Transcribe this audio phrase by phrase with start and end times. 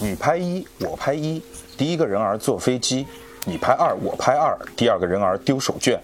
[0.00, 1.42] 你拍一，我拍一，
[1.76, 3.04] 第一个人儿坐飞机；
[3.44, 5.98] 你拍二，我拍二，第二个人儿丢手绢；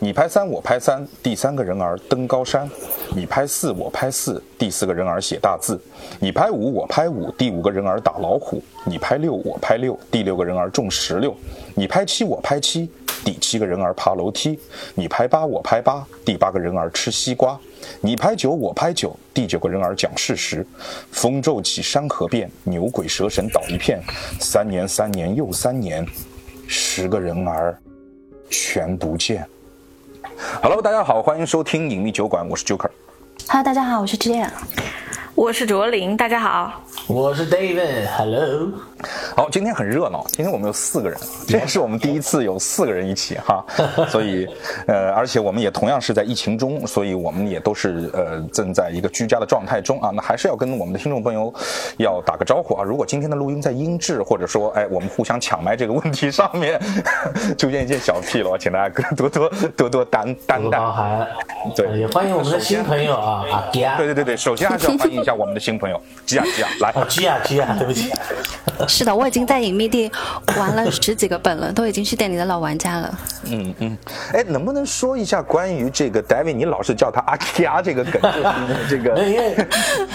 [0.00, 2.68] 你拍三，我拍三，第三个人儿登高山；
[3.14, 5.78] 你拍四，我拍四，第四个人儿写大字；
[6.18, 11.32] 你拍五，我拍五，第五个人儿打老虎；你拍六，我拍六，第六个人儿种石榴；
[11.76, 12.90] 你拍七，我拍七，
[13.24, 14.58] 第七个人儿爬楼梯；
[14.94, 17.58] 你拍八，我拍八，第八个人儿吃西瓜。
[18.00, 20.66] 你拍九，我拍九，第九个人儿讲事实。
[21.10, 24.00] 风骤起，山河变，牛鬼蛇神倒一片。
[24.40, 26.06] 三年，三年又三年，
[26.66, 27.78] 十个人儿
[28.50, 29.46] 全不见。
[30.62, 32.90] Hello，大家好，欢迎收听隐秘酒馆，我是 Joker。
[33.48, 34.48] Hello，大家好，我是 Jia。
[35.34, 36.82] 我是卓林，大家好。
[37.06, 38.72] 我是 David，Hello。
[39.36, 43.64] 好，今天很热闹，今天我们有四个人， 这也是我们第一次有四个人一起哈，
[44.08, 44.48] 所以
[44.86, 51.52] 呃，而且我们也同样是在疫情中，所以我们也都是呃正在一个居家的状态中啊，那还是要跟我们的听众朋友
[51.98, 56.80] 要打个招呼啊，如果今天的录音在音质或者说哎我们互相抢麦这个问题上面
[57.58, 60.80] 出现一些小纰漏，请大家多多多多担担待。
[61.74, 63.96] 对也欢迎我们的新朋友啊，阿吉亚。
[63.96, 68.10] 对对对对，首先还是要欢迎一下我们的新朋友吉亚吉亚，来，啊，吉亚吉亚，对不起。
[68.86, 70.10] 是的，我已经在隐秘地
[70.56, 73.18] 玩了十几个本了，都已经是店里的老玩家了。
[73.44, 73.98] 嗯嗯，
[74.32, 78.20] 哎，能不能说一下关于这个 David，你老是叫他阿 K 啊这个梗，
[78.68, 79.56] 就是 这个因为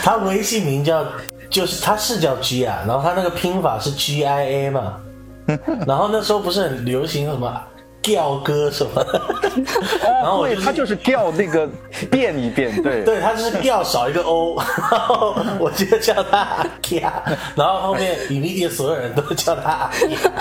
[0.02, 1.06] 他微信名叫，
[1.50, 4.98] 就是他是叫 G 啊，然后他那个拼法是 G I A 嘛，
[5.88, 7.62] 然后那时候不是很流行什么
[8.02, 9.06] 调歌什么，
[10.02, 11.70] 然后我对，就是他就是调那个
[12.10, 14.56] 变一变，对 对他就是调少一个 O，
[14.92, 17.24] 然后我就叫他阿基亚，
[17.56, 20.32] 然后后面隐秘地所有人都叫他阿基亚。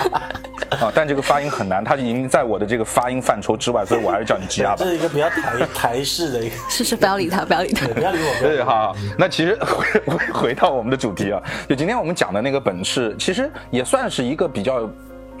[0.79, 4.85] 啊，但这个发音很难，他已经在我的这个发音范畴之外，所以我还是叫你吉亚吧这。
[4.85, 7.85] 是一个比较台台式的一个， 是是，不要理他，不要理他。
[7.89, 8.65] 不要理我，对，我。
[8.65, 14.89] 好，那其实回回回到我们的主题啊，就今天我们讲的那个本是，其实也算是一个比较。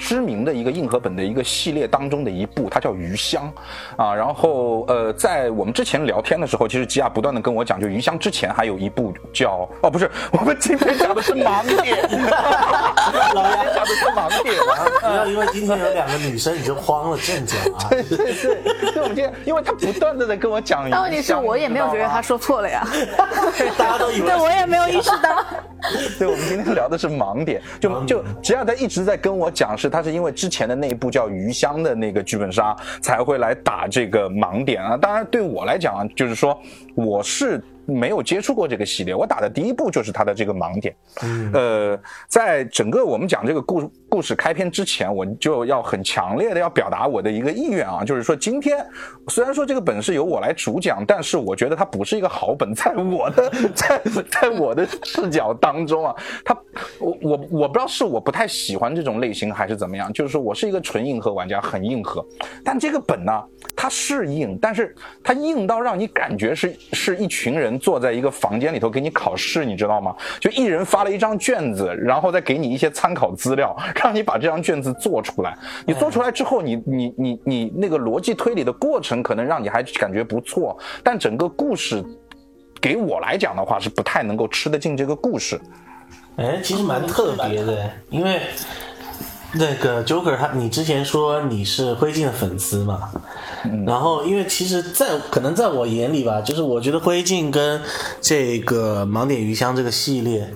[0.01, 3.53] 知名的一个硬核本的一个系列当中的一部，它叫《余香》
[4.03, 4.15] 啊。
[4.15, 11.95] 然后呃，在我们之前聊天的时候，其实吉亚不断的跟我讲，就《余香》之前还有一部叫哦，不是， 我们今天讲的是盲点，
[13.35, 14.89] 老杨讲的是盲点啊。
[15.01, 17.85] 不要因为今天有两个女生你就慌了阵脚啊！
[17.91, 22.87] 对对对，对，我们今天，因为他不断的在跟我讲，但问题是我也没有觉得他说错了呀，
[23.77, 25.45] 大家都以为对我也没有意识到。
[26.17, 34.97] 对，我们今天聊的是盲点，就就吉亚他一直在跟我讲，是他是因为之前的那一部叫《余香》的那个剧本杀才会来打这个盲点啊。
[34.97, 36.59] 当然，对我来讲啊，就是说
[36.95, 37.61] 我是。
[37.85, 40.95] 没有接触过这个系列，我打的第一步就是它的这个盲点。
[41.53, 48.85] 呃，在整个我们讲这个故故事开篇之前，我就要很强烈的要表达我的一个意愿啊，就是说今天
[49.27, 56.15] 虽然说这个本是由我来主讲，但是我觉得它不是一个好本，在我的 在在我的视角当中啊，
[56.45, 56.57] 它
[56.99, 62.25] 我我我不知道是我不太喜欢这种类型还是怎么样，就是说我是一个纯硬核玩家，很硬核，
[62.63, 63.43] 但这个本呢，
[63.75, 70.15] 它是硬，但是它硬到让你感觉是是一群人坐在一个房间里头给你考试，你知道吗？
[70.39, 75.57] 就一人发了一张卷子，然后再给你一些参考资料， 让你把这张卷子做出来。
[75.85, 82.03] 你做出来之后，你你你你那个逻辑推理的过程可能让你还感觉不错，但整个故事
[82.79, 85.59] 给我来讲的话是不太能够吃得进这个故事。
[86.37, 88.39] 哎，其实蛮特别的，因为
[89.53, 93.09] 那个 Joker 他，你之前说你是灰烬的粉丝嘛，
[93.85, 97.81] 然后因为其实在可能在我眼里吧，就是我觉得灰烬跟
[98.21, 100.47] 这个盲点鱼香这个系列，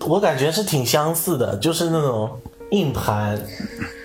[0.00, 2.30] 我感觉是挺相似的，就是那种
[2.72, 3.40] 硬盘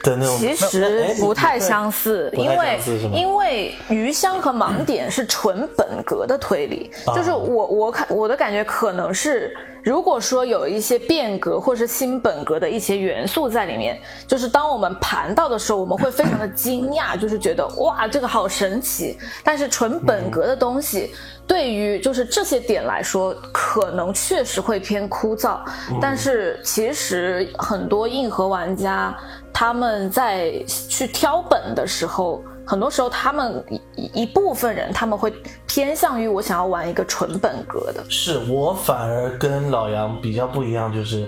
[0.04, 2.80] 的那种，其实不太相似，因为
[3.14, 7.16] 因为余香和盲点是纯本格的推理，啊。
[7.16, 21.12] 就是我我看我的感觉可能是，如果说有一些变革或是新本格的一些元素在里面，就是当我们盘到的时候，我们会非常的 惊讶，就是觉得哇这个好神奇，但是纯本格的东西。
[21.48, 25.58] 对于就是这些点来说，可能确实会偏枯燥，
[26.00, 29.18] 但是其实很多硬核玩家
[29.54, 33.64] 他们在去挑本的时候，很多时候他们
[33.96, 35.34] 一一部分人他们会
[35.68, 38.04] 偏向于我想要玩一个纯本格的。
[38.10, 41.28] 是我反而跟老杨比较不一样，就是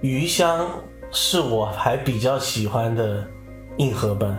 [0.00, 0.66] 鱼香
[1.10, 3.24] 是我还比较喜欢的
[3.76, 4.34] 硬核本。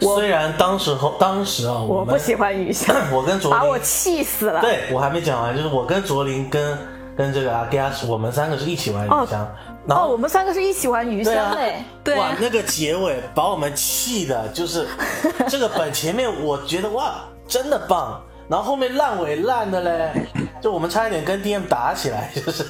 [0.00, 4.60] 虽然当时候当时啊，我们不喜欢鱼香， 我跟卓林把我气死了。
[4.60, 6.78] 对我还没讲完，就是我跟卓林跟
[7.16, 9.56] 跟这个阿 a s 我们三个是一起玩鱼香，然
[9.88, 11.82] 哦，我们三个是一起玩鱼香嘞。
[12.04, 14.86] 对哇，那个结尾把我们气的，就是
[15.48, 17.16] 这个本前面我觉得哇
[17.48, 20.12] 真的棒，然后后面烂尾烂的嘞，
[20.60, 22.64] 就我们差一点跟 DM 打起来，就是。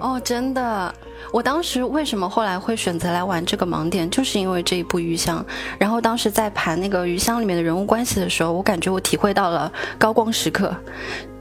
[0.00, 0.94] 哦，真的，
[1.32, 5.44] 我当时为什么后来会选择来玩这个盲点，就是因为这一部《鱼香》。
[5.78, 10.72] 然后当时在盘那个《鱼香》里面的人物关系的时候，我感觉我体会到了高光时刻，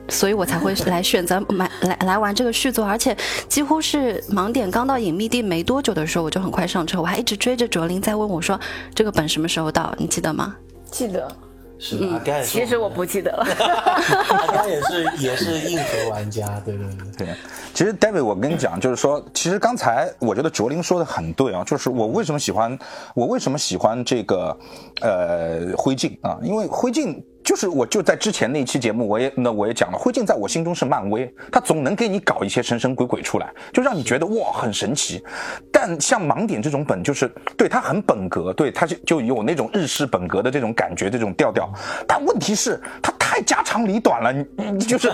[0.10, 2.86] 所以我才会来选择买来来玩这个续作。
[2.86, 3.16] 而且
[3.48, 8.60] 几乎是盲点刚到隐秘地没多久的时候，我就很快上车，我还一直追着卓林在问我说
[8.94, 10.56] 这个本什么时候到，你记得吗？
[10.92, 11.28] 记得。
[11.82, 13.48] 是阿甘也是，其实我不记得了。
[14.38, 16.86] 阿甘也是也是硬核玩家，对对
[17.16, 17.26] 对。
[17.26, 17.36] 对，
[17.74, 22.78] 其实 David，我跟你讲，就是说，其实刚才我觉得卓林说的很对啊，就是我为什么喜欢，
[23.16, 24.58] 我为什么喜欢这个，
[25.00, 27.16] 呃，灰烬啊，因为灰烬。
[27.44, 35.24] 就是我就在之前那一期节目，我也那我也讲了，灰烬在我心中是漫威，他总能给你搞一些神神鬼鬼出来，就让你觉得哇很神奇。
[35.72, 37.28] 但像盲点这种本，就是
[37.58, 41.72] 对它很本格，对它就就有那种日式本格的这种感觉，这种调调。
[42.08, 45.12] 但问题是它太家长里短了，你你就是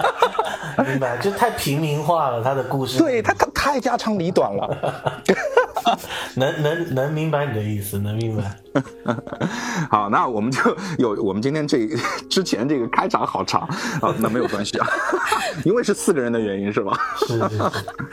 [0.86, 2.98] 明白，就太平民化了，他的故事。
[2.98, 5.22] 对他他太家长里短了。
[6.34, 8.56] 能能能明白你的意思，能明白。
[9.88, 11.88] 好，那我们就有我们今天这
[12.28, 13.60] 之前这个开场好长
[14.02, 14.86] 啊，那没有关系啊，
[15.64, 16.98] 因为是四个人的原因是吧？
[17.20, 17.62] 是是是，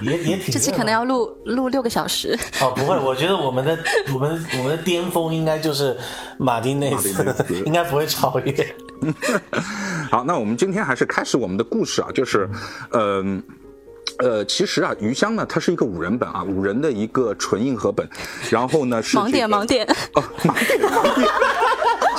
[0.01, 0.53] 也也挺。
[0.53, 2.37] 这期可能要录录六个小时。
[2.61, 3.77] 哦，不会，我觉得我们的
[4.13, 5.97] 我们我们的巅峰应该就是
[6.37, 7.09] 马丁内斯，
[7.65, 8.75] 应该不会超越。
[10.11, 12.47] 好，那我们今天还是开始我们的故事啊，就是
[12.91, 13.41] 嗯。
[13.43, 13.60] 呃，
[14.45, 18.07] 其实啊，余香呢，它是一个五人本啊，五人的一个纯硬核本，
[18.49, 19.85] 然后呢是盲点盲点
[20.15, 21.29] 哦，盲点盲点。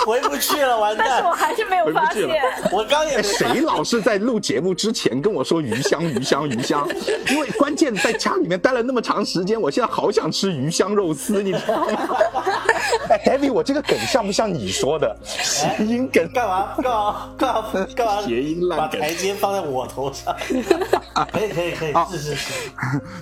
[0.07, 1.07] 回不去了，完蛋！
[1.09, 2.29] 但是我还是没有发现。
[2.71, 6.87] 我刚也谁老是在录节目之前跟我说鱼香鱼香鱼香？
[7.31, 12.17] 因为关键在家里面待了那么长时间，我现在好想吃鱼香肉丝，你知道吗？
[13.09, 16.29] 哎， David，我这个梗像不像你说的谐音梗？
[16.33, 18.23] 干嘛干嘛干嘛干嘛？
[18.23, 20.35] 谐音烂梗，把台阶放在我头上。
[21.33, 22.53] 可以可以可以，是是是。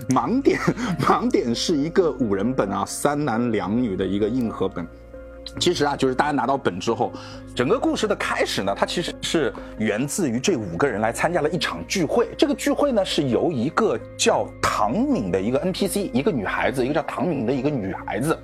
[0.08, 0.58] 盲点
[1.00, 4.86] 盲点是一个五人本啊，三男两女的一个硬核本。
[5.58, 7.12] 其实啊，就是大家拿到本之后，
[7.54, 12.28] 整个故事的开始呢，它其实是源自于这五个人来参加了一场聚会。
[12.38, 18.38] 这个聚会呢，是由一个叫唐敏的一个 NPC，一个女孩子，一个叫唐敏的一个女孩子，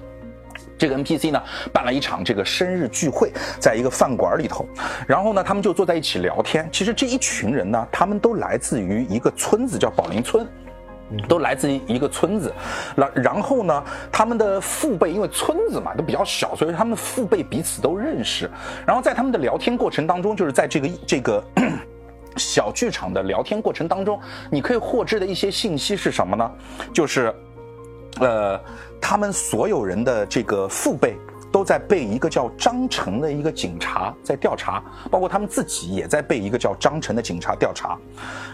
[0.77, 1.43] 这个 NPC 呢
[1.73, 4.69] 办了一场这个生日聚会，在一个饭馆里头，
[5.07, 6.69] 然后呢，他们就坐在一起聊天。
[6.73, 10.47] 其实这一群人呢，他们都来自于一个村子，叫宝林村。
[11.29, 12.53] 都来自于一个村子，
[12.97, 18.51] 然然后呢，他们的父辈因为村子嘛都比较小，所以他们父辈彼此都认识。
[18.87, 21.45] 然后在他们的聊天过程当中，就是在这个这个
[22.37, 24.21] 小剧场的聊天过程当中，
[24.51, 26.51] 你可以获知的一些信息是什么呢？
[26.93, 27.35] 就是，
[28.21, 28.61] 呃，
[29.01, 31.17] 他们所有人的这个父辈。
[31.53, 37.99] 都在被一个叫张成的一个警察在调查，包括他们自己也在被一个叫张成的警察调查。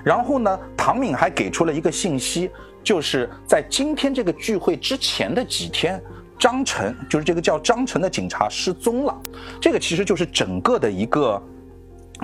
[0.05, 2.51] 然后呢，唐敏还给出了一个信息，
[2.83, 6.03] 就是在今天这个聚会之前的几天，
[6.39, 9.21] 张成就是这个叫张成的警察失踪了。
[9.61, 11.43] 这个其实就是整个的一个。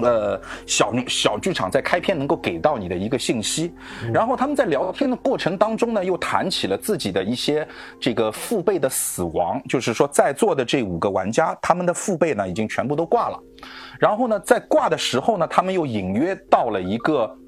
[0.02, 3.72] 呃，小小剧场在开篇能够给到你的一个信息，
[4.12, 7.66] 然后他们在聊天的过程当中呢，又谈起了自己的一些
[8.00, 13.38] 这个父辈的死亡，就是说在座的这五个玩家，他们的父辈呢已经全部都挂了，
[13.98, 17.38] 然后呢，在挂的时候呢，他们又隐约到了一个。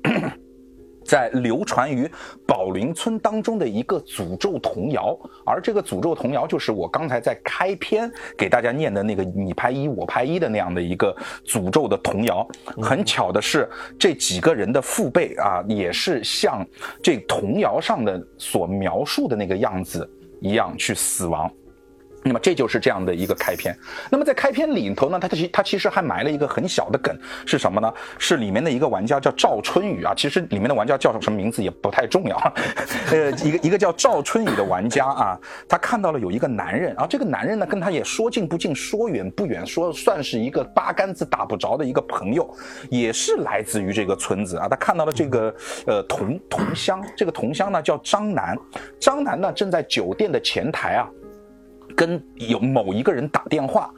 [1.10, 2.08] 在流传于
[2.46, 11.12] 宝林村当中的一个诅咒童谣，而这个诅咒童谣就是我刚才在开篇给大家念的那个“你拍一，我拍一”的那样的一个
[11.44, 12.46] 诅咒的童谣。
[12.80, 16.64] 很巧的是，这几个人的父辈啊，也是像
[17.02, 20.08] 这童谣上的所描述的那个样子
[20.40, 21.50] 一样去死亡。
[22.22, 23.76] 那么这就是这样的一个开篇。
[24.10, 27.92] 那么在开篇里头呢，它其它其实还埋了一个很小的梗，是什么呢？
[28.18, 30.12] 是里面的一个玩家叫赵春雨啊。
[30.14, 32.36] 其实里面的玩家叫什么名字也不太重要。
[33.10, 42.48] 呃，一个一个叫赵春雨的玩家啊，他看到了有一个男人，然后这个男人呢跟他也说近不近，说远不远，说算是一个八竿子打不着的一个朋友，
[42.90, 44.68] 也是来自于这个村子啊。
[44.68, 45.54] 他看到了这个
[45.86, 48.56] 呃同同乡，这个同乡呢叫张楠，
[48.98, 51.08] 张楠呢正在酒店的前台啊。
[52.00, 53.92] 跟有某一个人打电话，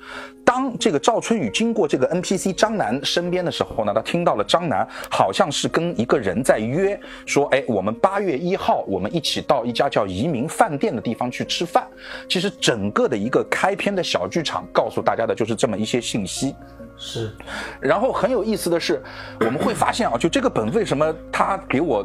[0.44, 11.86] 当这个赵春雨经过这个 NPC 张楠身边的时候呢，他听到了张楠好像是跟一个人在约，说，哎，我们八月一号我们一起到一家叫移民饭店的地方去吃饭。
[12.28, 16.56] 其实整个的一个开篇的小剧场告诉大家的就是这么一些信息。
[16.96, 17.32] 是，
[17.80, 19.00] 然后很有意思的是，
[19.38, 22.04] 我们会发现啊，就这个本为什么他给我。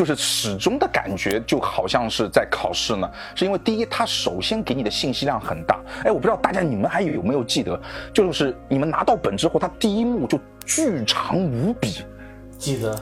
[0.00, 5.78] 就是始终的感觉就好像是在考试呢，是因为第一，它首先给你的信息量很大。
[6.04, 7.78] 哎，我不知道大家你们还有没有记得，
[8.10, 12.02] 就是你们拿到本之后，它第一幕就巨长无比，
[12.56, 12.98] 记得。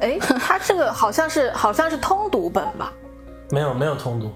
[0.00, 2.92] 哎，他这个好像是好像是通读本吧？
[3.52, 4.32] 没有没有通读，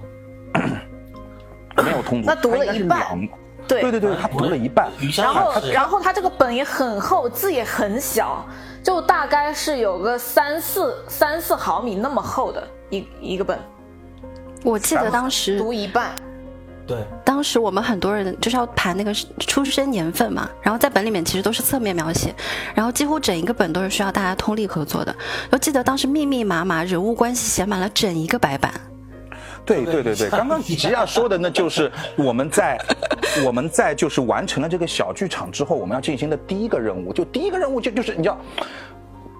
[1.83, 3.05] 没有通读，那读了一半。
[3.67, 3.83] 对。
[3.83, 4.89] 对对对，他读了一半。
[5.17, 8.47] 然后然后他这个本也很厚，字也很小，
[8.87, 13.59] 就大概是有个三四三四毫米那么厚的一一个本，
[14.63, 16.15] 我记得当时读一半。
[16.87, 22.33] 对当时我们很多人就是要盘那个出生年份嘛，然后在本里面其实都是侧面描写，
[22.77, 25.13] 然后几乎整一个本都是需要大家通力合作的。
[25.51, 28.73] 我记得当时密密麻麻人物关系写满了整一个白板。
[29.67, 32.79] 对对对对，刚刚吉亚说的那，就是我们在
[33.45, 38.39] 我们在就是完成了这个小剧场之后，我们要进行的第一个任务，就第一个任务就就是你知道，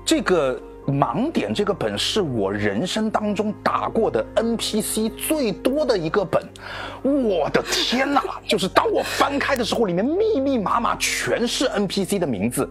[0.05, 6.41] 这个盲点这个本是我人生当中打过的 NPC 最多的一个本，
[7.03, 8.23] 我的天哪！
[8.47, 12.69] 就是当我翻开的时候，里面密密麻麻全是 NPC 的名字。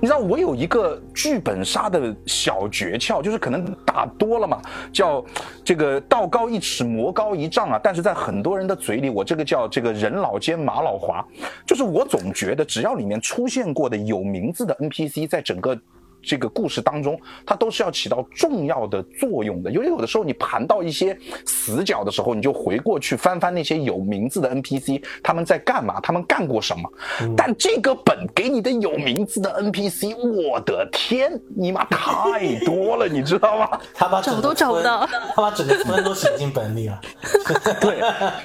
[0.00, 5.22] 你知道我有一个剧本杀的小诀窍，就是可能打多了嘛，叫
[5.62, 7.80] 这个道高一尺，魔高一丈啊。
[7.82, 11.22] 但是在很多人的嘴里，我这个叫这个人老奸马老滑，
[11.66, 15.78] 就是我总觉得只要里面出现过的有名字的 NPC，在整个。
[16.22, 19.70] 这个故事当中，它都是要起到重要的作用的。
[19.70, 26.90] 因为有的时候你盘到一些死角的时候，你就回过去翻翻那些有名字的 NPC，他们在干嘛，他们干过什么。
[27.36, 33.80] 但这个本给你的有名字的 NPC，我的天，你妈太多了，你知道吗？
[33.94, 37.00] 他把整都找不到他把整个村都写进本里了。
[37.80, 37.98] 对，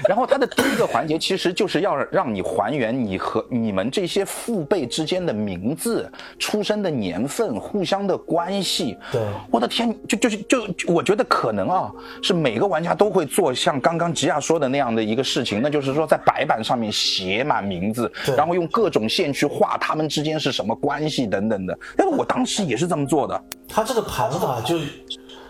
[0.07, 8.97] 然后它的第一个环节其实就是要让你还原你和你们这些父辈之间的名字、出生的年份、互相的关系。
[9.11, 11.91] 对我的天，就就是就就我觉得可能啊，
[12.21, 21.77] 是每个玩家都会做像刚刚吉亚说的那样的一个事情，那就是说在白板上面写满名字，然后用各种线去画他们之间是什么关系等等的。
[21.95, 23.43] 但是我当时也是这么做的。
[23.69, 24.77] 他这个盘法就，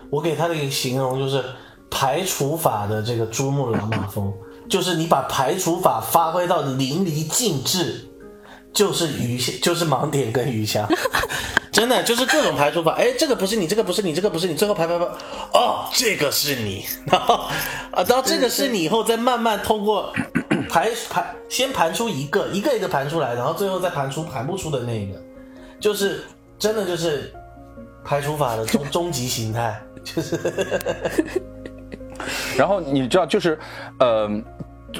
[0.08, 1.44] 我给他的一个形容就是
[1.90, 4.32] 排除法的这个珠穆朗玛峰，
[4.68, 8.08] 就是你把排除法发挥到淋漓尽致，
[8.74, 10.86] 就是鱼香，就是盲点跟鱼香，
[11.70, 12.92] 真的就是各种排除法。
[12.94, 15.04] 哎，这个不是你，这个不是你，这个不是你，最后排排排，
[15.52, 17.44] 哦，这个是你， 然后
[17.92, 20.12] 啊，到这个是你以后，再慢慢通过
[20.68, 25.22] 排排，先盘出一个，一个一个盘出来，然后最后再盘出盘不出的那个，
[25.78, 26.24] 就是
[26.58, 27.32] 真的就是
[28.04, 30.38] 排除法的终终极形态，就是。
[32.56, 33.58] 然后你知道，就是，
[33.98, 34.30] 呃，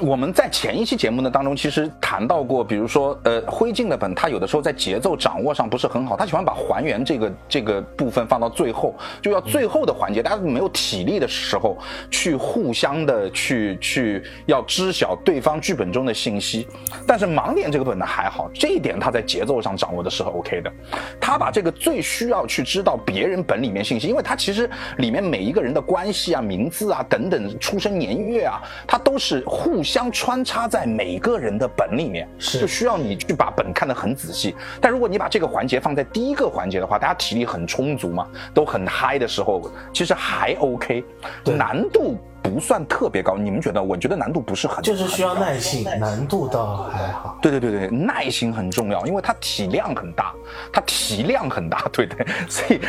[0.01, 11.79] 我们在前一期节目呢当中，其实谈到过，比如说，呃，灰烬的本，它有的时候在节奏掌握上不是很好，他喜欢把还原这个这个部分放到最后，就要最后的环节，大家没有体力的时候，
[12.11, 16.67] 去互相的去去要知晓对方剧本中的信息。
[17.07, 20.73] 但是盲点这个本呢还好，这一点他在节奏上掌握的是 OK 的，
[21.21, 34.57] 他把这个最需要去知道别人本里面信息，因为他其实里面每一个人的关系啊、名字啊等等、出生年月啊，他都是互相穿插在每个人的本里面，是就需要你去把本看得很仔细。
[34.81, 41.05] 但如果你把这个环节放在第一个环节的话，大家体力很充足嘛，都很嗨的时候，其实还 OK，
[41.45, 43.37] 难度不算特别高。
[43.37, 43.83] 你们觉得？
[43.83, 47.39] 我觉得难度不是很，就是需要耐心，难度倒还好。
[47.43, 50.33] 对对对对，耐心很重要，因为它体量很大，
[50.73, 52.81] 它体量很大， 对对，所以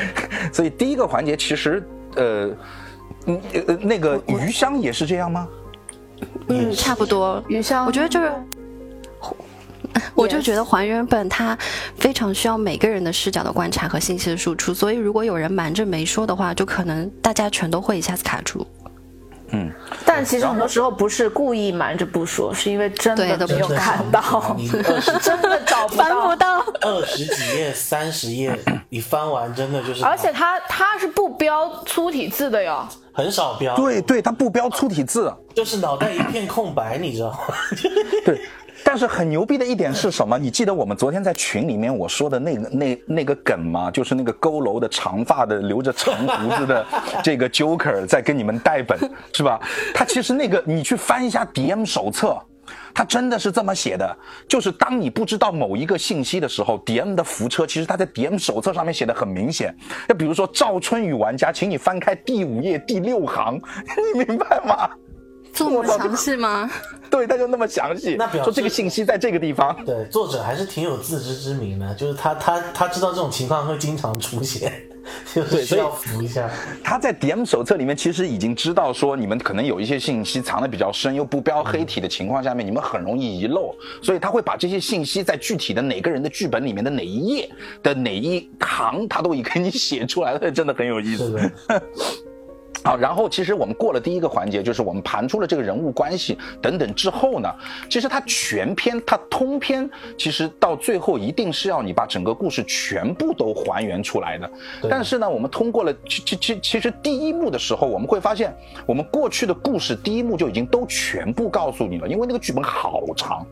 [0.54, 1.86] 所以第一个环节其实
[2.16, 2.50] 呃，
[3.28, 5.48] 嗯呃那个鱼香也是这样吗？
[5.50, 5.65] 嗯，
[6.76, 7.44] 差不多。
[7.48, 8.32] 云霄，我觉得就是，
[10.14, 11.58] 我就觉得还原本它
[11.98, 18.66] 非常需要每个人的视角的观察和信息的输出，所以如果有人瞒着没说的话，就可能大家全都会一下子卡住。
[20.06, 26.62] 但其实很多时候不是故意瞒着不说，是因为真的没有看到，你二十 真的找不翻不到。
[26.62, 28.58] 到，二十几页、三十页，
[28.90, 37.38] 你翻完真的就是， 而且它它是不标粗体字的哟，很少标，对对，它不标粗体字，就是脑袋一片空白，你知道吗？
[38.26, 38.42] 对。
[38.86, 40.38] 但是很牛逼的一点是什么？
[40.38, 43.90] 你记得我们昨天在群里面我说的那个那那个梗吗？
[43.92, 46.86] 就是那个佝偻的长发的留着长胡子的
[47.24, 48.98] 这个 Joker 在跟你们带本，
[49.34, 49.60] 是吧？
[49.94, 52.40] 他其实那个你去翻一下 DM 手册。
[52.96, 59.76] 他真的是这么写的，就是当你不知道某一个信息的时候，DM 的扶车其实他在 DM 手册上面写的很明显。
[60.08, 63.62] 那比如说赵春雨玩家，请你翻开第五页第六行，
[64.16, 64.90] 你明白吗？
[65.56, 66.70] 这么详细吗？
[67.10, 69.74] 对，他就那么详细，那表示说这个信息在这个地方。
[69.86, 74.74] 对，作者还是挺有自知之明的，就是他他他知道这种情况会经常出现，
[75.34, 76.50] 就是需要扶一下。
[76.84, 87.50] 他在 DM 手册里面其实已经知道说，你们可能有一些信息藏的比较深，又不标黑体的情况下面，你们很容易遗漏，所以他会把这些信息在具体的哪个人的剧本里面的哪一页
[87.82, 91.40] 的哪一行，他都已给你写出来了，真的很有意思。
[92.84, 97.50] 好，然后其实我们过了第一个环节，就是我们盘出了这个人物关系等等之后呢，
[97.90, 104.50] 其实它全篇它通篇，其实到最后一定是要你把整个故事全部都还原出来的。
[104.90, 108.56] 但是呢，我们通过了其其其其实第一幕的时候，我们会发现
[108.86, 113.46] 我们过去的故事第一幕就已经都全部告诉你了，因为那个剧本好长。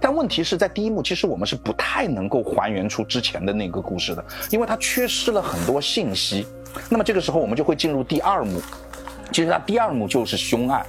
[0.00, 6.46] 但问题是在第一幕，其实我们是不太能够还原出之前的那个故事的，因为它缺失了很多信息。
[6.88, 8.60] 那么这个时候，我们就会进入第二幕。
[9.32, 10.84] 其实它第二幕就是凶案，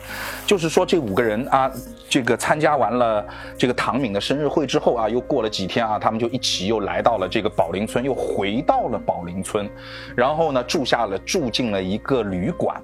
[0.47, 1.71] 就是说这五个人啊，
[2.09, 3.23] 这个参加完了
[3.55, 9.69] 这个唐敏的生日会之后啊，又过了几天啊，他们就一起又来到了这个宝林村，又回到了宝林村，
[10.15, 12.81] 然后呢住下了住进了一个旅馆。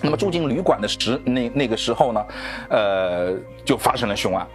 [0.00, 2.26] 那么住进旅馆的时那那个时候呢，
[2.70, 3.34] 呃，
[3.66, 4.46] 就发生了凶案。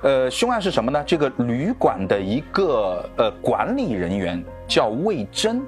[0.00, 1.04] 呃，凶案是什么呢？
[1.06, 5.62] 这个旅馆的一个呃管理人员叫魏征，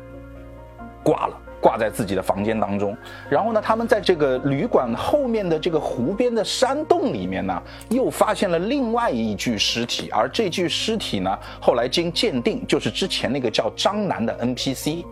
[1.02, 1.40] 挂了。
[1.64, 2.94] 挂在自己的房间当中，
[3.30, 15.06] 然后呢，他们在这个旅馆后面的这个湖边的山洞里面呢，又发现了另外一具尸体，而这具尸体呢，后来经鉴定就是之前那个叫张楠的 NPC。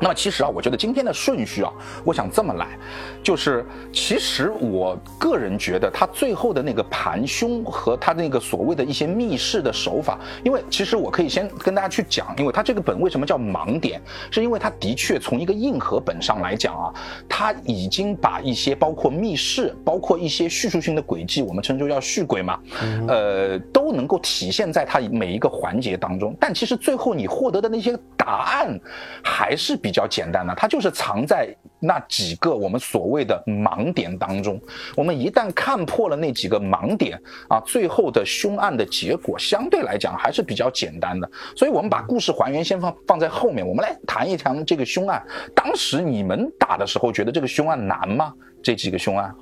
[0.00, 1.72] 那么其实啊，我觉得今天的顺序啊，
[2.04, 2.78] 我想这么来，
[3.20, 14.00] 就是其实我个人觉得他最后的那个盘凶和他那个所谓的一些密室的手法，因为其实我可以先跟大家去讲，因为他这个本为什么叫盲点，
[14.30, 16.94] 是因为他的确从一个硬核本上来讲啊，
[17.28, 22.60] 他已经把一些包括密室，包括一些叙述性的轨迹，我们称之为叫续轨嘛，
[23.08, 28.78] 呃，都能够体现在他每一个环节当中，但其实最后你获得的那些答案
[29.24, 29.87] 还是比。
[29.88, 31.48] 比较简单的，它就是藏在
[31.80, 34.60] 那几个我们所谓的盲点当中。
[34.94, 37.18] 我们一旦看破了那几个盲点
[37.48, 41.30] 啊，最后的凶案的结果相对来讲还是比较简单的。
[41.56, 45.24] 所以，我们把故事还原先放放在后面，我们来谈一谈这个凶案。
[45.54, 48.34] 当时你们打的时候，觉得这个凶案难吗？
[48.62, 49.34] 这几个凶案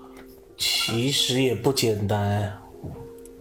[0.57, 2.57] 其实也不简单，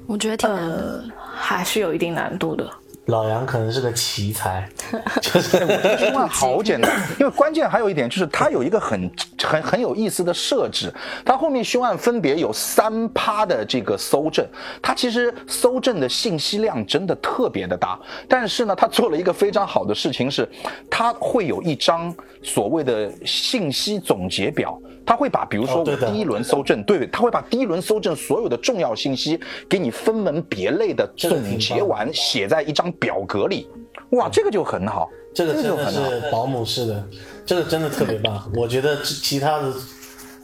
[0.08, 1.04] 我觉得挺难的，
[1.36, 2.68] 还是有一定难度的。
[3.08, 4.68] 老杨可能是个奇才，
[5.22, 5.60] 就是
[5.98, 9.12] 凶案好简单，因为关键还有一点就是它有一个很
[9.44, 10.92] 很很有意思的设置，
[11.24, 14.44] 它后面凶案分别有三趴的这个搜证，
[14.82, 20.50] 它其实搜证的信息量真的特别的大，但是呢，它做了一个非常好的事情是，
[20.90, 24.80] 它会有一张所谓的信息总结表。
[25.06, 29.40] 他会把，比如说我第一轮搜证，对，他会把第一轮搜证所有的重要信息
[29.70, 33.70] 给你分门别类的总结完，写在一张表格里。
[34.12, 37.08] 哇，这个就很好，这个真的是保姆式的，
[37.46, 38.50] 这个真的特别棒。
[38.56, 39.74] 我觉得其他的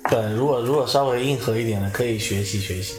[0.09, 2.97] 本如果如果稍微硬核一点的，可以学习学习。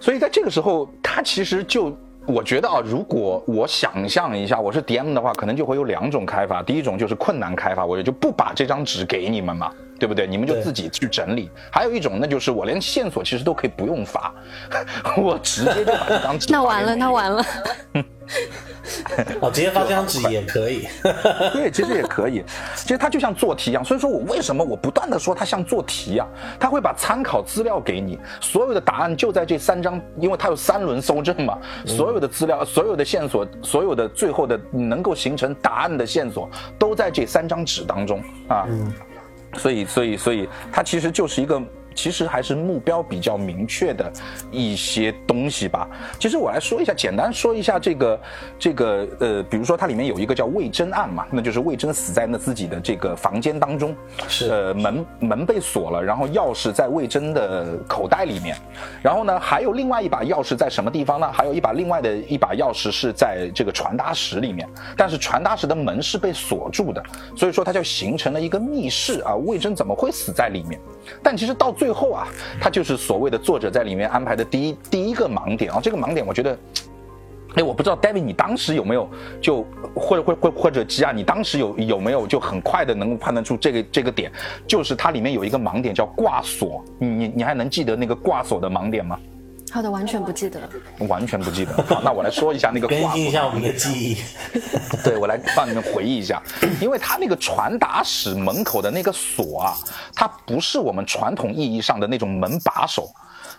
[0.00, 1.96] 所以在这个时候，他其实就。
[2.30, 6.62] 我觉得啊，如果我想象一下，我是 DM 的话，可能就会有两种开发。
[6.62, 10.26] 第一种就是困难开发，我就不把这张纸给你们嘛，对不对？
[10.26, 11.50] 你们就自己去整理。
[11.70, 14.32] 还有一种，那就是我连线索其实都可以不用发，
[15.18, 16.46] 我直接就把这张纸。
[16.52, 17.44] 那完了，那完了。
[19.40, 20.86] 哦，直接发这张纸也可以。
[21.52, 22.42] 对，其实也可以。
[22.74, 26.26] 其实它就像做题一样，所以说我为什么我不断的说它像做题呀？
[26.58, 38.66] 他会把参考资料给你，所有的答案就在这三张，因为它有三轮搜证嘛，所有的资料、所有的线索、所有的最后的能够形成答案的线索，都在这三张纸当中啊。
[39.54, 41.62] 所以，所以，所以，它其实就是一个。
[41.98, 44.12] 其实还是目标比较明确的
[44.52, 45.88] 一些东西吧。
[46.16, 48.20] 其实我来说一下，简单说一下这个
[48.56, 53.96] 这个呃，比如说它里面有一个叫魏征案嘛，那就是魏征死在那自己的这个房间当中，
[54.28, 58.56] 是呃门门被锁了，然后钥匙在魏征的口袋里面，
[59.02, 61.32] 然后呢还有另外一把钥匙在什么地方呢？
[61.32, 67.02] 还有一把另外的一把钥匙是在这个传达室里面，但是传达室的门是被锁住的，
[67.36, 69.34] 所以说它就形成了一个密室啊。
[69.34, 70.80] 魏征怎么会死在里面？
[71.22, 72.26] 但其实到最后啊，
[72.60, 75.80] 他就是所谓的作者在里面安排的第一第一个盲点啊。
[75.82, 76.58] 这个盲点，我觉得，
[77.54, 79.08] 哎，我不知道 David 你当时有没有
[79.40, 84.30] 就或者或或或者吉亚，你当时有有没有就很快的能够判断出这个这个点，
[84.66, 86.84] 就是它里面有一个盲点叫挂锁。
[86.98, 89.18] 你你还能记得那个挂锁的盲点吗？
[89.72, 90.68] 好的，完全不记得了。
[91.08, 91.72] 完全不记得。
[91.84, 92.88] 好，那我来说一下那个。
[92.88, 94.16] 更新一下我们的记忆。
[95.04, 96.42] 对，我来帮你们回忆一下，
[96.80, 99.74] 因为它那个传达室门口的那个锁啊，
[100.14, 103.10] 它不是我们传统意义上的那种门把手，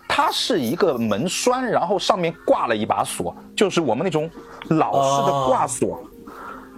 [0.08, 4.28] 它是一个门栓，然后上面挂了一把锁，就是我们那种
[4.68, 6.02] 老式的挂锁。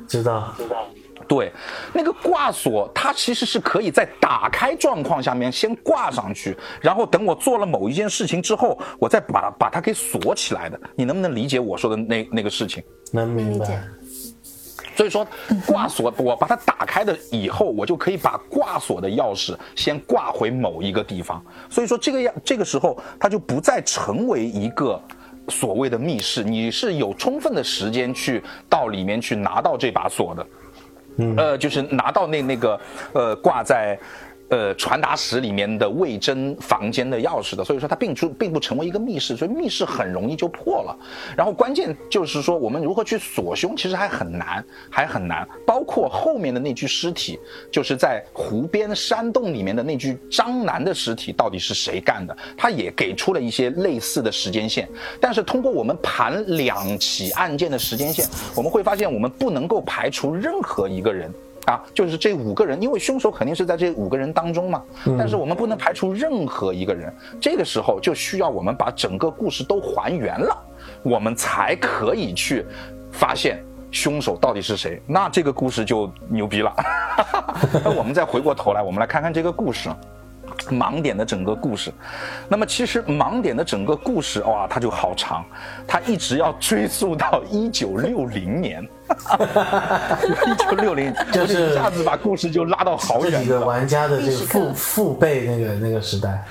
[0.06, 0.76] 知道，知道。
[1.28, 1.52] 对，
[1.92, 10.80] 那个挂锁它其实是可以在打开状况下面先挂上去，然后等我做了某一件事情之后，我再把把它给锁起来的。
[10.94, 12.82] 你能不能理解我说的那那个事情？
[13.12, 13.82] 能明白。
[14.94, 15.26] 所以说，
[15.66, 21.42] 挂锁我把它打开的以后，我就可以把挂锁的钥匙先挂回某一个地方。
[21.70, 25.00] 所以说，这个样这个时候，它就不再成为一个
[25.48, 30.46] 所谓的密室，你是有充分的时间去到里面去拿到这把锁的。
[31.36, 32.80] 呃，就是拿到那那个
[33.12, 33.98] 呃挂在。
[34.52, 40.94] 呃，传达室里面的魏征房间的钥匙的，所以说它并不并不成为一个密室，所以密室很容易就破了。
[41.34, 45.48] 然后关键就是说，我们如何去锁凶，其实还很难，还很难。
[45.66, 47.38] 包括后面的那具尸体，
[47.70, 52.36] 就是在湖边山洞里面的那具张楠的尸体，到底是谁干的？
[52.54, 54.86] 他也给出了一些类似的时间线。
[55.18, 61.32] 但是通过我们盘两起案件的时间线，我们会发现，我们不能够排除任何一个人。
[61.66, 64.82] 啊，就是这五个人，因为凶手肯定是在这五个人当中嘛。
[65.18, 70.56] 但是我们不能排除任何一个人，这个时候就需要我们把整个故事都还原了，
[71.02, 72.66] 我们才可以去
[73.12, 75.00] 发现凶手到底是谁。
[75.06, 76.74] 那这个故事就牛逼了。
[77.84, 79.88] 那我们再回过头来，我们来看看这个故事。
[80.70, 81.92] 盲点的整个故事，
[82.48, 85.44] 那么其实盲点的整个故事哇，它就好长，
[85.86, 88.82] 它一直要追溯到一九六零年，
[90.46, 93.42] 一九六零， 就是一下子把故事就拉到好远。
[93.42, 96.44] 几个玩家的这个父父辈那个那个时代。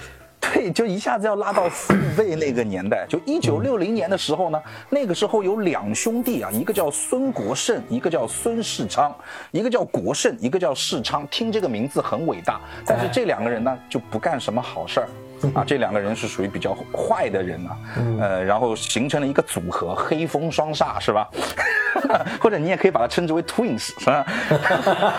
[0.54, 9.16] 对，就一下子要拉到父辈那个年代， 就一九六零年的时候呢，那个时候有两兄弟啊，一个叫孙国胜，一个叫孙世昌，
[9.52, 15.08] 一个叫国胜，一个叫世昌，听这个名字很伟大，但是这两个人呢就不干什么好事儿。
[15.54, 17.78] 啊，这两个人是属于比较坏的人啊，
[18.20, 21.28] 呃，然后形成了一个组合，黑风双煞是吧？
[22.40, 24.26] 或者你也可以把它称之为 twins 是吧？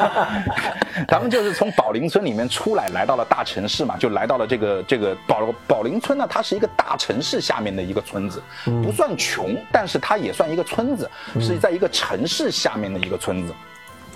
[1.06, 8.42] 他们就是从宝林村里面出来，来到了大城市嘛，就来到了这个这个宝宝林村呢，它是一个大城市下面的一个村子，
[8.82, 13.54] 不算穷，但是它也算一个村子，是在一个城市下面的一个村子。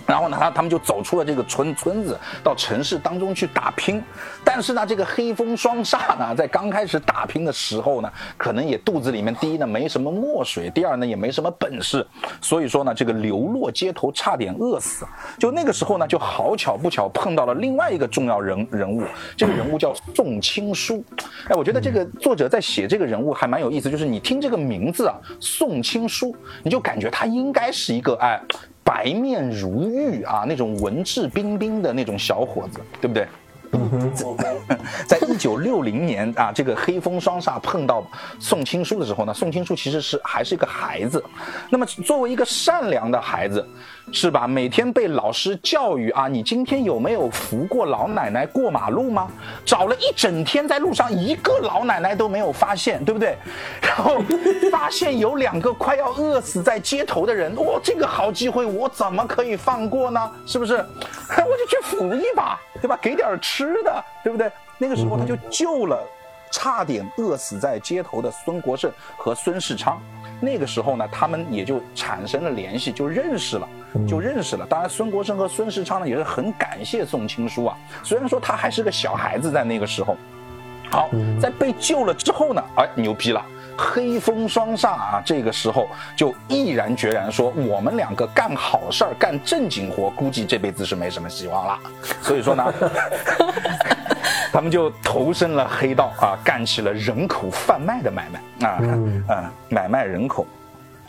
[0.07, 4.03] 然后呢，他他们就走出了这个村村子，到城市当中去打拼。
[4.45, 12.07] 但是呢，这个黑风双煞呢，在刚开始打拼的时候呢，可能也肚子里面第一呢没什么墨水，第二呢也没什么本事，
[12.41, 15.05] 所以说呢，这个流落街头，差点饿死。
[15.39, 19.03] 就那个时候呢，就好巧不巧碰到了另外一个重要人人物，
[19.37, 21.05] 这个人物叫宋青书。
[21.49, 28.41] 哎，我觉得这个作者在写这个人物还蛮有意思，就是你听这个名字啊，宋青书，你就感觉他应该是一个哎。
[28.87, 33.27] 白面如玉啊，那种文质彬彬的那种小伙子，对不对？
[35.07, 41.23] 在一九六零年啊，这个黑风双煞碰到宋青书的时候呢，宋青书其实是还是一个孩子。
[41.69, 43.69] 那么作为一个善良的孩子。
[44.13, 44.47] 是吧？
[44.47, 49.29] 每天被老师教育啊，你今天有没有扶过老奶奶过马路吗？
[49.65, 53.37] 找了一整天，在路上一个老奶奶都没有发现，对不对？
[53.83, 54.23] 然后
[54.71, 60.31] 发现有两个快要饿死在街头的人，哇，这个好机会，我怎么可以放过呢？
[60.47, 60.75] 是不是？
[61.29, 62.97] 我就去扶一把，对吧？
[63.03, 64.51] 给点吃的，对不对？
[64.79, 65.99] 那个时候他就救了
[66.53, 70.01] 差点饿死在街头的孙国胜和孙世昌。
[70.41, 73.69] 那个时候呢，他们也就产生了联系，就认识了，
[74.07, 74.67] 就认识了。
[74.67, 77.77] 当然，孙国生和孙世昌呢也是很感谢宋青书啊。
[78.03, 80.17] 虽然说他还是个小孩子，在那个时候，
[80.91, 81.09] 好，
[81.41, 83.45] 在被救了之后呢，哎，牛逼了，
[83.77, 91.79] 黑风双煞啊，这个时候就毅然决然说，我们两个干好事儿，干正经活，估计这辈子是没什么希望了。
[92.23, 92.65] 所以说呢。
[94.53, 99.23] 他们就投身了黑道啊，干起了人口贩卖的买卖啊，嗯，
[99.69, 100.47] 买卖人口。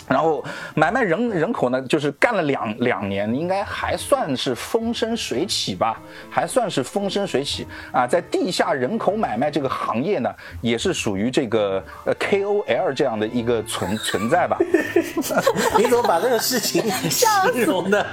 [0.08, 0.44] 然后
[0.76, 8.08] 买卖人人口呢，就是干了两两年，应该还算是风生水起吧，还算是风生水起啊。
[8.08, 14.58] 在地下人口买卖这个行业呢，也是属于这个呃 KOL 这样的一个存存在吧。
[15.78, 17.28] 你怎么把这个事情形
[17.66, 18.06] 容的？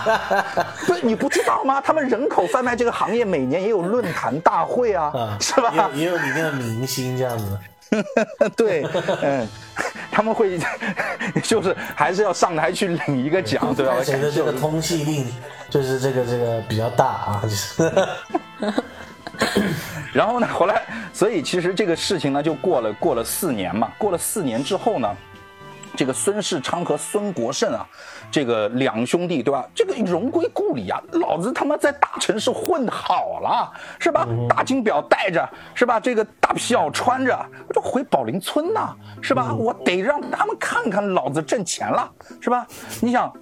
[0.86, 1.80] 不是你不知道吗？
[1.80, 5.90] 他们人口贩卖这个行业每年也有论坛大会啊，是吧？
[5.94, 7.58] 也有里面的明星这样子。
[8.56, 8.86] 对，
[9.22, 9.48] 嗯。
[10.12, 10.58] 他们会，
[11.42, 13.94] 就是还是要上台去领一个奖，对吧？
[14.02, 15.26] 谁的这个通气令
[15.70, 17.92] 就是这个这个比较大啊，就是。
[20.12, 25.08] 然后呢，后来，所以其实这个事情呢，就过了过了四年嘛，过了四年之后呢。
[25.96, 27.84] 这个孙世昌和孙国胜啊，
[28.30, 29.66] 这个两兄弟对吧？
[29.74, 34.26] 这个荣归故里啊，老子他妈在大城市混好了，是吧？
[34.48, 35.98] 大金表戴着，是吧？
[35.98, 39.52] 这个大皮袄穿着，我就回宝林村呐，是吧？
[39.52, 42.08] 我得让他们看看老子挣钱了，
[42.40, 42.66] 是吧？
[43.00, 43.32] 你想，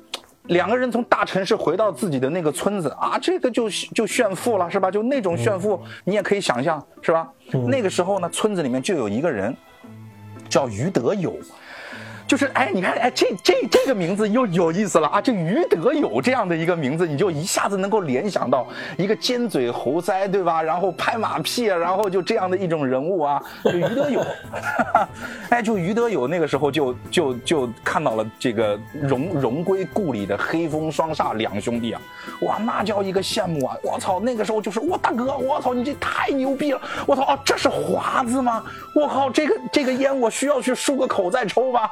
[0.44, 4.90] 两个人从大城市回到自己的那个村子啊，这个就就炫富了，是吧？
[4.90, 7.29] 就那种炫富，你也可以想象，是吧？
[7.66, 9.55] 那个时候呢，村子里面就有一个人，
[10.48, 11.37] 叫于德友。
[12.28, 15.18] 就是哎，你看哎，这这这个名字又有意思了啊！
[15.18, 20.62] 这于德友这样的一个名字，你就一下子能够联想到一个尖嘴猴腮，对吧？
[20.62, 24.22] 然后拍马屁，然后就这样的一种人物啊，就于德友。
[25.48, 32.02] 哎，就于德友那个时候就就就看到了这个荣荣归故里的黑风双煞两兄弟啊，
[32.42, 33.74] 哇，那叫一个羡慕啊！
[33.82, 36.80] 我操，那个时候就是我大哥，我操，你这太牛逼了！
[37.06, 38.62] 我操啊，这是华子吗？
[38.94, 41.90] 我靠，这个这个烟我需要去漱个口再抽吧。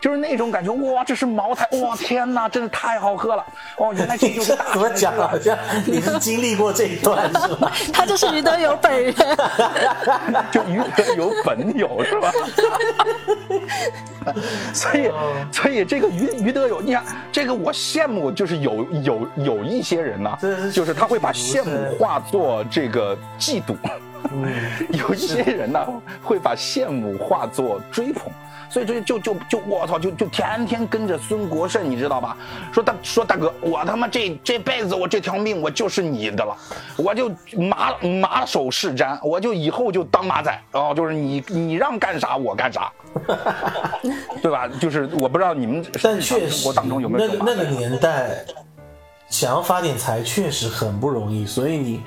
[0.00, 3.44] 就是那种感觉，哇，这是茅台，哇， 天哪，真的太好喝了，
[3.76, 5.56] 哦，原来这就是怎么讲好像
[5.86, 7.72] 你是经历过这一段是吧？
[7.92, 9.14] 他就是于德友本人，
[10.50, 12.32] 就于德友本友是吧？
[14.72, 15.10] 所以，
[15.52, 20.38] 所以这个于于德友，你看这个我羡慕，就是有有有一些人呢，
[20.72, 23.76] 就是他会把羡慕化作这个嫉妒，
[24.90, 25.86] 有一些人呢
[26.22, 28.24] 会把羡慕化作追捧。
[28.70, 32.36] 所以这就就就我操，就就天天跟着孙国胜，你知道吧？
[32.72, 36.56] 说大说大哥，我他妈这这辈子我这条命我就是你的了，
[36.96, 42.90] 我就马马首是瞻，我就以后就当马仔哦，就是你你让干啥我干啥，
[44.42, 44.66] 对吧？
[44.80, 48.44] 就是我不知道你们但确实当中有没有那那个年代
[49.28, 52.00] 想要发点财确实很不容易，所以你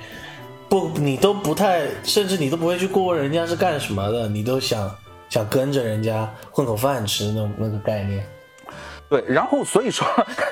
[0.68, 4.90] 不你都不太，甚至你都不会去过问人家是干什么的，你都想。
[5.28, 8.26] 想跟着人家混口饭吃那种那个概念，
[9.10, 10.06] 对，然后所以说，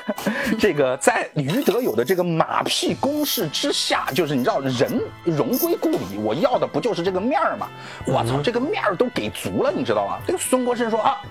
[0.61, 7.71] 这个在于德友的这个马屁攻势之下，就是你知道人荣归故里，我要的不就是这个面儿吗？
[8.07, 10.19] 我操，这个面儿都给足了，你知道吗？
[10.27, 11.23] 这个孙国胜说啊，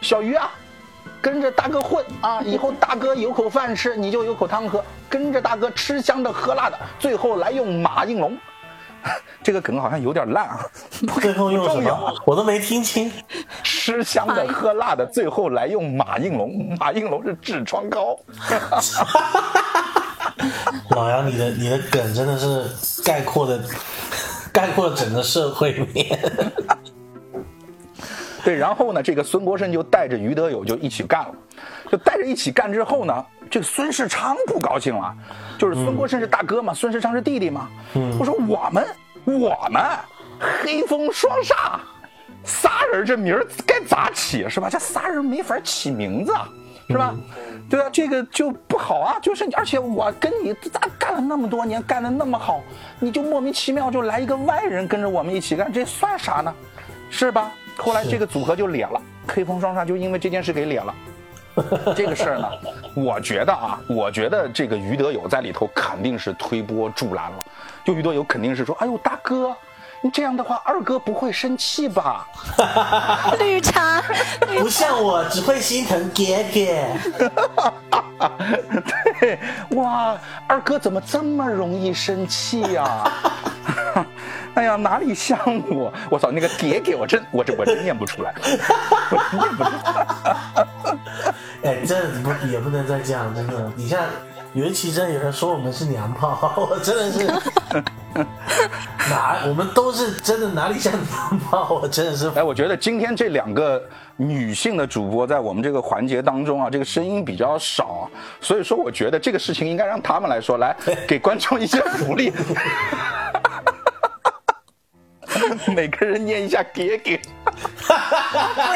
[0.00, 0.48] 小鱼啊，
[1.20, 8.36] 跟着大哥混啊，以后大哥有口饭吃， 你就有口汤喝，跟着大哥吃香的喝辣的，最后来用马应龙。
[9.42, 10.60] 这个梗好像有点烂啊！
[11.20, 12.14] 最后用什么？
[12.24, 13.10] 我都没听清。
[13.64, 16.76] 吃香的喝辣的，最后来用马应龙。
[16.78, 18.16] 马应龙是痔疮膏。
[20.90, 23.60] 老杨，你的你的梗真的是概括的，
[24.52, 26.16] 概括了整个社会面。
[28.44, 31.34] 对，然后呢，这个孙国胜就带着于德友就一起干了，
[31.90, 35.14] 就带着一起干之后呢，这个孙世昌不高兴了。
[35.58, 37.68] 就是孙国胜是大哥嘛，孙世昌是弟弟嘛。
[38.18, 38.86] 我说我们
[39.24, 39.80] 我们
[40.64, 41.78] 黑风双煞
[42.44, 44.68] 仨人这名儿该咋起是吧？
[44.68, 46.34] 这仨人没法起名字
[46.88, 47.14] 是吧？
[47.70, 49.18] 对啊，这个就不好啊。
[49.22, 52.60] 就是而且我跟你咋干了那么多年，干的那么好，
[52.98, 56.52] 你就莫名其妙就来一个外人跟着我们一起干，这算啥呢？
[57.08, 57.52] 是吧？
[57.76, 60.94] 后来这个组合就裂了，黑风双煞就因为这件事给裂了。
[61.94, 62.48] 这个事儿呢，
[62.94, 67.44] 我觉得啊，我觉得这个于德友在里头肯定是推波助澜了。
[67.84, 69.54] 就于德友肯定是说：“哎呦，大哥，
[70.00, 72.26] 你这样的话，二哥不会生气吧？”
[73.38, 74.02] 绿茶，
[74.58, 77.70] 不像我只会心疼哥哥。
[79.20, 79.38] 对，
[79.76, 83.12] 哇，二哥怎么这么容易生气呀？
[84.54, 85.38] 哎呀，哪里像
[85.68, 85.92] 我？
[86.10, 88.34] 我操，那个叠给我真，我这我真念不出来，
[89.10, 90.06] 我念不出来。
[91.64, 93.72] 哎，这不也不能再讲真的。
[93.76, 94.02] 你像
[94.52, 97.26] 尤其真有人说我们是娘炮，我真的是
[99.08, 101.80] 哪我们都是真的哪里像娘炮？
[101.82, 102.30] 我真的是。
[102.34, 103.82] 哎，我觉得今天这两个
[104.16, 108.10] 女性的主播在我们这个环节当中啊，这个声音比较少，
[108.40, 110.76] 所以说我觉得这个事情应该让他们来说，来
[111.08, 112.30] 给观众一些福利。
[115.74, 117.20] 每个人念一下“给给”，“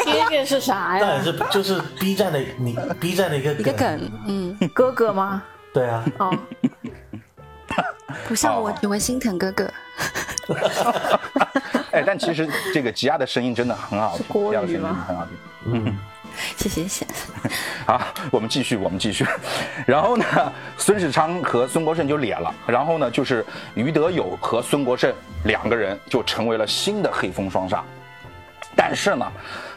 [0.04, 1.06] 给给”是啥呀？
[1.06, 5.42] 那也是就是 B 站的你 B 站的一个一个梗，嗯，哥哥吗？
[5.72, 6.04] 对啊。
[6.18, 6.36] 哦。
[8.26, 9.70] 不像我，只会心疼哥哥。
[11.92, 15.36] 哎，但其实这个吉亚的声音真的很好听，吉亚的声音很好听。
[15.72, 15.98] 嗯。
[16.57, 17.07] 谢谢谢，
[17.87, 19.27] 好，我们继续，我们继续。
[19.87, 20.25] 然后呢，
[20.77, 22.55] 孙世昌和孙国胜就脸了。
[22.66, 23.44] 然后呢，就是
[23.75, 25.12] 于德友和孙国胜
[25.44, 27.81] 两个人就成为了新的黑风双煞。
[28.75, 29.31] 但是呢，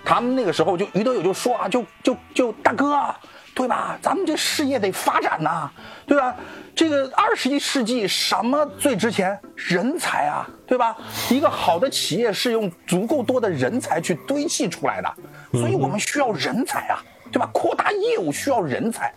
[0.03, 3.15] 他们那个时候就于德友就说啊，就就就大哥，
[3.55, 3.97] 对吧？
[4.01, 5.69] 咱们这事业得发展呐，
[6.05, 6.35] 对吧？
[6.75, 9.39] 这个二十一世纪什么最值钱？
[9.55, 10.95] 人才啊，对吧？
[11.29, 15.13] 一个好的企业是用足够多的人才去堆砌出来的。
[15.51, 17.49] 所以我们需要人才啊，对吧？
[17.53, 19.13] 扩大业务需要人才，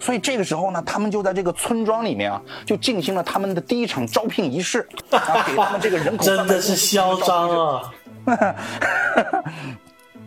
[0.00, 7.92] 所以这个时候呢，他们就在这个村庄里面啊，就进行了他们的第一场招聘仪式，啊，给他们这个人口真的是嚣张啊！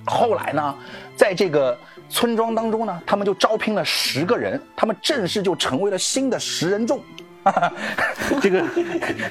[0.06, 0.76] 后来呢，
[1.16, 1.78] 在这个
[2.10, 7.02] 村庄当中呢，他们就招聘了十个人，他们正式就成为了新的十人众。
[8.42, 8.64] 这个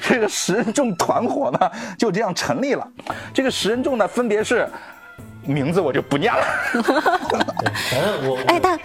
[0.01, 2.87] 这个十人众团伙呢，就这样成立了。
[3.33, 4.67] 这个十人众呢，分别是
[5.45, 6.43] 名字我就不念了。
[6.83, 8.79] 反正我哎，但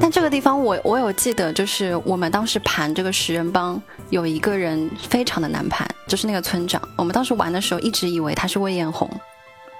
[0.00, 6.80] 但这个地方我我有记得，就是我们当时盘这个十人帮，有一个人非常的难盘，就是那个村长。
[6.96, 9.08] 我们当时玩的时候，一直以为他是魏艳红。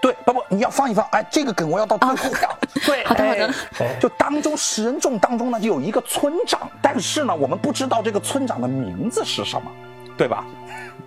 [0.02, 2.50] 对，不不，你要放一放，哎，这个梗我要到最后讲。
[2.84, 9.72] 对，好的好的哎就当中十人众当中呢，就有一个村长，但是呢，我们不知道这个村长的名字是什么，
[10.16, 10.44] 对吧？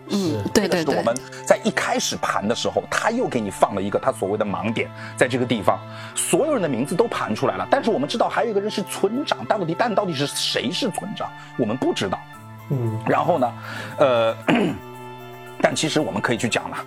[0.09, 1.15] 嗯，对对对这个是我，们
[1.45, 5.79] 在一开始盘的时候，他又给你放了一个他所谓的盲点，在这个地方，
[6.15, 12.19] 所有人的名字都盘出来了，但是我们知道还有一个人是村长，到底但到底是谁是村长，我们不知道。
[12.69, 13.53] 嗯，然后呢，
[13.97, 14.35] 呃。
[15.61, 16.77] 但其实我们可以去讲了，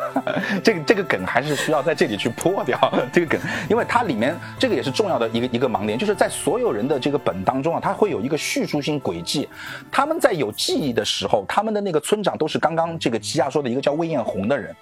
[0.64, 2.78] 这个这个梗还是需要在这里去破掉。
[3.12, 9.48] 这个梗，因为它里面这个也是重要的一个一个盲点，就是在所有人的这个本当中啊，它会有一个叙述性轨迹。
[9.90, 14.76] 他们在有记忆的时候，他们的那个村长都是刚刚这个吉亚说的一个叫魏艳红的人，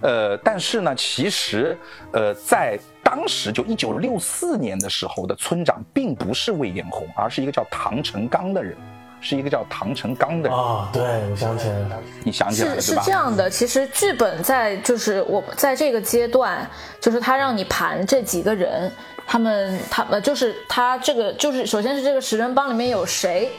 [0.00, 1.76] 呃，但是呢，其实
[2.12, 8.76] 呃，在当时就一九六四年的时候的村长并不是魏艳红，而是一个叫唐成刚的人，
[9.20, 10.58] 是一个叫唐成刚的人。
[10.58, 12.94] 哦，对，我想起来了，你想起来了是？
[12.94, 16.68] 是这样的，其实剧本在就是我在这个阶段，
[17.00, 18.92] 就是他让你盘这几个人，
[19.26, 23.50] 他们他们就是他这个就是首先是这个十人帮里面有谁，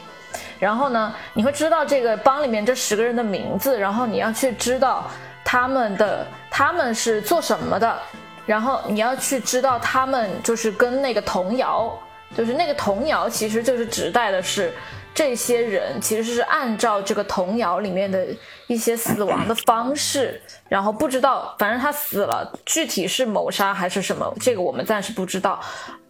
[0.60, 5.10] 然后呢你会知道这个帮里面这十个人的名字，然后你要去知道
[5.44, 7.98] 他们的他们是做什么的，
[8.46, 11.92] 然后你要去知道他们就是跟那个童谣，
[12.36, 14.72] 就是那个童谣其实就是指代的是。
[15.18, 18.28] 这些人其实是按照这个童谣里面的
[18.68, 25.60] 一些死亡的方式， 然后不知道，反正他死了，具体是谋杀还是什么，这个我们暂时不知道。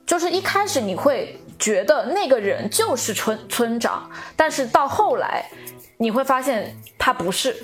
[0.06, 5.46] 就是一开始你会觉得那个人就是村村长，但是到后来
[5.96, 7.56] 你会发现他不是，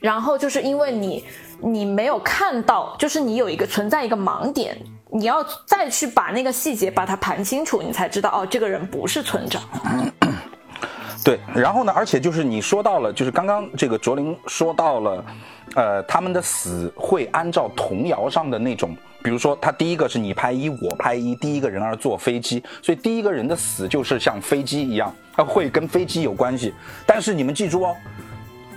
[0.00, 1.22] 然后就是因为你
[1.60, 4.74] 你没有看到，就是你有一个存在一个盲点，
[5.10, 9.62] 你要再去把那个细节把它盘清楚，你才知道哦，这个人不是村长。
[11.26, 15.24] 对，然后呢，而且就是你说到了，就是刚刚这个卓林说到了，
[15.74, 26.72] 呃，他们的死会按照童谣上的那种，比如说他第一个是你拍一，我拍一，第一个人儿坐飞机，所以第一个人的死就是像飞机一样，它会跟飞机有关系。
[27.04, 27.96] 但是你们记住哦，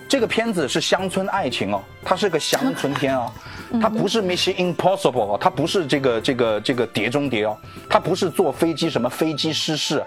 [0.07, 3.31] 这个片子是乡村爱情哦，它是个乡村片哦，
[3.81, 7.57] 它不是 Mission Impossible 哦，它不是这个这个这个碟中谍哦，
[7.89, 10.03] 它不是坐飞机什么飞机失事，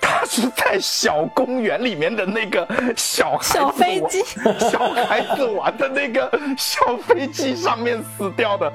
[0.00, 4.22] 它是在小公园里面的那个小孩子小飞机
[4.70, 8.72] 小孩子玩的那个小飞机上面死掉的。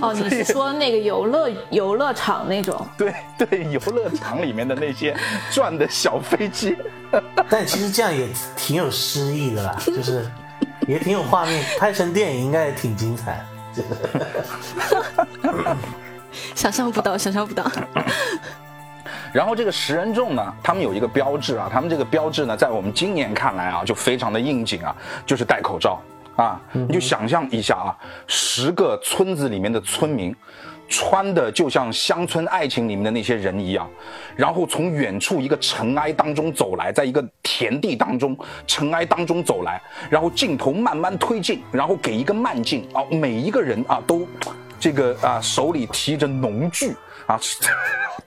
[0.00, 2.86] 哦，你是说那个游乐游乐场那种？
[2.96, 5.16] 对对，游乐场里面的那些
[5.50, 6.76] 转的小飞机，
[7.48, 10.30] 但其实这样也挺有诗意的啦，就是
[10.86, 13.44] 也挺有画面，拍成电影应该也挺精彩。
[16.54, 17.64] 想象不到，想象不到。
[19.32, 26.00] 然后这个食人众呢，他们有一个标志啊，他们这个标志呢，在我们今年看来啊，就非常的应景啊，就是戴口罩
[26.36, 26.60] 啊。
[26.72, 30.34] 你就想象一下啊，十个村子里面的村民，
[30.92, 33.88] 穿的就像乡村爱情里面的那些人一样，
[34.36, 44.28] 然后从远处一个尘埃当中走来，在一个田地当中，尘埃当中走来，然后镜头慢慢推进，然后给一个慢镜啊，每一个人啊都
[44.78, 46.94] 这个啊手里提着农具
[47.26, 47.40] 啊，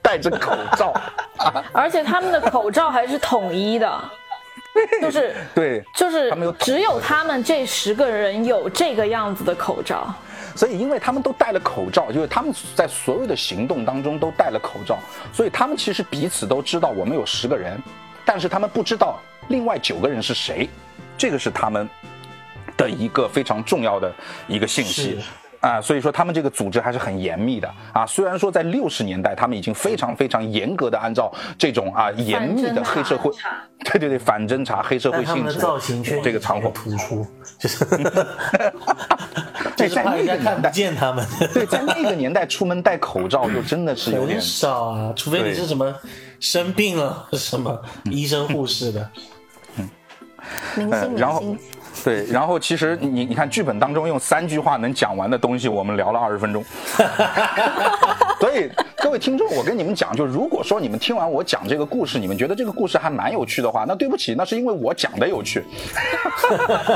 [0.02, 0.92] 戴着口罩。
[1.72, 4.10] 而且他们的口罩还是统一的，
[5.00, 10.12] 就是 对，就是只有他们这十个人有这个样子的口罩。
[10.56, 14.98] 所以因为他们都戴了口罩，就是他们在所有的行动当中都戴了口罩，
[15.32, 17.78] 所以他们其实彼此都知道我们有十个人，
[18.24, 20.68] 但是他们不知道另外九个人是谁，
[21.18, 21.88] 这个是他们
[22.76, 24.12] 的一个非常重要的
[24.48, 25.18] 一个信息。
[25.60, 28.06] 啊，所以说他们这个组织还是很严密的啊。
[28.06, 33.32] 虽然说在六十年代，他们已经非常非常严格的按照这种啊严密的黑社会，
[33.82, 37.26] 对对对，反侦查黑社会但他们的性质造型这个场合，突出，
[37.58, 37.84] 就是
[39.78, 41.26] 对，就是在怕人家看不那个年代，见他们。
[41.52, 45.94] 对，在那个年代出门戴口罩就真的是有点很少啊，除非你是什么
[46.40, 49.10] 生病了，什么医生护士的。
[50.76, 51.68] 明星嗯然后明星，
[52.04, 56.64] 对，然后其实你你看剧本当中用三句话能讲完的东西，我们聊了二十分钟。
[58.38, 65.64] 所以各位听众，我跟你们讲，就如果说你们听完我讲这个故事，你们觉得这个故事还蛮有趣的话，那对不起，那是因为我讲的有趣。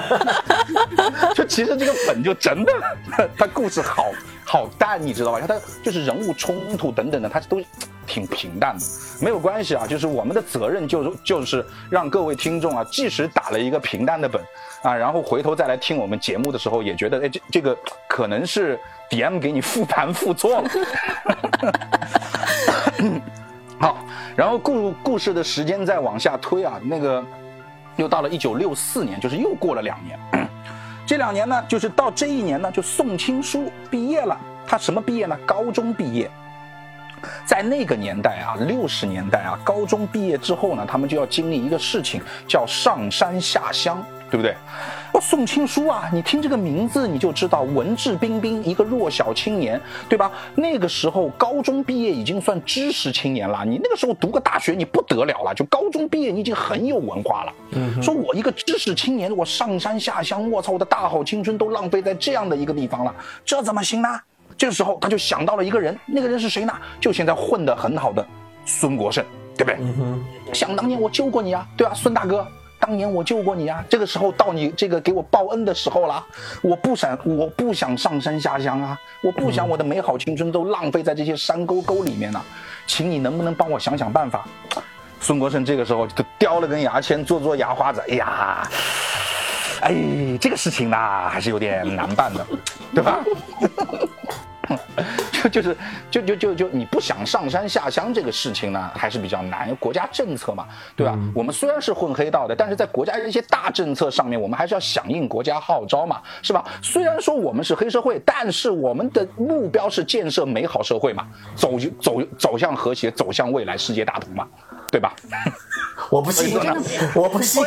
[1.34, 2.72] 就其实这个本就真的，
[3.36, 4.06] 它故事好
[4.50, 5.40] 好淡，你知道吧？
[5.46, 7.62] 它就是人物冲突等等的，它都
[8.04, 8.84] 挺平淡的，
[9.20, 9.86] 没有关系啊。
[9.86, 14.42] 就是我们的责任就是就是让各位听众啊，即使打了一个平淡的本
[14.82, 17.78] 啊，然后回头再来听我们节目的时候，也觉得哎，这这个
[18.08, 18.76] 可能是
[19.08, 20.68] DM 给你复盘复错了。
[23.78, 23.98] 好，
[24.34, 27.24] 然后故故事的时间再往下推啊，那个
[27.94, 30.18] 又到了一九六四年，就是又过了两年。
[31.10, 34.40] 这两年呢，就是到这一年呢，就宋青书毕业了。
[34.64, 35.36] 他什么毕业呢？
[35.44, 36.30] 高中毕业。
[37.44, 44.00] 在那个年代啊，六十年代啊，高中毕业之后呢，他们就要经历一个事情，叫上山下乡。
[44.30, 44.54] 对不对？
[45.20, 50.32] 哦，宋青书啊，你听这个名字你就知道文质彬彬，一个弱小青年，对吧？
[50.54, 53.62] 那个时候高中毕业已经算知识青年了。
[53.66, 57.52] 你那个时候读个大学你不得了了，就高中毕业你已经很有文化了。
[57.72, 63.14] 嗯，说我一个知识青年，我上山下乡，我操，我的大好青春都浪费在这样的一个地方了，
[63.44, 64.08] 这怎么行呢？
[64.56, 66.72] 这个时候他就想到了一个人，那个人是谁呢？
[66.98, 68.26] 就现在混得很好的
[68.64, 69.22] 孙国胜，
[69.54, 69.78] 对不对？
[69.80, 72.46] 嗯想当年我救过你啊，对吧，孙大哥？
[72.80, 76.26] 当年我救过你啊，这个时候到你这个给我报恩的时候了。
[76.62, 82.44] 我不想，我不想上山下乡啊，我不想我的美好青春都浪费在这些山沟沟里面了。
[82.86, 84.44] 请你能不能帮我想想办法？
[85.20, 88.02] 孙国胜这个时候就叼了根牙签，做做牙花子。
[88.08, 88.68] 哎呀，
[89.82, 89.94] 哎，
[90.40, 90.96] 这个事情呢
[91.28, 92.46] 还是有点难办的，
[92.94, 93.20] 对吧？
[95.42, 95.76] 就 就是
[96.10, 101.18] 就就就就你不想上山下乡这个事情呢，还是比较难，国家政策嘛，对吧？
[101.34, 106.64] 我们虽然是混黑道的，但是在国家一些大政策上面，我们还是要响应国家号召嘛，是吧？
[106.82, 114.46] 虽然说我们是黑社会，但是我们的目标是建设美好社会嘛，走走走向和谐，走向未来世界大同嘛，
[114.90, 115.14] 对吧？
[116.10, 116.58] 我不信，
[117.14, 117.62] 我不信。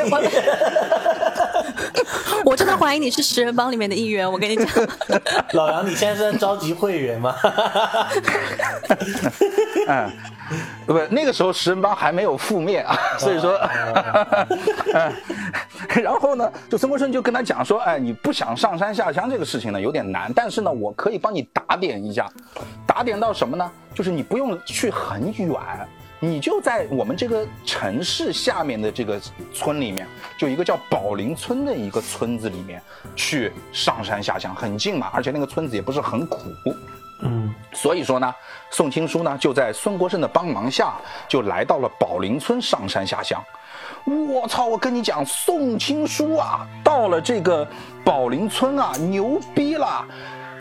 [2.53, 4.67] 我真的怀疑你是十人帮里面的一员，我跟你讲。
[5.53, 7.35] 老杨，你现在是在召集会员吗？
[9.89, 10.11] 嗯，
[10.85, 13.59] 不，那个时候十人帮还没有覆灭啊，所以说，
[14.93, 15.11] 嗯，
[16.03, 22.29] 然后呢，就曾国胜就跟他讲说，哎，你不想上山下乡这个事情呢，有点难，但是呢，我可以帮你打点一下，
[22.85, 23.71] 打点到什么呢？
[23.95, 25.49] 就是你不用去很远。
[26.23, 29.19] 你就在我们这个城市下面的这个
[29.53, 30.07] 村里面，
[30.37, 32.81] 就一个叫宝林村的一个村子里面
[33.13, 36.39] 去上山下乡，很近嘛，而且那个村子也不是很苦，
[37.23, 38.33] 嗯，所以说呢，
[38.71, 40.93] 宋青书呢就在孙国胜的帮忙下，
[41.27, 43.43] 就来到了宝林村上山下乡。
[44.05, 44.65] 我操！
[44.65, 47.67] 我跟你讲，宋青书啊，到了这个
[48.05, 50.05] 宝林村啊，牛逼了。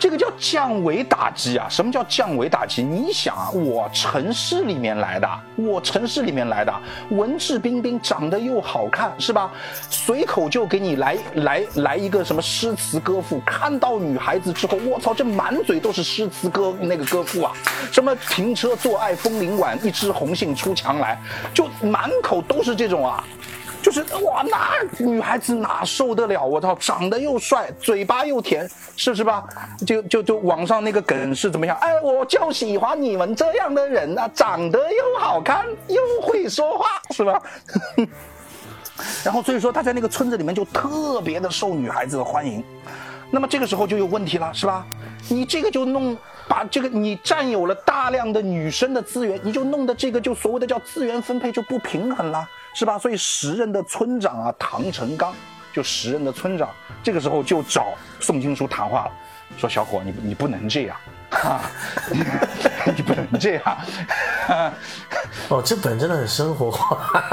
[0.02, 1.68] 这个叫降维打击啊！
[1.70, 2.82] 什么叫降维打击？
[2.82, 6.74] 你想啊，我城市里面来的，我城市里面来的，
[7.10, 9.48] 文质彬彬，长得又好看，是吧？
[9.88, 17.52] 随口就给你来来来一个什么诗词歌赋，看到女孩子之后，我操，这满嘴都是诗词歌那个歌赋啊！
[17.92, 21.16] 什么停车坐爱枫林晚，一枝红杏出墙来，
[21.54, 23.22] 就满口都是这种啊！
[23.92, 26.42] 就是哇，那女孩子哪受得了？
[26.42, 28.66] 我操，长得又帅，嘴巴又甜，
[28.96, 29.44] 是是吧？
[29.86, 31.76] 就就就网上那个梗是怎么样？
[31.82, 37.40] 哎，我就喜欢你们这样的人啊，长得又好看又会说话，是吧？
[39.22, 42.64] 然后所以说他在那个村子里面就特别的受女孩子的欢迎。
[43.30, 44.86] 那么这个时候就有问题了，是吧？
[45.28, 46.16] 你这个就弄
[46.48, 52.48] 把这个你占有了大量的女生的资源，你就弄得这个就所谓的叫资源分配就不平衡了。
[52.74, 52.98] 是吧？
[52.98, 55.34] 所以时任的村长啊，唐成刚，
[55.72, 56.68] 就时任的村长，
[57.02, 59.10] 这个时候就找宋青书谈话了，
[59.58, 60.96] 说：“小伙，你你不能这样，
[61.30, 61.60] 哈，
[62.96, 63.78] 你不能这样。
[65.48, 67.30] ”哦，这本真的很生活化，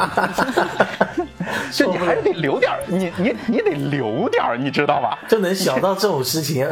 [1.72, 5.18] 就你还得留点你你你得留点你知道吧？
[5.30, 6.68] 就能想到这种事情，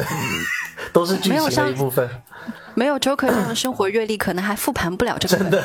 [0.92, 2.10] 都是剧情的一部分。
[2.76, 5.38] 没有 Joker 这样的生活阅历，可能还复盘不了这个。
[5.38, 5.64] 真的。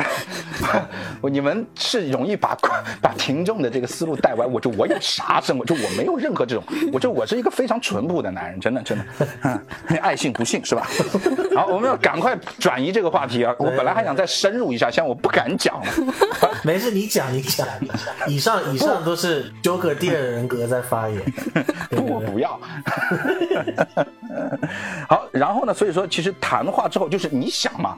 [1.20, 2.56] 不，你们是容易把
[3.00, 4.46] 把听众的这个思路带歪。
[4.46, 5.64] 我就我有啥生活？
[5.64, 9.04] 就我没有任何这种，我就我是一个非常淳朴的男人，真的真的，
[9.42, 9.60] 嗯，
[10.00, 10.86] 爱信不信是吧？
[11.56, 13.54] 好，我们要赶快转移这个话题啊！
[13.58, 15.86] 我本来还想再深入一下，现在我不敢讲了。
[16.62, 17.66] 没事，你讲你讲。
[18.26, 21.20] 以上以上都是 Joker 第二人格在发言。
[21.90, 22.60] 不，我不要。
[25.08, 25.72] 好，然后呢？
[25.72, 27.96] 所以说，其实谈话之后，就是你想嘛，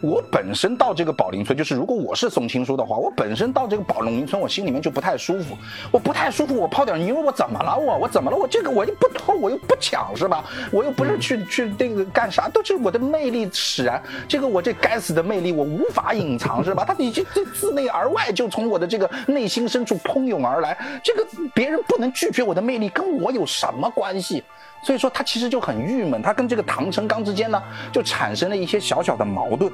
[0.00, 5.56] 我本身到这个宝林村，就是如果我是宋青书的话，我本身到这个宝林村，我心里面就不太舒服。
[5.90, 7.76] 我不太舒服，我泡点妞，我怎么了？
[7.76, 8.36] 我我怎么了？
[8.36, 10.44] 我这个我又不偷，我又不抢，是吧？
[10.70, 14.00] 我又不是去去那个干啥，都是我的魅力使然。
[14.28, 16.84] 这个我这该死的魅力，我无法隐藏，是吧？
[16.86, 20.78] 他已经这自内而外就从我的这个内心深处喷涌而来。
[21.02, 24.44] 这个别人不能拒绝我的魅力，跟我有什么关系？
[24.84, 27.60] 所以说他其实就很郁闷，他跟这个唐成刚之间呢
[27.90, 29.72] 就产生了一些小小的矛盾。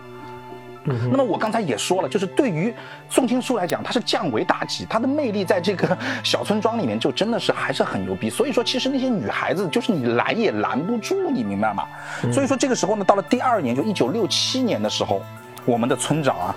[0.84, 2.74] 那么我刚才也说了，就是对于
[3.08, 8.30] 宋青书来讲，他是降维打击，他的魅力在这个小村庄里面就真的是还是很牛逼。
[8.30, 11.86] 所以说，其实那些女孩子就是你拦也拦不住，你明白吗？
[12.32, 15.22] 所以说这个时候呢，到了第二年，就一九六七年的时候，
[15.66, 16.56] 我们的村长啊，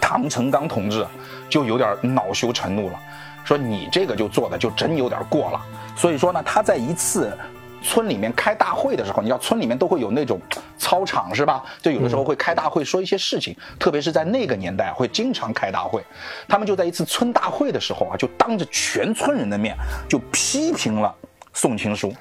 [0.00, 1.04] 唐成刚同志
[1.48, 2.98] 就有点恼羞成怒了，
[3.42, 5.60] 说你这个就做的就真有点过了。
[5.96, 7.36] 所以说呢，他在一次。
[7.84, 10.40] 村里面开大会的时候，你知道村里面都会有那种
[10.78, 11.62] 操场是吧？
[11.82, 16.02] 就有的时候会开大会说一些事情，特别是在那个年代会经常开大会。
[16.48, 19.76] 他们就在一次村大会的时候啊，就当着全村人的面
[20.08, 21.14] 就批评了
[21.52, 22.12] 宋青书，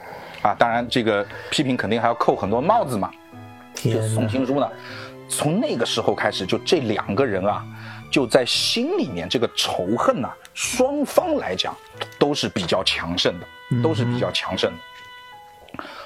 [0.42, 3.10] 啊，当然这个批评肯定还要扣很多帽子嘛。
[3.74, 4.70] 就宋青书呢，
[5.30, 7.64] 从那个时候开始，就这两个人啊，
[8.12, 11.76] 就在心里面这个仇恨呐，双方来讲
[12.20, 14.78] 都是比较强盛的，都是比较强盛的。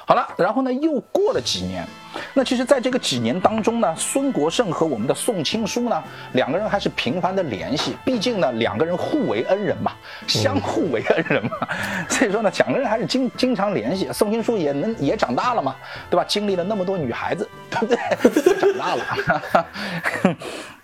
[0.08, 1.86] 好了，然后呢，又过了几年，
[2.34, 6.02] 那其实，在这个几年当中呢，孙国胜和我们的宋青书呢，
[6.32, 9.92] 两个人还是频繁的联系，毕竟呢，两个人互为恩人嘛，
[10.26, 11.58] 相互为恩人嘛，
[12.08, 14.08] 所以说呢，两个人还是经经常联系。
[14.14, 15.76] 宋青书也能也长大了嘛，
[16.10, 16.24] 对吧？
[16.26, 18.60] 经历了那么多女孩子，对不对？
[18.62, 20.38] 长大了。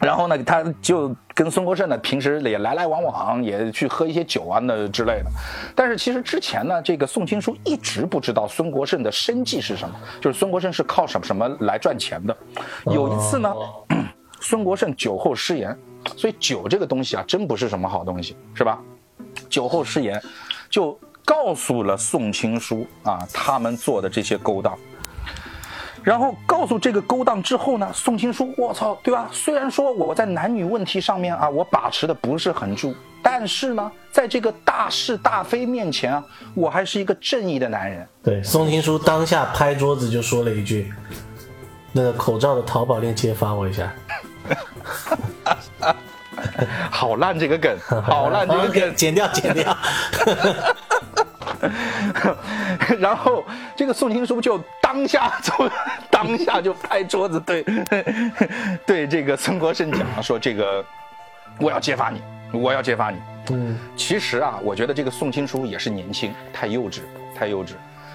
[0.00, 5.30] 然后呢，他就跟孙国胜呢，平时也来来往往，也去喝一些酒啊那之类的。
[5.74, 12.36] 但是其实之前呢，这个宋青书一直不知道孙国胜的生计是什么，就是孙国胜是靠什么什么来赚钱的。
[12.86, 13.52] 有一次呢，
[14.40, 15.76] 孙国胜酒后失言，
[16.16, 18.80] 所以酒这个东西啊，真不是什么好东西，是吧？
[19.48, 20.22] 酒后失言，
[20.70, 24.78] 就告诉了宋青书啊，他们做的这些勾当。
[26.08, 29.28] 然后告诉这个勾当之后呢，宋青书，我操，对吧？
[29.30, 38.08] 虽然说我在男女问题上面啊，我把持的不是很住，但是呢，在这个大是大非面前啊，我还是一个正义的男人。
[38.22, 40.90] 对，宋青书当下拍桌子就说了一句
[41.92, 43.92] ：“那个口罩的淘宝链接发我一下。
[46.90, 49.76] ”好烂这个梗， 好烂这个梗，剪掉剪掉。
[52.98, 53.44] 然后
[53.76, 55.70] 这个宋青书就当下就
[56.10, 57.64] 当下就拍桌子对
[58.86, 60.84] 对这个孙国胜讲说这个
[61.58, 62.20] 我要揭发你，
[62.52, 63.18] 我要揭发你。
[63.50, 67.00] 嗯，其实啊，我觉得这个宋青书也是年轻，太幼稚，
[67.34, 67.70] 太幼稚。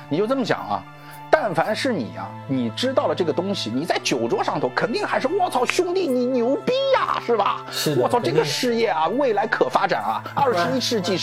[0.08, 0.84] 你就这么讲啊，
[1.32, 7.66] 但凡是你啊，你知道了这个东西，你在酒桌上头肯定还是我操兄弟你牛逼呀，是吧？
[7.72, 11.18] 是我操这个事业啊，未来可发展啊，二十一世纪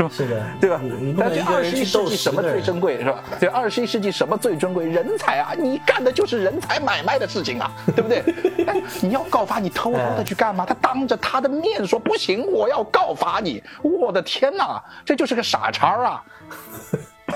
[0.00, 0.02] 是。
[0.02, 0.10] 吧？
[0.12, 0.80] 是的，对吧？
[1.18, 3.22] 但这二十一世纪什么最珍贵，是吧？
[3.40, 4.86] 这二十一世纪什么最珍贵？
[4.86, 5.52] 人才啊！
[5.58, 8.22] 你干的就是人才买卖的事情啊，对不对？
[8.66, 10.64] 哎，你要告发，你偷偷的去干嘛？
[10.66, 13.62] 他当着他的面说不行，我要告发你！
[13.82, 16.22] 我的天哪，这就是个傻叉啊，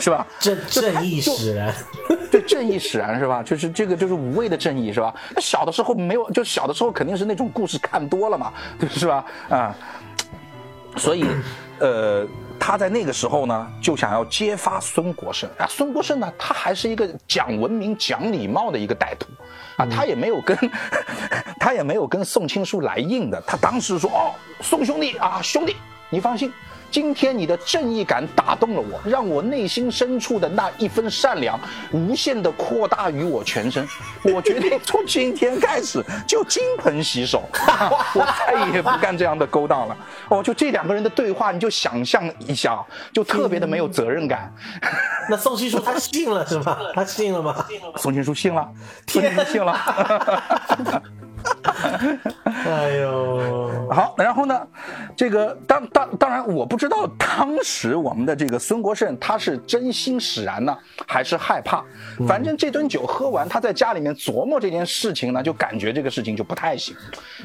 [0.01, 0.27] 是吧？
[0.41, 1.75] 正正义使然，
[2.31, 3.43] 对，正义使然是吧？
[3.43, 5.15] 就是这个就是无谓的正义是吧？
[5.35, 8.53] 那小的时候没有，就小的时候肯定是那种故事看多了嘛，
[8.91, 9.25] 是吧？
[9.49, 9.75] 啊，
[10.97, 11.27] 所以，
[11.79, 12.27] 呃。
[12.67, 15.67] 他在那个时候呢，就想要揭发孙国胜啊。
[15.69, 19.29] 孙国胜呢，他还是一个讲文明、讲礼貌的一个歹徒，
[19.77, 20.57] 啊，他也没有跟，
[21.61, 23.39] 他也没有跟宋青书来硬的。
[23.47, 25.77] 他当时说：“哦，宋兄弟啊，兄弟，
[26.09, 26.51] 你放心。”
[26.95, 31.59] 今天你的正义感打动了我，让我内心深处的那一份善良
[31.91, 33.85] 无限的扩大于我全身。
[34.23, 37.43] 我决定从今天开始就金盆洗手，
[38.15, 39.97] 我再也不干这样的勾当了。
[40.29, 42.81] 哦，就这两个人的对话，你就想象一下，
[43.13, 44.55] 就特别的没有责任感。
[45.29, 46.79] 那宋青书他信了是吗？
[46.95, 47.67] 他信了吗？
[47.97, 48.69] 宋青书信了，
[49.09, 51.03] 宋青书信了。
[52.45, 54.67] 哎呦，好，然后呢，
[55.17, 60.77] 这个当当当然，我不知道当时我们的这个孙国胜他是真心使然呢，
[61.07, 61.85] 还是害怕。
[62.27, 66.97] 反正这顿酒喝完，他在家里面琢磨这件事情呢，就感觉这个事情就不太行。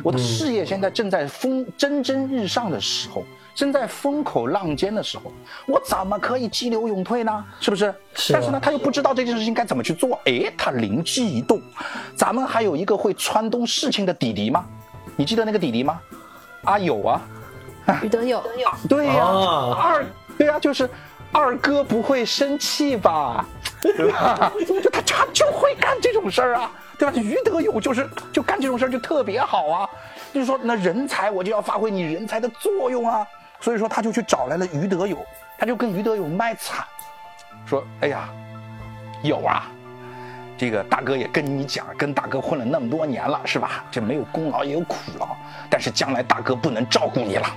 [0.04, 3.24] 我的事业现在正在风蒸蒸日上的时候。
[3.60, 5.34] 正在风口浪尖的时候，
[5.68, 7.46] 我怎么可以激流勇退呢？
[7.60, 7.94] 是不是？
[8.32, 10.18] 但是呢，他又不知道这件事情该怎么去做。
[10.24, 11.62] 哎，他灵机一动，
[12.16, 14.64] 咱们还有一个会穿东事情的弟弟吗？
[15.18, 16.00] 你记得那个弟弟吗？
[16.64, 17.22] 啊， 有啊，
[18.02, 18.42] 于德友。
[18.88, 19.26] 对呀，
[19.78, 20.06] 二，
[20.38, 20.90] 对呀，就是
[21.34, 23.46] 二哥不会生气吧？
[23.82, 24.54] 对吧？
[24.66, 27.14] 就他他就会干这种事儿啊，对吧？
[27.18, 29.90] 于德友就是就干这种事儿就特别好啊，
[30.34, 33.28] 就是说那人才我就要发挥你人才的作用啊。
[33.62, 35.18] 所以说，他就去找来了于德友，
[35.58, 36.86] 他就跟于德友卖惨，
[37.66, 38.30] 说：“哎呀，
[39.22, 39.68] 友啊，
[40.58, 43.84] 这个大哥也跟你讲，跟大哥混了那么多年了，是吧？
[43.92, 45.36] 这没有功劳也有苦劳，
[45.70, 47.48] 但是将来大哥不能照顾你了，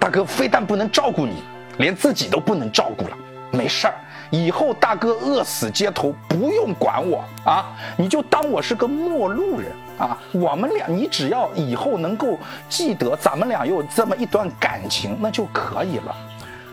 [0.00, 1.42] 大哥非但不能照顾你，
[1.78, 3.16] 连自己都不能照顾了。
[3.52, 3.94] 没事儿，
[4.30, 10.18] 以后大哥饿死街头不用管我啊，你就当我是个陌路人啊。
[10.32, 16.14] 我们俩，你只要以后能够记得咱们俩有这么一段感情，那就可以了。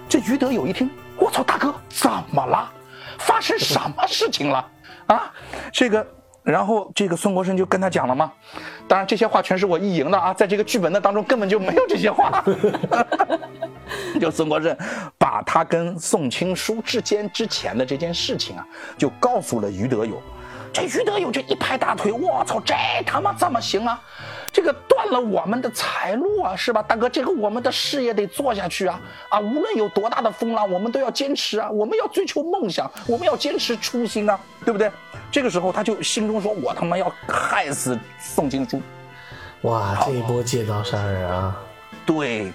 [0.09, 2.69] 这于德友一听，我操，大哥怎么了？
[3.19, 4.65] 发生什么事情了？
[5.07, 5.31] 啊，
[5.71, 6.05] 这个。
[6.43, 8.31] 然后这个孙国生就跟他讲了嘛，
[8.87, 12.43] 当然这些话全是我意淫的啊，在这个剧本的当中根本就没有这些话。
[14.19, 14.75] 就孙国生
[15.17, 18.65] 把他跟宋青书之间之前的这件事情啊，
[18.97, 20.21] 就告诉了于德友。
[20.71, 22.73] 这于德友就一拍大腿，我操，这
[23.05, 24.01] 他妈怎么行啊？
[24.53, 27.09] 这个断了我们的财路啊，是吧，大哥？
[27.09, 29.01] 这个我们的事业得做下去啊！
[29.29, 31.67] 啊，无论有多大的风浪，我们都要坚持啊！
[31.71, 34.91] 我们要追求梦想，我们要坚持初心啊，对不对？
[35.31, 38.79] 这个时候他就心中说：“我他妈要害死宋青书！”
[39.63, 41.59] 哇，这一波借刀杀人啊！
[42.05, 42.53] 对，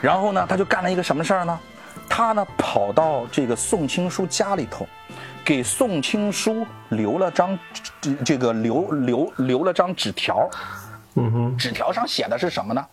[0.00, 1.60] 然后呢，他就干了一个什么事儿呢？
[2.08, 4.88] 他呢跑到这个宋青书家里头。
[5.44, 7.58] 给宋青书留了张，
[8.00, 10.48] 这这个留留留了张纸条，
[11.14, 12.84] 嗯哼，纸条上写的是什么呢？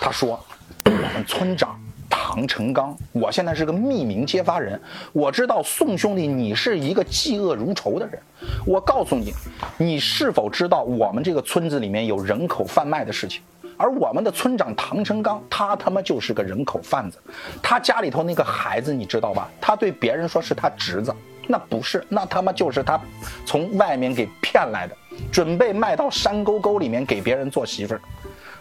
[0.00, 0.38] 他说
[0.84, 4.80] ：“我们村长唐成刚，我现在是个匿名揭发人，
[5.12, 8.20] 我知道宋兄弟你是一个嫉恶如仇的人，
[8.66, 9.32] 我告诉你，
[9.76, 13.42] 你是否知道我们这个村子里面有人口贩卖的事情？
[13.76, 17.18] 而我们的村长唐成刚，他他妈就是个人口贩子，
[17.62, 19.50] 他家里头那个孩子你知道吧？
[19.60, 21.14] 他对别人说是他侄子。”
[21.48, 23.00] 那不是，那他妈就是他
[23.44, 24.96] 从外面给骗来的，
[25.30, 28.00] 准备卖到山沟沟里面给别人做媳妇儿。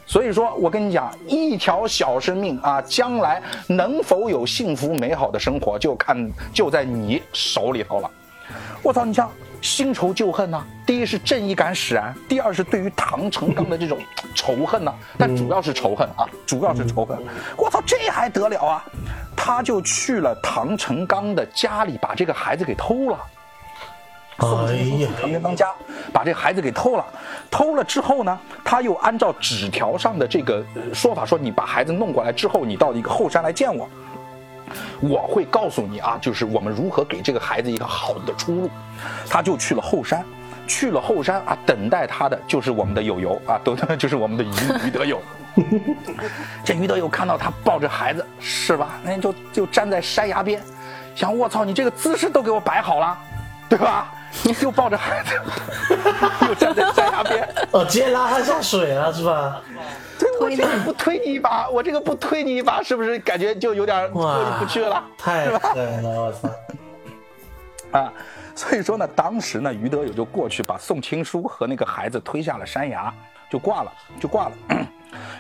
[0.08, 8.12] 所以说我跟你讲，一条小生命啊，将来能否有幸福美好的生活，就看就在你手里头了。
[8.84, 9.32] 我操，你像
[9.62, 13.98] 新仇旧恨呐，第一是正义感使然，第二是对于唐成刚的这种
[14.36, 17.18] 仇恨呐，但主要是仇恨啊，主要是仇恨。
[17.58, 18.86] 我操，这还得了啊！
[19.36, 23.20] 他就去了唐成刚的家里，把这个孩子给偷了。
[24.38, 25.72] 哎呀，唐成刚家
[26.12, 27.06] 把这孩子给偷了，
[27.50, 30.64] 偷了之后呢，他又按照纸条上的这个
[30.94, 33.88] 说法说：“你把孩子弄过来之后，你到一个后山来见我，
[35.00, 38.70] 我会告诉你啊，就是我们如何给这个孩子一个好的出路。”
[39.30, 40.24] 他就去了后山，
[40.68, 45.22] 去了后山啊，等待他的就是我们的友友啊，都就是我们的于于德友。
[46.66, 49.00] 这于德友看到他抱着孩子，是吧？
[49.02, 50.62] 那就就站在山崖边，
[51.16, 53.18] 想我操，你这个姿势都给我摆好了，
[53.70, 54.12] 对吧？
[54.62, 55.40] 又抱着孩子，
[56.48, 59.62] 又站在山崖边， 哦，直接拉他下水了，是吧？
[60.20, 65.04] 对，我这个不推你一把，我这个不推你一把，是不是感觉就有点过意不去了？
[65.18, 66.50] 太狠了，我操！
[68.00, 68.14] 啊，
[68.56, 73.14] 所以说呢，当时呢，于德友就过去把宋青书和那个孩子推下了山崖，
[73.50, 74.52] 就挂了，就挂了。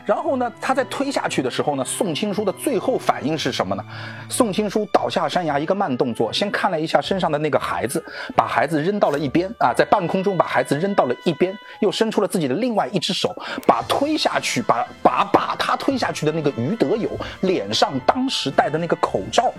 [0.05, 3.83] 然后呢，他在推下去的时候呢，宋青书的最后反应是什么呢？
[4.29, 8.03] 宋青书倒下山崖，一个慢动作，先看了一下身上的那个孩子，
[8.35, 17.09] 把孩子扔到了一边啊，在半空中把孩子扔到了一边，又伸出了自己的另外一只手，把推下去，把把把他推下去的那个于德友
[17.41, 19.51] 脸上当时戴的那个口罩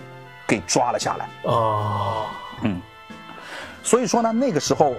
[0.47, 1.29] 给抓了下来。
[1.43, 2.27] 哦，
[2.63, 2.81] 嗯，
[3.83, 4.95] 所以说呢，那个时候。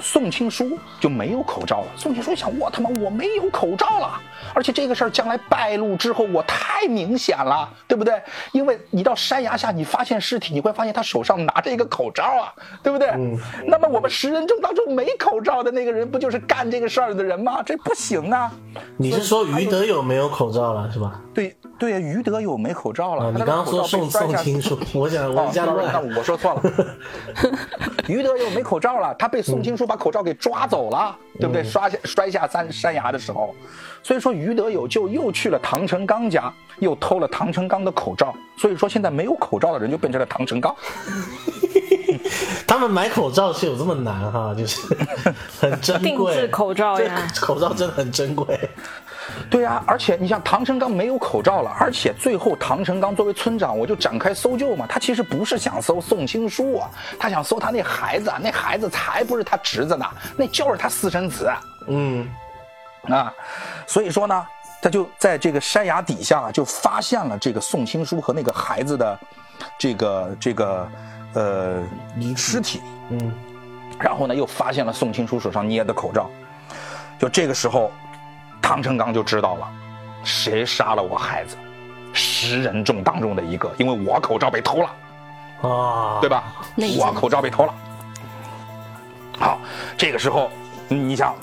[0.00, 1.86] 宋青书就没有口罩了。
[1.96, 4.20] 宋青书想：我他妈我没有口罩了，
[4.54, 8.20] 而且这个事儿将来败露之后，我太明显了，对不对？
[8.52, 13.08] 因为你到山崖下，你发现尸体，你会发现他手上拿着一个口罩啊，对不对？
[13.10, 13.38] 嗯。
[13.66, 17.62] 那么我们十人中当中没口罩的那个人，不就是干这个事儿的人吗？
[17.62, 18.50] 这不行啊！
[18.96, 21.20] 你是说于德友没有口罩了是吧？
[21.34, 23.30] 对对呀，于德友没口罩了。
[23.32, 26.62] 你刚刚说宋宋青书，我想我加乱，那我说错了。
[28.06, 29.86] 于德友没口罩了，他被宋青书。
[29.90, 31.64] 把口罩给抓走了，对不对？
[31.64, 33.52] 摔下摔下山山崖的时候，
[34.04, 38.32] 所以说于德友就又去了唐成刚家，又偷了唐成刚的口罩。
[38.56, 40.72] 所以说现在没有口罩的人就变成了唐成刚。
[42.68, 44.54] 他们买口罩是有这么难哈？
[44.54, 44.80] 就是
[45.60, 48.56] 很珍贵，定制口罩呀，口罩真的很珍贵。
[49.50, 54.86] 对呀，而且你像唐成刚没有口罩了，而且最后唐成刚作为村长，我就展开搜救嘛。
[54.88, 60.06] 他其实不是想搜宋青书啊，他想搜他那孩子，那孩子才不是他侄子呢，
[60.36, 61.50] 那就是他私生子。
[61.86, 62.28] 嗯，
[63.08, 63.32] 啊，
[63.86, 64.46] 所以说呢，
[64.80, 69.18] 他就在这个山崖底下就发现了这个宋青书和那个孩子的
[69.78, 70.88] 这个这个
[71.34, 71.82] 呃
[72.36, 72.80] 尸体。
[73.10, 73.32] 嗯，
[73.98, 76.30] 然后呢，又发现了宋青书手上捏的口罩。
[77.18, 77.92] 就这个时候。
[78.70, 79.68] 唐成刚就知道了，
[80.22, 81.56] 谁杀了我孩子，
[82.12, 84.88] 十人众当中的一个，因为我口罩被偷了，
[85.68, 86.44] 啊，对吧？
[86.96, 87.74] 我口罩被偷了。
[89.40, 89.58] 好，
[89.98, 90.52] 这个时候，
[90.86, 91.34] 你想，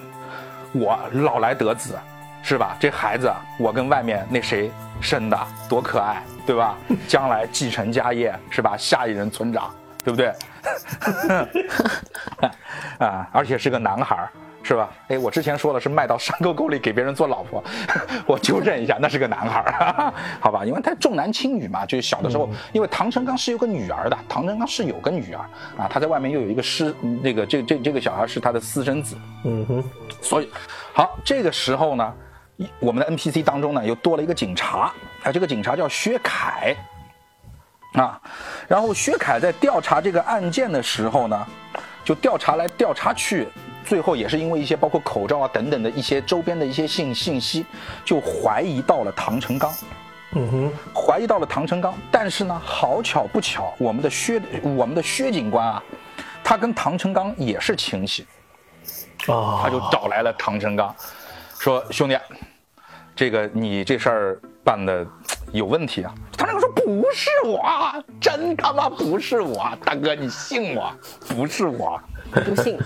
[0.71, 1.99] 我老来得子，
[2.41, 2.77] 是吧？
[2.79, 4.71] 这孩子我跟外面那谁
[5.01, 6.77] 生的，多可爱，对吧？
[7.09, 8.77] 将来继承家业，是吧？
[8.77, 9.69] 下一任村长，
[10.01, 10.33] 对不对？
[13.05, 14.31] 啊，而且是个男孩儿，
[14.67, 14.89] 是吧？
[15.07, 17.63] 哎，我之前说了是卖到山沟沟里给别人做老婆，
[18.27, 20.65] 我纠正一下，那是个男孩儿， 好吧？
[20.65, 25.39] 因为他重男轻女嘛，就是小的时候，因为唐成刚是有个女儿的，唐成刚是有个女儿
[25.77, 26.93] 啊，他在外面又有一个师，
[27.23, 29.15] 那个这这这个小孩是他的私生子，
[29.45, 29.83] 嗯哼，
[30.21, 30.49] 所以
[30.93, 32.13] 好，这个时候呢，
[32.57, 34.91] 一我们的 NPC 当中呢又多了一个警察，
[35.23, 36.75] 啊，这个警察叫薛凯。
[37.93, 38.21] 啊，
[38.67, 41.47] 然后薛凯在调查这个案件的时候呢，
[42.03, 43.47] 就调查来调查去，
[43.87, 47.65] 最后也是因为一些包括口罩啊等等的一些周边的一些信信息，
[48.03, 49.73] 就怀疑到了唐成刚。
[50.33, 55.81] 嗯哼，怀疑到了唐成刚，但是呢，好巧不巧，我们的薛我们的薛警官啊，
[56.43, 58.27] 他跟唐成刚也是亲戚，
[59.27, 60.93] 啊，他就找来了唐成刚，
[61.57, 62.19] 说兄弟，
[63.15, 65.07] 这个你这事儿办的
[65.53, 66.13] 有问题啊。
[66.37, 67.63] 他那个说不是我，
[68.19, 70.91] 真他妈不是我，大哥你信我，
[71.29, 71.97] 不是我，
[72.33, 72.77] 不信。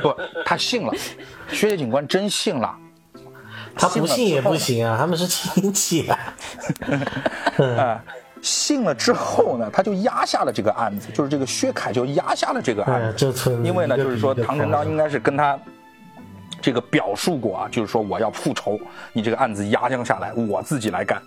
[0.00, 0.16] 不，
[0.46, 0.92] 他信了，
[1.48, 2.72] 薛警官真信了。
[3.74, 6.18] 他不信也不行啊，他们是亲戚啊。
[7.76, 8.02] 啊，
[8.40, 13.32] 信了之后呢，他就压下了这个案子，就是这个薛凯就压下了这个案哎，子。
[13.34, 15.58] 这因为呢，就是说唐成刚应该是跟他
[16.66, 18.76] 这个表述过啊，就是说我要复仇，
[19.12, 21.22] 你这个案子压将下来，我自己来干。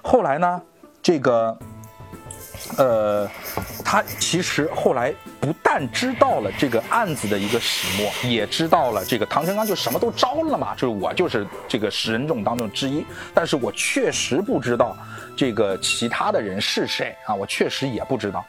[0.00, 0.62] 后来呢，
[1.02, 1.58] 这个
[2.76, 3.28] 呃，
[3.84, 13.04] 他其实后来不但知道了这个案子的一个始末，也知道了这个唐成刚就什么都招了嘛，就是我就是这个十人众当中之一，
[13.34, 14.96] 但是我确实不知道
[15.36, 18.46] 这个其他的人是谁啊，我确实也不知道。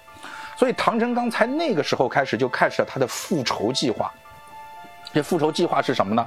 [0.55, 4.13] 所以唐成刚才那个时候开始就开始了他的复仇计划。
[5.14, 6.26] 这复仇计划是什么呢？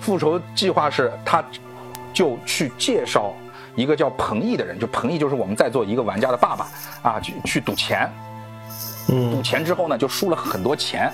[0.00, 1.42] 复仇计划是他
[2.12, 3.32] 就去介绍
[3.74, 6.68] 一个叫彭毅的人，就彭毅就是我们在座一个玩家的爸爸
[7.02, 8.10] 啊，去去赌钱。
[9.06, 11.12] 赌嗯钱之后呢，就输了很多钱，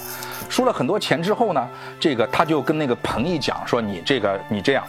[0.49, 4.85] 输了很多钱之后呢，这个他就跟那个彭毅讲说：“你这个你这样，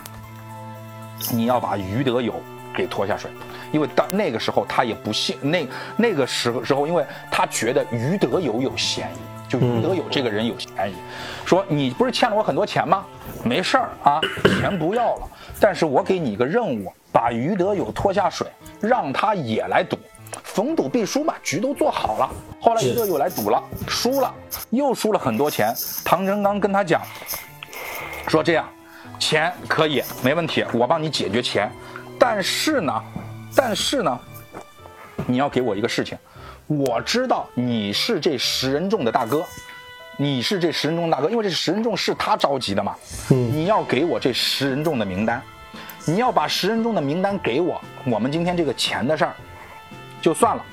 [1.31, 2.33] 你要把于德友
[2.75, 3.31] 给拖下水，
[3.71, 9.17] 因为当那个时候他也不信那那个时候时候，因为他觉得于德友有嫌疑，
[9.49, 10.93] 就于德友这个人有嫌疑，
[11.43, 13.03] 说你不是欠了我很多钱吗？
[13.43, 14.21] 没事儿啊，
[14.61, 15.27] 钱不要了，
[15.59, 18.47] 但是我给你一个任务，把于德友拖下水，
[18.79, 19.97] 让他也来赌。”
[20.43, 22.29] 逢赌必输嘛，局都做好了。
[22.61, 24.31] 后来于德友来赌了，输了，
[24.69, 25.73] 又输了很多钱。
[26.05, 27.01] 唐成刚跟他讲，
[28.27, 28.67] 说这样，
[29.17, 31.71] 钱可以没问题，我帮你解决钱，
[32.19, 33.03] 但是呢，
[33.55, 34.19] 但是呢，
[35.25, 36.15] 你要给我一个事情，
[36.69, 39.43] 我知道你是这十人众的大哥，
[40.17, 42.95] 你是这十人众大哥，因为这十人众是他召集的嘛，
[43.31, 45.41] 嗯你要给我这十人众的名单，
[46.05, 49.35] 你要把十人众的名单给我，我们今天这个钱的事儿
[50.21, 50.63] 就算了，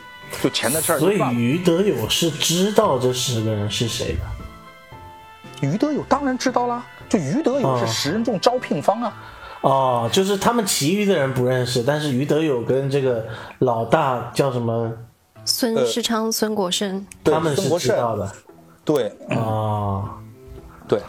[0.43, 1.41] 就钱的事儿所以就算了。
[1.41, 5.67] 于德友是知道这十个人是谁的。
[5.67, 9.17] 于德友当然知道啦，就于德友是哦十人众招聘方啊。
[9.63, 13.27] 哦，就是他们其余的人不认识，但是于德友跟这个
[13.61, 14.93] 老大叫什么，
[15.47, 18.33] 孙世昌、孙国胜，他们是孙国胜知道的。
[18.85, 20.19] 对，啊，
[20.87, 21.01] 对，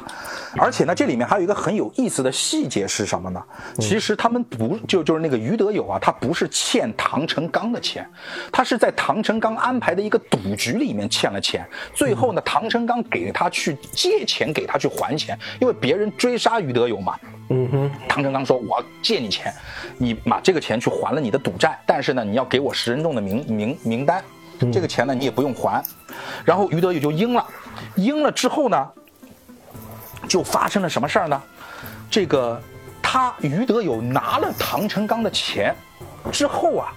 [0.58, 3.44] 而且呢，这里面还有一个很有意思的细节是什么呢？
[3.80, 8.08] 其实他们不就就是那个于德友啊，他不是欠唐成刚的钱，
[8.52, 17.16] 他是在唐成刚安排的一个赌局里面欠了钱，最后呢，唐成刚给他去借钱给他去还钱，因为别人追杀于德友嘛。
[17.50, 19.54] 嗯哼，唐成刚说：“我借你钱，
[19.98, 24.22] 你把这个钱去还了你的赌债，但是呢，你要给我十人众的名名名单，
[24.70, 25.82] 这个钱呢你也不用还。”
[26.44, 27.46] 然后于德友就应了，
[27.96, 28.86] 应了之后呢，
[30.28, 31.42] 就发生了什么事儿呢？
[32.10, 32.62] 这个
[33.02, 35.74] 他于德友拿了唐成刚的钱
[36.32, 36.94] 之后啊，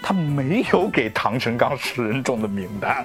[0.00, 3.04] 他没有给唐成刚十人众的名单。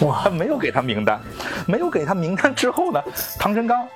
[0.00, 1.20] 哇 他，没有给他名单，
[1.64, 3.00] 没有给他名单之后呢，
[3.38, 3.86] 唐成刚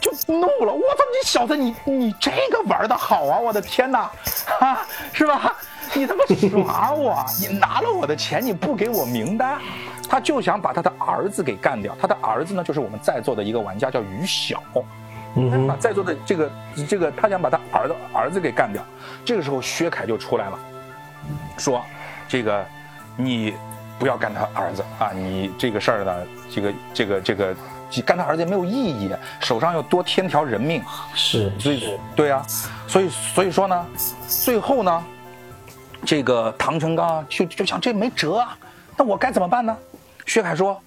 [0.00, 4.10] 就怒了，我操，你小子你你这个玩的好啊，我的天哪，
[4.58, 4.84] 啊，
[5.14, 5.54] 是吧？
[5.94, 9.60] 你他妈耍我，你拿了我的钱，你不给我名单，
[10.08, 11.96] 他就想把他的儿子给干掉。
[12.00, 14.62] 他的儿子呢，就是我们在座的一个玩家叫于晓，
[15.34, 16.50] 嗯在座的这个
[16.88, 18.82] 这个，他想把他儿子儿子给干掉。
[19.24, 20.58] 这个时候，薛凯就出来了，
[21.58, 21.84] 说
[22.28, 22.64] ：“这个
[23.16, 23.54] 你
[23.98, 25.10] 不要干他儿子啊！
[25.12, 27.54] 你这个事儿呢，这个这个这个，
[28.04, 30.82] 干他儿子也没有意义，手上又多添条人命。
[31.14, 32.42] 是，所以对啊，
[32.86, 33.86] 所以所以说呢，
[34.28, 35.04] 最后呢，
[36.04, 38.56] 这个唐成刚啊就就想这没辙啊，
[38.96, 39.76] 那我该怎么办呢？
[40.26, 40.78] 薛凯说。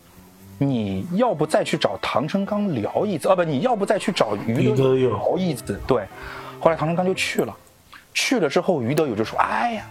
[0.62, 3.34] 你要不再去找唐成刚聊一次啊？
[3.34, 5.80] 不，你要不再去找于德友聊一次？
[5.88, 6.04] 对。
[6.60, 7.56] 后来唐成刚就去了，
[8.14, 9.86] 去了之后，于德友就说：“哎呀，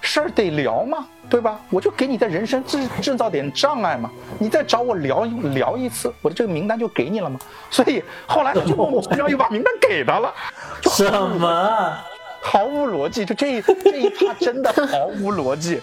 [0.00, 1.58] 事儿得聊嘛，对吧？
[1.68, 4.08] 我就给你的人生制制造点障碍嘛，
[4.38, 7.40] 你再找我聊聊一次，我的这个名单就给你了嘛。
[7.68, 10.32] 所以后来就莫名其妙又把名单给他了，
[10.80, 11.98] 就什么？
[12.40, 15.80] 毫无逻辑，就这一这一趴真的毫无逻辑，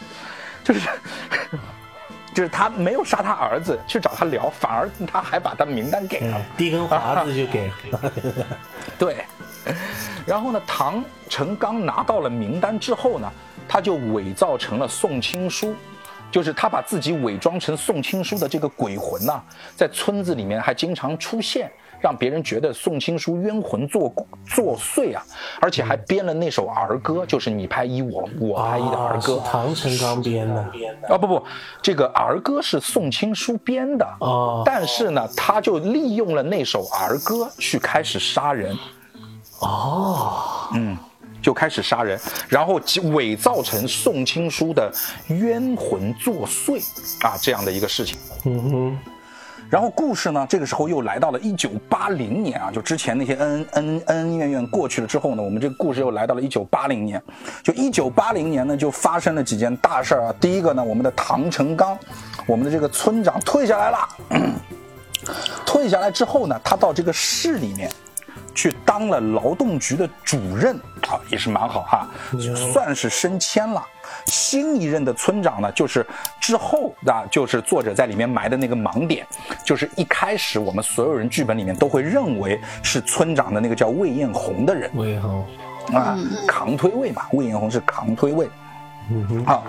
[0.63, 0.79] 就是
[2.35, 6.45] 就是他没有杀他儿子去找他聊，反而他还把他名单给了。
[6.57, 8.11] 递根华子就给了。
[8.99, 9.23] 对，
[10.25, 13.31] 然后呢，唐成刚拿到了名单之后呢，
[13.69, 15.73] 他就伪造成了宋青书，
[16.29, 19.41] 就是他把自己伪装成宋青书的这个鬼魂呐、
[19.73, 21.71] 在村子里面还经常出现，
[22.05, 24.13] 让别人觉得宋青书冤魂作
[24.45, 25.25] 作祟啊，
[25.59, 29.41] 而且还编了那首儿歌，就是你拍一我我拍一的儿歌。
[29.43, 30.61] 唐成刚编的。
[31.09, 31.43] 啊不不，
[31.81, 38.77] 这个儿歌是宋青书编的啊但是呢，他就利用了那首儿歌去开始杀人，
[39.61, 40.95] 哦，嗯
[41.41, 44.91] 就开始杀人，然后其伪造成宋青书的
[45.29, 46.79] 冤魂作祟
[47.21, 48.15] 啊这样的一个事情。
[48.45, 48.99] 嗯哼，
[49.69, 57.21] 然后故事呢，这个时候又来到了一九八零年啊，就之前那些恩恩恩恩怨怨过去了之后呢，我们这个故事又来到了一九八零年。
[57.63, 60.35] 就一九八零年呢，就发生了几件大事儿啊。
[60.39, 61.97] 第一个呢，我们的唐成刚，
[62.45, 64.07] 我们的这个村长退下来了。
[65.65, 67.89] 退下来之后呢，他到这个市里面
[68.53, 70.75] 去当了劳动局的主任
[71.09, 72.07] 啊，也是蛮好哈、
[72.71, 73.83] 算是升迁了。
[74.25, 76.05] 新一任的村长呢，就是
[76.39, 79.25] 之后啊，就是作者在里面埋的那个盲点，
[79.63, 84.89] 就是一开始我们所有人剧本里面都会认为是村长的那个叫魏艳红的人。
[84.95, 85.45] 魏艳红，
[85.93, 88.49] 啊，扛推位嘛，魏艳红是扛推位。
[89.45, 89.63] 好，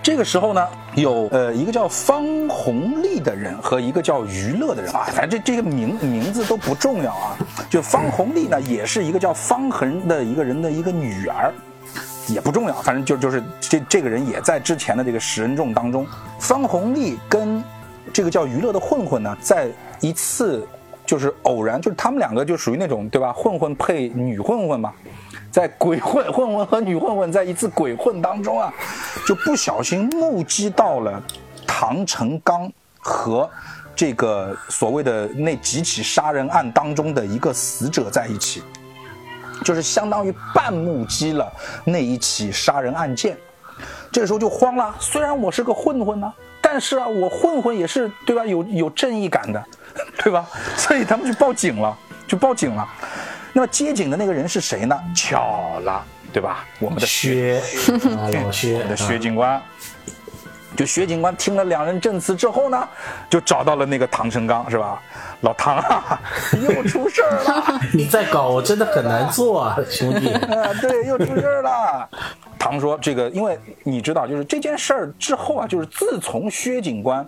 [0.00, 0.64] 这个时候呢，
[0.94, 4.92] 有呃一个叫方红丽的人和一个叫娱乐的人。
[4.92, 7.36] 啊，反正这这个名名字都不重要啊。
[7.68, 11.52] 就方红丽呢，也是一个叫方恒的一个人的一个女儿，
[12.28, 16.06] 也不重要，反正就就是这这个人也在之前的这个十人众当中。
[16.38, 17.62] 方红丽跟
[18.12, 19.68] 这个叫娱乐的混混呢，在
[20.00, 20.66] 一次
[21.04, 24.92] 就是偶然，就是他们两个就属于那种对吧，混混配女混混嘛。
[25.50, 28.70] 在鬼混混混和女混混在一次鬼混当中啊，
[29.26, 31.22] 就不小心目击到了
[31.66, 33.48] 唐成刚和
[33.94, 38.62] 这个所谓的那几起杀人案当中的一个死者在一起，
[39.64, 41.52] 就是相当于半目击了
[41.84, 43.36] 那一起杀人案件。
[44.10, 46.32] 这时候就慌了，虽然我是个混混呢、
[46.62, 48.46] 但是啊，我混混也是对吧？
[48.46, 49.62] 有有正义感的，
[50.22, 50.46] 对吧？
[50.76, 51.96] 所以他们就报警了，
[52.26, 52.88] 就报警了。
[53.52, 54.98] 那么接警的那个人是谁呢？
[55.14, 56.64] 巧了，对吧？
[56.78, 57.60] 我们的薛，
[58.32, 59.60] 老薛 我们的薛警官。
[60.76, 62.88] 就薛警官听了两人证词之后呢，
[63.30, 65.02] 就找到了那个唐成刚，是吧？
[65.40, 66.20] 老唐啊，
[66.62, 67.80] 又出事儿了。
[67.92, 70.32] 你再搞我真的很难做啊，兄弟。
[70.32, 72.08] 啊， 对，又出事儿了。
[72.58, 77.24] 唐说：“这个，因为你知道，就是这件事儿之后啊，就是自从薛警官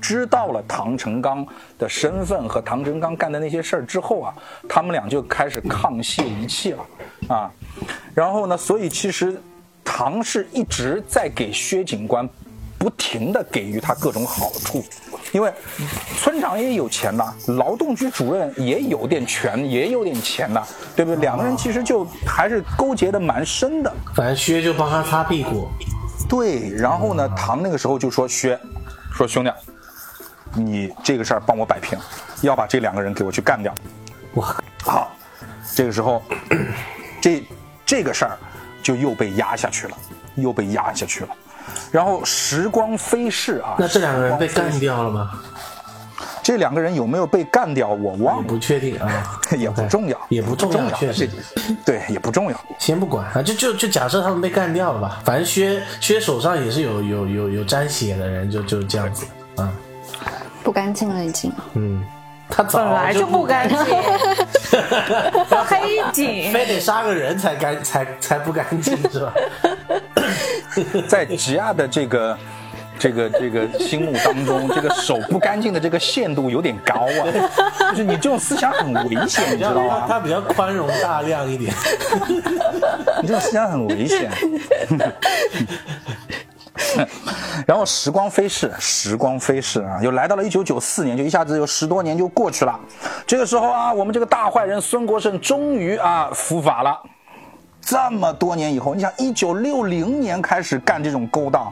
[0.00, 1.46] 知道了唐成刚
[1.78, 4.34] 的身份和唐成刚干的那些事儿之后啊，
[4.68, 6.84] 他们俩就开始沆瀣一气了
[7.28, 7.50] 啊。
[8.12, 9.40] 然后呢，所以其实
[9.84, 12.28] 唐是一直在给薛警官
[12.82, 14.84] 不停的给予他各种好处，
[15.30, 15.52] 因为
[16.18, 20.66] 村长也有钱呐，劳动局主任也有点权，也有点钱呐，
[20.96, 21.20] 对不对？
[21.20, 23.92] 两个人其实就还是勾结的蛮深的。
[24.16, 25.68] 反正薛就帮他擦屁股，
[26.28, 28.58] 对，然后呢，唐那个时候就说薛，
[29.14, 29.52] 说兄弟，
[30.56, 31.96] 你这个事儿帮我摆平，
[32.40, 33.72] 要把这两个人给我去干掉。
[34.34, 35.08] 哇，好，
[35.72, 36.20] 这个时候，
[37.20, 37.44] 这
[37.86, 38.36] 这个事儿
[38.82, 39.96] 就又被压下去了，
[40.34, 41.28] 又被压下去了。
[41.90, 45.30] 然后时光飞逝啊，那这两个人被干掉了吗？
[46.42, 51.30] 这两个人有没有被干掉，我忘不确定啊， 也不重要，也不重要，确实。
[51.84, 52.60] 对，也不重要。
[52.80, 59.24] 先不管啊，就就就假设他们被干掉了吧，反正薛薛手上也是有有有有沾血的人，就就这样子
[59.56, 59.72] 啊，
[60.64, 61.52] 不干净了已经。
[61.74, 62.04] 嗯，
[62.48, 63.78] 他本来就不干净，
[65.64, 66.52] 黑警。
[66.52, 69.32] 非得杀个人才干才才不干净是吧？
[71.08, 72.38] 在吉亚的这个。
[72.98, 80.04] 这个这个心目当中，这个手不干净的这个限度有点高啊， 就是你这种思想很危险，你知道吗？
[80.06, 81.74] 他比较宽容大量一点，
[83.20, 84.30] 你这种思想很危险。
[87.66, 92.78] 然后时光飞逝，时光飞逝啊，又来到了一九九四年，就一下子有十多年就过去了。
[93.26, 97.02] 这个时候啊，我们这个大坏人孙国胜终于啊伏法了。
[97.84, 101.70] 这么多年以后，你想，一九六零年开始干这种勾当，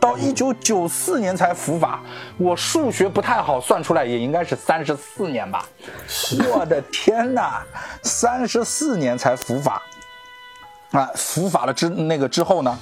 [0.00, 2.00] 到一九九四年才伏法。
[2.36, 5.64] 我数学不太好，算出来也应该是三十四年吧。
[6.52, 7.62] 我的天哪，
[8.02, 9.80] 三十四年才伏法。
[10.90, 12.78] 啊，伏法了之那个之后呢，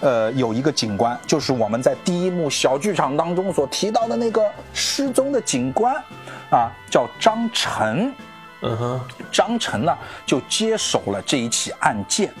[0.00, 5.94] 呃，有一个警官，就是我们在第一幕小剧场当中所提到的那个失踪的警官，
[6.50, 8.14] 啊，叫张晨。
[8.62, 9.00] 嗯哼，
[9.30, 12.32] 张晨呢就接手了这一起案件。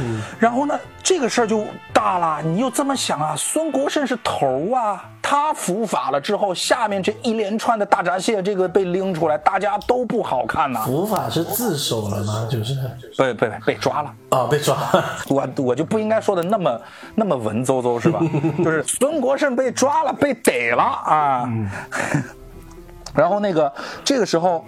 [0.00, 2.42] 嗯，然后呢，这个事儿就大了。
[2.42, 3.36] 你又这么想啊？
[3.36, 10.82] 孙国胜是头啊，他伏法了之后，下面这一连串的大闸蟹，这个被拎出来，大家都不好看呐。
[10.82, 12.48] 伏法是自首了吗？
[12.50, 12.74] 就是
[13.16, 14.76] 被被被抓了啊，被抓。
[15.30, 16.80] 我我就不应该说的那么
[17.14, 18.18] 那么文绉绉是吧？
[18.64, 21.48] 就是孙国胜被抓了，被逮了啊。
[23.14, 23.72] 然后那个
[24.04, 24.64] 这个时候。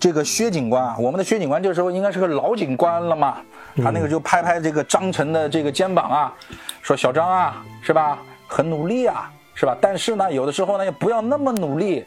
[0.00, 3.36] 这个薛警官啊，我们的薛警官这时候应该是个老警官了嘛？
[3.76, 6.32] 他那个就拍拍这个张晨的这个肩膀啊，
[6.80, 8.18] 说：“小张啊，是吧？
[8.48, 9.76] 很努力啊，是吧？
[9.78, 12.04] 但是呢，有的时候呢，也不要那么努力，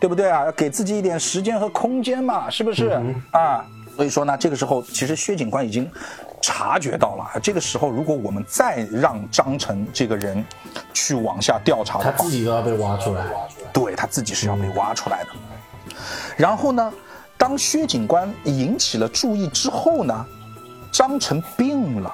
[0.00, 0.44] 对不对啊？
[0.44, 3.64] 要给自己一点时间和空间嘛，是不是啊？
[3.94, 5.88] 所以说呢，这个时候其实薛警官已经
[6.42, 7.40] 察觉到了。
[7.40, 10.44] 这个时候，如果我们再让张晨这个人
[10.92, 13.24] 去往下调查，他自己都要被挖出来，
[13.72, 15.30] 对他自己是要被挖出来的。
[16.36, 16.92] 然后呢？
[17.38, 20.26] 当薛警官引起了注意之后呢，
[20.90, 22.12] 张成病了，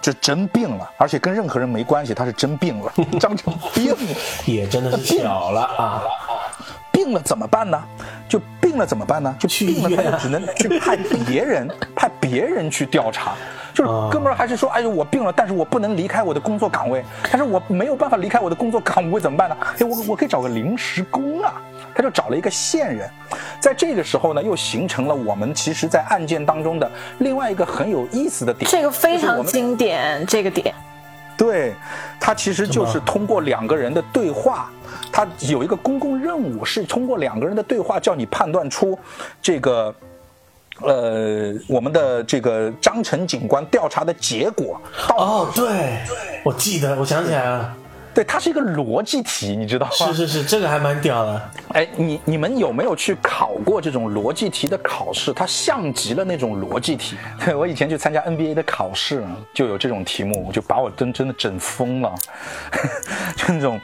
[0.00, 2.92] 就真病了，而且跟任何人没关系，他是真病了。
[3.18, 3.94] 张成病
[4.46, 6.02] 也真的是巧了啊！
[6.92, 7.82] 病了怎么办呢？
[8.28, 9.34] 就病了怎么办呢？
[9.38, 13.32] 就病了他就只能去派别人，派别人去调查。
[13.72, 19.56] 就是哥们儿还是说，哎呦我病了，但是我不能离开我的工作岗位，但是我没有办法离开我的工作岗位怎么办呢？
[19.80, 21.60] 哎，我我可以找个临时工啊。
[22.00, 23.06] 他就找了一个线人，
[23.60, 28.70] 在这个时候呢，又形成了我们其实，在案件当中的另外一个很有意思的点。
[28.70, 30.74] 这个非常经典，这个点。
[31.36, 31.74] 对，
[32.18, 34.70] 他其实就是通过两个人的对话，
[35.12, 38.98] 他有一个公共任务，是通过两个人的对话，叫你判断出
[39.42, 39.94] 这个，
[40.80, 44.80] 呃，我们的这个张晨警官调查的结果。
[45.10, 45.98] 哦，对，
[46.44, 47.76] 我记得，我想起来了。
[48.14, 50.06] 对，它是一个逻辑题，你知道吗？
[50.12, 51.50] 是是是，这个还蛮屌的。
[51.74, 55.32] 哎，你你们有没有去考过这种逻辑题的考试？
[55.32, 57.16] 它像极了那种逻辑题。
[57.44, 62.14] 对我以前去参加 NBA 的考试，就有这种题目，我就把我真真的整疯了，
[63.36, 63.80] 就那种。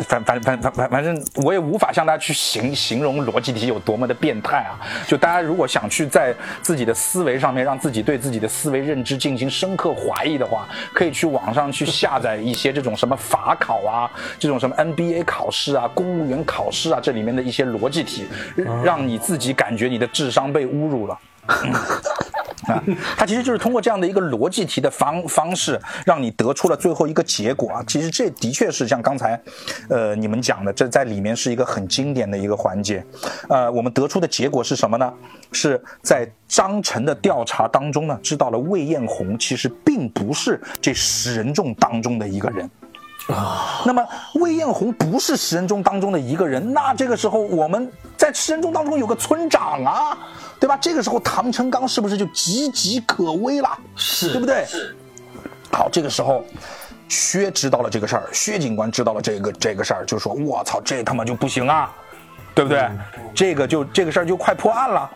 [0.00, 4.78] 反反反反反反正我也无法向大家去形形容逻辑题有多么的变态啊！
[5.06, 18.26] 就大家如果想去在自己的思维上面让自己对自己的思维认知进行深刻怀疑的话，可以去网上去下载一些这种什么法考啊，这种什么 NBA 考试啊、公务员考试啊，这里面的一些逻辑题，
[18.84, 21.18] 让你自己感觉你的智商被侮辱了。
[22.66, 22.82] 啊，
[23.16, 27.82] 它其实就是通过这样的一个逻辑题的方方式，让你得出了最后一个结果啊。
[27.86, 29.40] 其实这的确是像刚才，
[29.88, 33.04] 呃，你们讲的，这在里面是一个很经典的一个环节。
[33.48, 35.12] 呃，我们得出的结果是什么呢？
[35.52, 42.70] 是在张晨的调查当中呢，知道了魏艳红其实并不是这十人众当中的一个人
[43.32, 43.82] 啊。
[43.84, 50.18] 那么魏艳红不是十人中当中的一个人，那这个时候我们在十人中当中有个村长啊。
[50.60, 50.76] 对吧？
[50.78, 53.78] 这个时候唐成刚是不是就岌岌可危了？
[53.96, 54.66] 是对不对？
[55.72, 56.44] 好，这个时候
[57.08, 61.90] 薛知道了这个事儿，薛警官知道了这个这个事儿，就说：“我操，这他妈就不行啊，
[62.54, 62.90] 对不对？
[63.34, 65.10] 这个就这个事儿就快破案了。”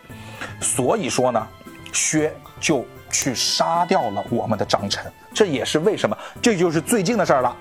[0.62, 1.47] 所以说呢，
[1.93, 5.05] 薛就去杀掉了我们的张晨。
[5.35, 7.55] 这也是为什么，这就是最近的事儿了。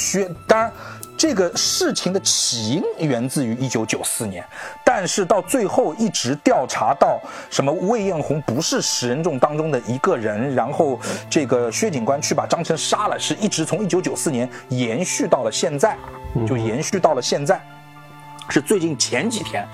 [0.00, 0.72] 薛当然。
[1.18, 4.44] 这个事情的起因源自于一九九四年，
[4.84, 7.18] 但是到最后一直调查到
[7.48, 15.96] 什么魏艳红不是十人众当中的一个人，然后这个薛警官去把张晨杀了，是一直从一九九四年延续到了现在，
[16.46, 17.58] 就延续到了现在，
[18.48, 19.66] 是最近前几天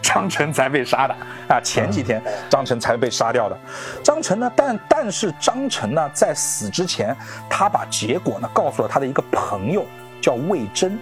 [0.00, 1.14] 张晨才被杀的
[1.48, 3.58] 啊，前几天张晨才被杀掉的。
[4.02, 7.16] 张晨呢，但但是张晨呢，在死之前，
[7.48, 9.84] 他把结果呢告诉了他的一个朋友。
[10.22, 10.96] 叫魏征，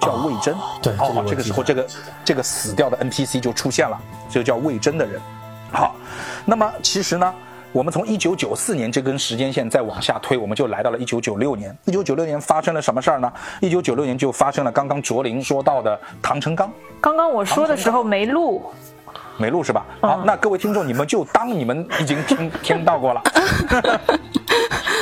[0.00, 0.56] 叫魏征。
[0.80, 1.86] 对，哦，这个时候这个
[2.24, 4.00] 这个死掉的 NPC 就出现了，
[4.30, 5.20] 这个叫魏征的人。
[5.72, 5.96] 好，
[6.44, 7.34] 那么其实呢，
[7.72, 11.74] 我们从一九九四年这根时间线再往下推，我们就来到了一九九六年。
[11.86, 13.32] 一九九六年发生了什么事儿呢？
[13.60, 16.70] 一九九六年就发生了刚刚卓林说到的唐成刚。
[17.00, 18.62] 刚刚我说的时候没录，
[19.38, 19.86] 没录是吧？
[20.02, 23.22] 好，那各位听众，你们就当你们已经听 听到过了。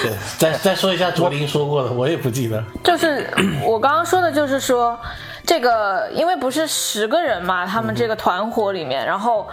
[0.03, 2.63] 对，再再说一下卓林说过的，我也不记得。
[2.85, 3.29] 就是
[3.65, 4.97] 我刚刚说的，就是说
[5.45, 9.49] 这个，因为不是十个人嘛，他们这个团伙里面，然后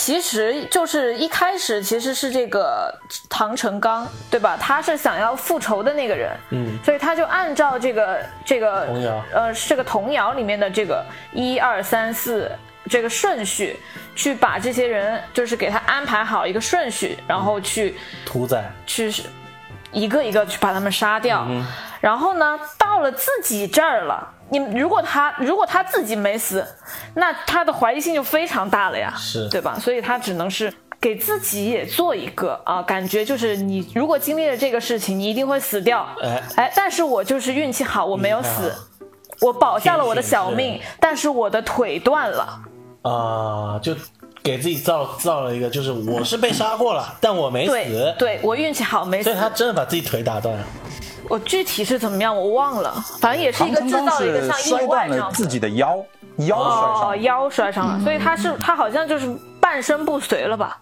[0.00, 2.90] 其实就是一开始其实是这个
[3.28, 4.56] 唐成刚，对吧？
[4.58, 12.50] 他是想要复仇的那个人，嗯，所以他就按照这个这个童谣，呃，这个童谣里面的这个一二三四
[12.88, 13.78] 这个顺序，
[14.16, 17.94] 去把这些人就是给他安排好一个顺序，然后去
[18.24, 19.12] 屠宰，去。
[19.92, 21.44] 一个一个去把他们杀掉。
[22.00, 26.66] 然后呢，到了自己这儿了，你如果他如果他自己没死，
[27.14, 29.78] 那他的怀疑性就非常大了呀，是对吧？
[29.78, 36.06] 所以他只能是给自己也做一个啊，感觉就是你如果经历了这个事情，你一定会死掉。
[36.22, 38.74] 哎哎，但是我就是运气好，我没有死，
[39.40, 42.60] 我保下了我的小命，但是我的腿断了。
[43.02, 43.96] 啊、就
[44.42, 49.36] 给自己造造了一个，就是我是被杀过了，但我没对死，对，我运气好没死所以。
[49.36, 50.64] 他真的把自己腿打断了。
[51.30, 55.96] 我具体是怎么样我忘了，反正也是一个制造了一个像意外这样断了自己的腰，
[56.38, 57.16] 腰摔哦，伤了。
[57.18, 60.76] 腰摔伤了，所以他是他好像就是半身不遂了吧？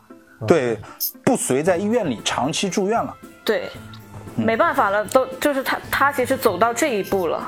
[0.46, 0.78] 对，
[1.22, 3.14] 不遂在医院里长期住院了。
[3.44, 3.70] 对，
[4.36, 7.46] 嗯没办法了，都就是他他其实走到这一步了。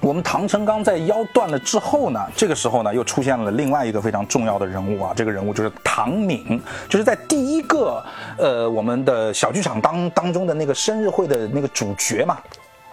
[0.00, 8.04] 我们唐成刚在腰断了之后呢，这个时候呢又出现了另外一个非常重要的人物啊，这个人物就是唐敏，就是在第一个
[8.38, 12.38] 呃我们的小剧场当当中的那个生日会的那个主角嘛，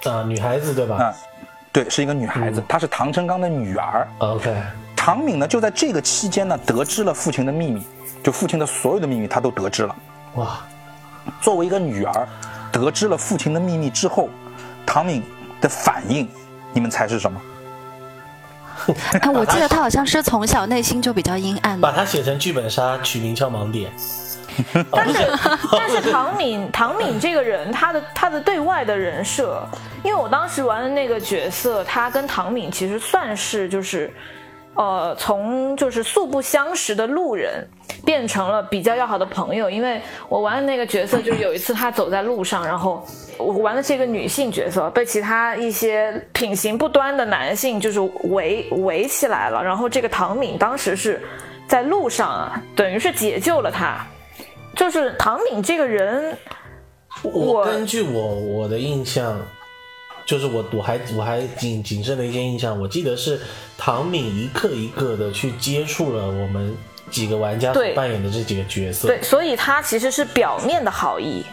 [0.06, 1.14] 啊、女孩子对吧、啊、
[1.72, 4.08] 对，是一个女孩子，她是唐成刚的女儿。
[4.20, 4.56] o k
[4.96, 7.86] 唐敏呢就在这个期间呢得知了父亲的秘密，
[8.24, 9.96] 就父亲的所有的秘密她都得知了。
[10.36, 10.60] 哇，
[11.42, 12.28] 作为一个女儿，
[12.72, 14.30] 得知了父亲的秘密之后，
[14.86, 15.22] 唐敏
[15.60, 16.28] 的反应，
[16.74, 17.42] 你们猜是什么？
[19.22, 21.82] 哎，我记得他好像是从小内心就比较阴暗的。
[21.82, 23.92] 把他写成剧本杀，取名叫盲点。
[24.92, 25.32] 但是
[25.72, 29.66] 但是唐敏 唐敏这个人，他的他的对外的人设，
[30.04, 34.12] 因为我当时玩的那个角色，他跟唐敏其实算是就是。
[34.76, 37.68] 呃，从就是素不相识的路人，
[38.04, 39.70] 变成了比较要好的朋友。
[39.70, 43.06] 因为我玩的那个角色，就是有一次他走在路上，然后
[43.38, 48.00] 我玩的是一个女性角色，被其他一些品行不端的男性就是
[48.30, 49.64] 围围起来了。
[49.64, 51.22] 然后这个唐敏当时是
[51.68, 54.06] 在路上啊，等于是解救了他。
[54.76, 56.36] 就是唐敏这个人，
[57.22, 59.40] 我我根据我我的印象，
[60.26, 63.40] 就是我我还我还谨谨慎的一些印象，我记得是
[63.78, 66.76] 唐敏一个一个的去接触了我们
[67.12, 69.08] 几个玩家扮演的这几个角色。
[69.08, 71.46] 对，所以他其实是表面的好意。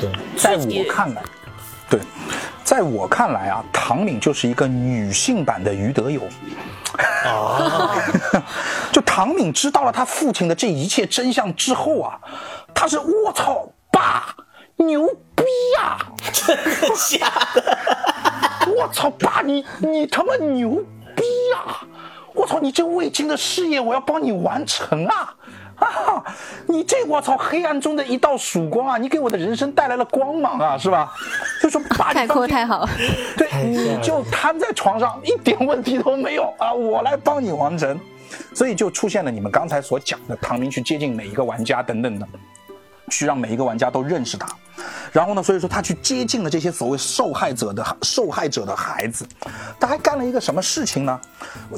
[0.00, 1.22] 对在我看来，
[1.88, 2.00] 对，
[2.64, 6.22] 在我看来啊，唐敏就是一个女性版的于德友。
[7.24, 7.92] 啊，
[8.92, 12.18] 就唐敏知道了他父亲的这一切真相之后啊，
[12.72, 14.34] 他是我操爸
[14.76, 15.08] 牛
[15.44, 15.98] 逼呀、
[16.32, 18.72] 真的假的？
[18.74, 20.70] 我操爸你你他妈牛
[21.14, 21.22] 逼
[21.52, 21.76] 呀、
[22.32, 25.34] 我操你这未尽的事业我要帮你完成啊！
[25.76, 26.24] 啊，
[26.66, 28.96] 你这我操黑暗中的一道曙光啊！
[28.96, 31.12] 你给我的人生带来了光芒啊，是吧？
[31.60, 32.88] 就说爸，你概放心括太好，
[33.36, 36.72] 对，你就瘫在床上，一点问题都没有啊！
[36.72, 38.00] 我来帮你完成，
[38.54, 42.26] 所以就出现了你们刚才所讲的唐明去接近每一个玩家等等的，
[43.10, 44.48] 去让每一个玩家都认识他。
[45.12, 49.26] 然后呢，所以说他去接近了这些所谓受害者的受害者的孩子，
[49.78, 51.20] 他还干了一个什么事情呢？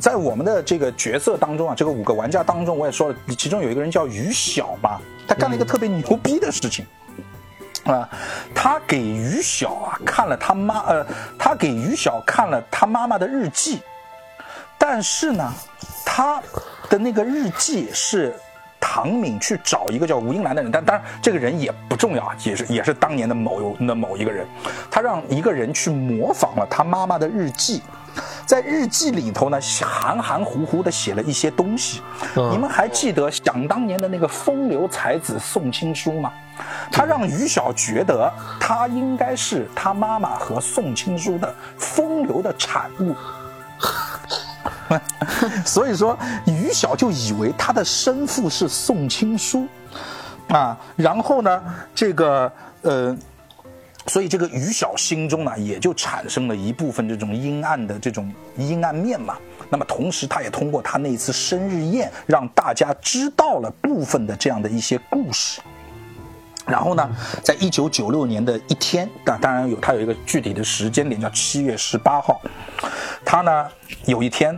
[0.00, 6.86] 在我们的这个角色当中啊，这个五个玩家当中，我也说了，其中有一个人叫于晓嘛，他干了一个特别牛逼的事情。
[7.84, 8.08] 啊，
[8.52, 11.06] 他给于晓啊看了他妈呃，
[11.38, 13.80] 他给于晓看了他妈妈的日记，
[14.76, 15.52] 但是呢，
[16.04, 16.42] 他
[16.88, 18.34] 的那个日记是
[18.88, 24.46] 唐敏去找一个叫吴英兰的人，但当然这个人也不重要啊，也是也是当年的某那某一个人，
[24.88, 27.82] 他让一个人去模仿了他妈妈的日记。
[28.46, 32.00] 在日记里头呢，含含糊糊的写了一些东西。
[32.36, 36.32] 嗯你们还记得想当年的那个风流才子宋青书吗？
[36.90, 43.14] 他让于晓觉得他应该是他妈妈和宋青书的风流的产物。
[45.64, 49.66] 所以说，于晓就以为他的生父是宋青书，
[50.48, 51.62] 啊，然后呢，
[51.94, 52.50] 这个
[52.82, 53.16] 呃，
[54.06, 59.36] 所以这个于晓心中呢，也就产生了一部分这种阴暗的这种阴暗面嘛。
[59.68, 65.60] 那么同时，他也通过他那一次生日宴，让大家知道了部分的这样的一些故事。
[66.64, 67.08] 然后呢，
[67.42, 72.40] 在一九九六年的一天，当当然有他有一个具体的时间点，叫七月十八号。
[73.24, 73.68] 他呢
[74.04, 74.56] 有一天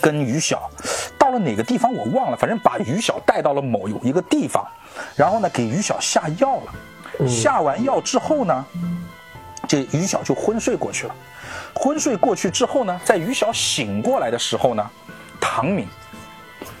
[0.00, 0.70] 跟于晓
[1.18, 4.66] 到了哪个地方我忘了，反正把于晓带到了某有一个地方，
[5.14, 7.26] 然后呢给于晓下药了。
[7.26, 8.64] 下完药之后呢，
[9.66, 11.14] 这于晓就昏睡过去了。
[11.74, 14.90] 昏睡过去之后呢，在于晓醒过来的时候呢，
[15.40, 15.86] 唐敏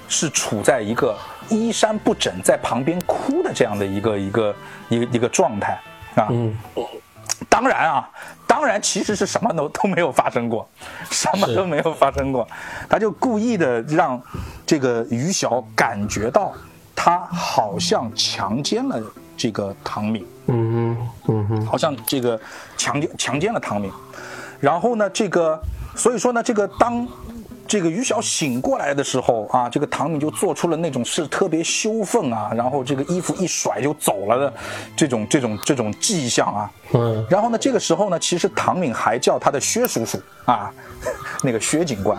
[0.08, 1.16] 是处在一个
[1.48, 4.56] 衣衫不整，在旁边哭的这样的一个一个
[4.88, 5.80] 一个一个状态
[6.14, 6.28] 啊。
[6.30, 6.54] 嗯，
[7.48, 8.08] 当然啊，
[8.46, 10.68] 当然其实是什么都都没有发生过，
[11.10, 12.46] 什么都没有发生过，
[12.88, 14.20] 他就故意的让
[14.64, 16.52] 这个于晓感觉到
[16.94, 19.00] 他好像强奸了
[19.36, 22.40] 这个唐敏，嗯哼，嗯哼，好像这个
[22.76, 23.92] 强奸强奸了唐敏，
[24.58, 25.60] 然后呢，这个
[25.94, 27.06] 所以说呢，这个当
[27.66, 34.54] 这个于晓醒过来的时候啊，这个唐敏就做出了那种是特别羞愤啊，然后这个衣服一甩就走了的
[34.96, 36.70] 这种这种这种迹象啊。
[36.92, 40.72] 嗯，然后呢，这个时候呢，其实唐敏还叫他的薛叔叔啊，
[41.42, 42.16] 那个薛警官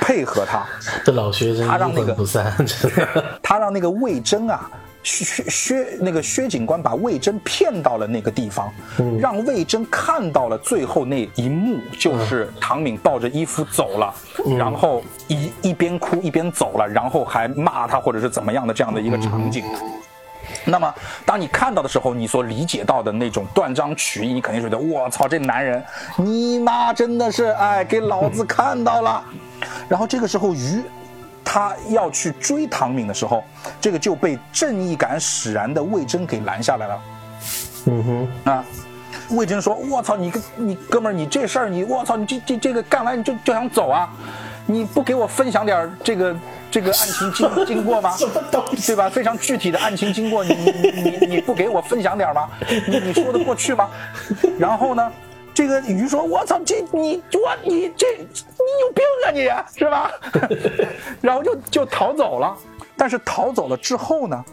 [0.00, 0.64] 配合他，
[1.04, 3.24] 这老学生阴他让那个不散，真的。
[3.42, 4.70] 他让那个魏征啊，
[5.04, 8.72] 薛薛薛那个薛警官把魏征骗到了那个地方，
[9.20, 14.12] 让魏征看到了最后那一幕，就是唐敏抱着衣服走了，
[14.58, 19.62] 然后一一边哭一边走了，然后还骂他或者是怎么样的这样的一个场景。
[20.66, 20.94] 那么，
[21.26, 25.82] 当你看到的时候，你所理解到的那种断章取义，你肯定觉得我操，这男人，
[26.16, 29.22] 你妈真的是哎，给老子看到了。
[29.88, 30.82] 然后这个时候，于
[31.44, 33.44] 他要去追唐敏的时候，
[33.80, 37.00] 这个就被正义感使然的魏征给拦下来了。
[37.86, 38.64] 嗯哼，啊，
[39.30, 44.08] 魏征说：“我操，你个你哥们儿，你这事儿你我操，你这这这个干完你就就想走啊？
[44.66, 46.34] 你不给我分享点儿这个
[46.70, 48.16] 这个案情经经过吗？
[48.16, 49.10] 什么东对吧？
[49.10, 52.48] 非常具体的案情经过，你你你你你不给我分享点儿吗？
[52.88, 53.90] 你你说得过去吗？
[54.58, 55.12] 然后呢？”
[55.54, 58.26] 这个鱼说：“我操，这你我你这你
[58.82, 60.10] 有病啊你是吧？”
[61.22, 62.56] 然后就就逃走了。
[62.96, 64.44] 但是逃走了之后呢，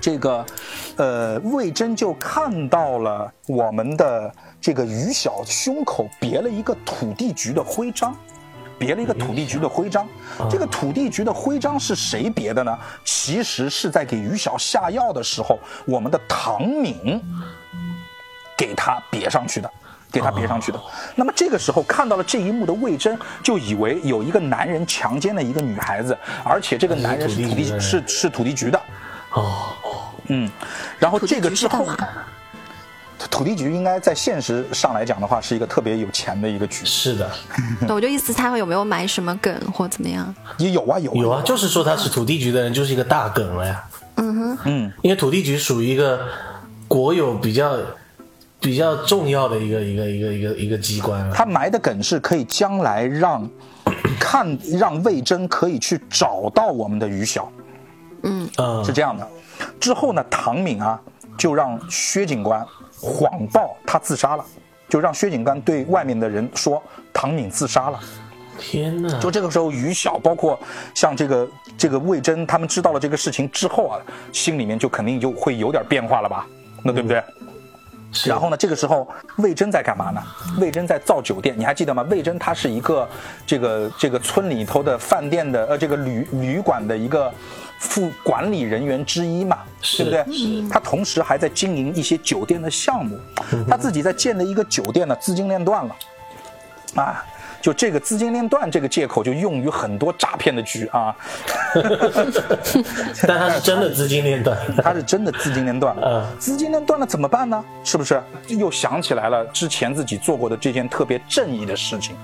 [0.00, 0.46] 这个
[0.96, 8.16] 呃魏征就看到了我们的这个于晓胸口别了一个土地局的徽章。
[8.78, 10.08] 别了一个土地局的徽章，
[10.50, 12.76] 这个土地局的徽章是谁别的呢？
[13.04, 17.22] 其实是在给于晓下药的时候，我们的唐敏
[18.58, 19.70] 给他别上去的。
[20.12, 20.78] 给他别上去的。
[21.16, 28.80] 那么这个时候看到了这一幕的魏征，就以为有一个男人强奸了一个女孩子，而且这个男人是土地是是土地局的。
[29.32, 29.70] 哦，
[30.26, 30.50] 嗯，
[30.98, 31.86] 然后这个之后
[33.30, 36.84] 土地局应该在现实上来讲的话，是一个特别有钱的一个局。
[36.84, 37.30] 是的，
[37.86, 40.34] 对我就意思他有没有埋什么梗或怎么样？
[40.58, 43.84] 也有啊有有啊，就是说他是土地局的人，就是一个大梗了呀。
[44.16, 46.26] 嗯哼，嗯，因为土地局属于一个
[46.88, 47.78] 国有比较
[48.62, 51.34] 比较重要的一个一个一个一个一个机关了。
[51.34, 53.46] 他埋的梗是可以将来让
[54.20, 57.50] 看让魏征可以去找到我们的于晓，
[58.22, 58.48] 嗯，
[58.84, 59.28] 是这样的。
[59.80, 60.98] 之后呢，唐敏啊
[61.36, 62.64] 就让薛警官
[63.00, 64.44] 谎报他自杀了，
[64.88, 66.80] 就让薛警官对外面的人说
[67.12, 67.98] 唐敏自杀了。
[68.58, 69.18] 天呐！
[69.20, 70.58] 就这个时候，于晓包括
[70.94, 73.98] 像这个这个魏征，他们知道了这个事情之后啊，
[74.32, 76.46] 心里面就肯定就会有点变化了吧？
[76.84, 77.16] 那对不对？
[77.18, 77.24] 是
[78.26, 80.22] 然后呢，这个时候魏征在干嘛呢？
[80.60, 82.02] 魏征在造酒店，你还记得吗？
[82.10, 83.08] 魏征他是一个
[83.46, 87.32] 这个这个村里头的饭店的呃这个旅旅馆的一个
[87.78, 89.58] 副管理人员之一嘛，
[89.96, 90.68] 对不对？
[90.68, 93.18] 他同时还在经营一些酒店的项目，
[93.52, 95.96] 嗯他自己在建的一个酒店呢，资金链断了，
[96.96, 97.24] 啊。
[97.62, 101.14] 就这个资金链断这个借口，就用于很多诈骗的局啊。
[103.26, 104.58] 但他是真的资金链断。
[104.82, 107.64] 他是真的资金链断了嗯，资金链断了怎么办呢？
[107.84, 112.16] 是不是又想起来了之前自己做过的这件特别正义的事情，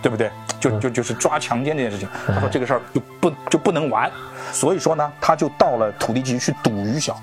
[0.00, 0.30] 对不对？
[0.58, 2.08] 就就就是抓强奸这件事情。
[2.26, 4.10] 他说这个事儿就不就不能玩，
[4.50, 7.20] 所以说呢，他就到了土地局去堵于晓，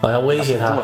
[0.00, 0.76] 好像威胁他。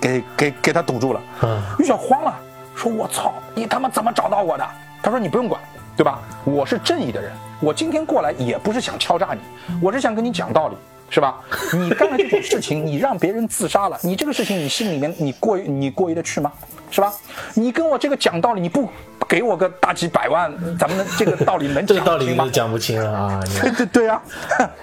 [0.00, 1.20] 给给给他堵住了。
[1.42, 2.34] 嗯于晓慌了，
[2.74, 4.64] 说：“我操，你他妈怎么找到我的？”
[5.02, 5.60] 他说：“你不用管，
[5.96, 6.20] 对吧？
[6.44, 9.40] 我是正义的人，我今天过来也不是想敲诈你，
[9.80, 10.76] 我是想跟你讲道理，
[11.10, 11.38] 是吧？
[11.72, 16.52] 你干了这种事情，你让别人自杀了，你这个事情你心里面你过你过意得去吗？
[16.90, 17.12] 是吧？
[17.54, 18.88] 你跟我这个讲道理，你不
[19.28, 22.50] 给我个大几百万，咱们的这个道理能 这个道理讲清吗你？
[22.50, 23.40] 讲不清了啊！
[23.60, 24.22] 对对对啊、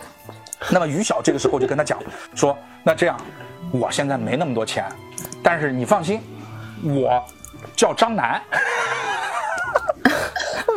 [0.69, 1.97] 那么于晓这个时候就跟他讲
[2.35, 3.17] 说，那这样，
[3.71, 4.85] 我现在没那么多钱，
[5.43, 6.21] 但是你放心，
[6.83, 7.23] 我
[7.75, 8.41] 叫张楠。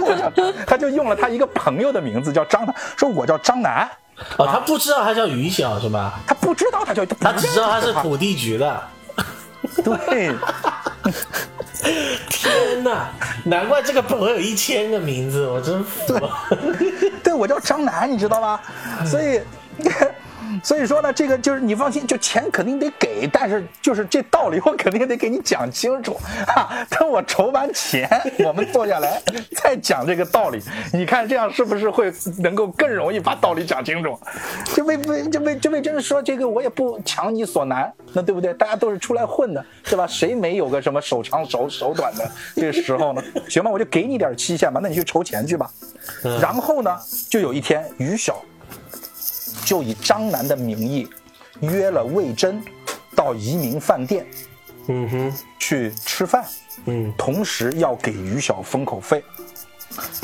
[0.09, 3.89] 我叫他就用了他一个朋友的名字叫张楠，说我叫张楠，
[4.37, 6.21] 哦，他不知道他叫于晓是吧？
[6.27, 8.83] 他不知道他叫他只知道他是土，地局的。
[9.85, 10.33] 对，
[12.29, 13.09] 天哪，
[13.45, 16.31] 难怪这个朋友有一千个名字，我真服了。
[17.23, 18.61] 对我叫张楠，你知道吧？
[19.07, 19.41] 所以。
[20.63, 26.17] 所以说呢，这个就是你放心，就钱肯定得给，但是就是这道理我肯定得给你讲清楚
[26.47, 26.87] 啊。
[26.91, 28.09] 等我筹完钱，
[28.45, 29.21] 我们坐下来
[29.57, 30.61] 再讲这个道理，
[30.93, 34.19] 你看这样是不是会能够更容易把道理讲清楚？
[34.65, 38.53] 这魏魏这魏这魏征说这个我也不强你所难，那对不对？
[38.55, 40.07] 大家都是出来混的，对吧？
[40.07, 43.23] 谁没有个什么手长手手短的这个时候呢？
[43.49, 45.71] 行吧，我就给你点期限吧，那你去筹钱去吧。
[46.41, 46.97] 然后呢，
[47.31, 48.43] 就有一天于晓。
[49.65, 51.09] 就以张楠的名义
[51.61, 52.63] 约了魏征
[53.15, 54.27] 到移民饭店
[54.87, 56.45] 嗯哼，去吃饭，
[56.87, 59.23] 嗯同时要给于小封口费。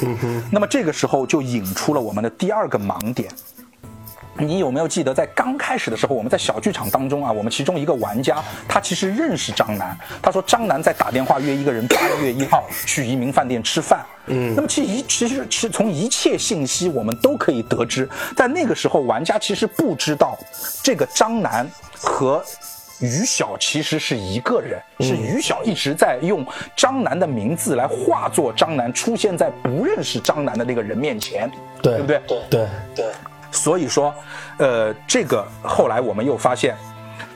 [0.03, 3.31] 嗯哼，那么这个时候就引出了我们的第二个盲点。
[4.37, 14.05] 你有没有记得，在刚开始的时候，我们在小剧场当中啊，我们其中一个玩家他其实认识张楠，他说张楠在打电话约一个人八月一号去移民饭店吃饭。
[14.27, 20.39] 嗯，那么其实一其实其实从一切信息我们都可以得知，在那个时候玩家其实不知道
[20.83, 22.43] 这个张楠和
[23.01, 31.51] 于晓其实是一个人，是于晓一直在用张楠的名字来化作张楠出现在不认识张楠的那个人面前，
[31.83, 31.95] 对。
[31.95, 32.23] 对不对？
[32.49, 32.69] 对。
[32.95, 33.07] 对，
[33.55, 34.15] 所以说，
[34.59, 36.77] 呃，这个后来我们又发现，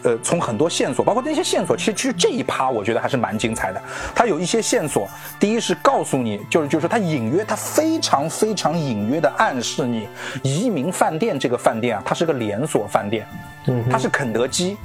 [0.02, 3.80] 呃，从很多线索，包括那些线索，其实其实这一趴我觉得还是蛮精彩的。
[4.14, 5.08] 它有一些线索，
[5.38, 10.08] 第一是告诉你，就是就是它隐约，它非常非常隐约的暗示你，
[10.42, 13.26] 移民饭店这个饭店啊，它是个连锁饭店，
[13.66, 14.76] 嗯它是肯德基。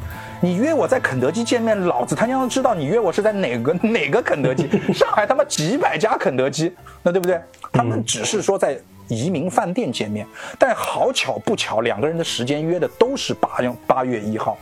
[0.41, 4.69] 你约我在肯德基见面，老子他娘知道你约我是在哪个 哪个肯德基？
[4.93, 7.39] 上海他妈几百家肯德基，那对不对？
[7.71, 8.77] 他们只是说在
[9.07, 10.25] 移民饭店见面，
[10.57, 14.57] 但好巧不巧，两个人的时间约的都是八月八月一号，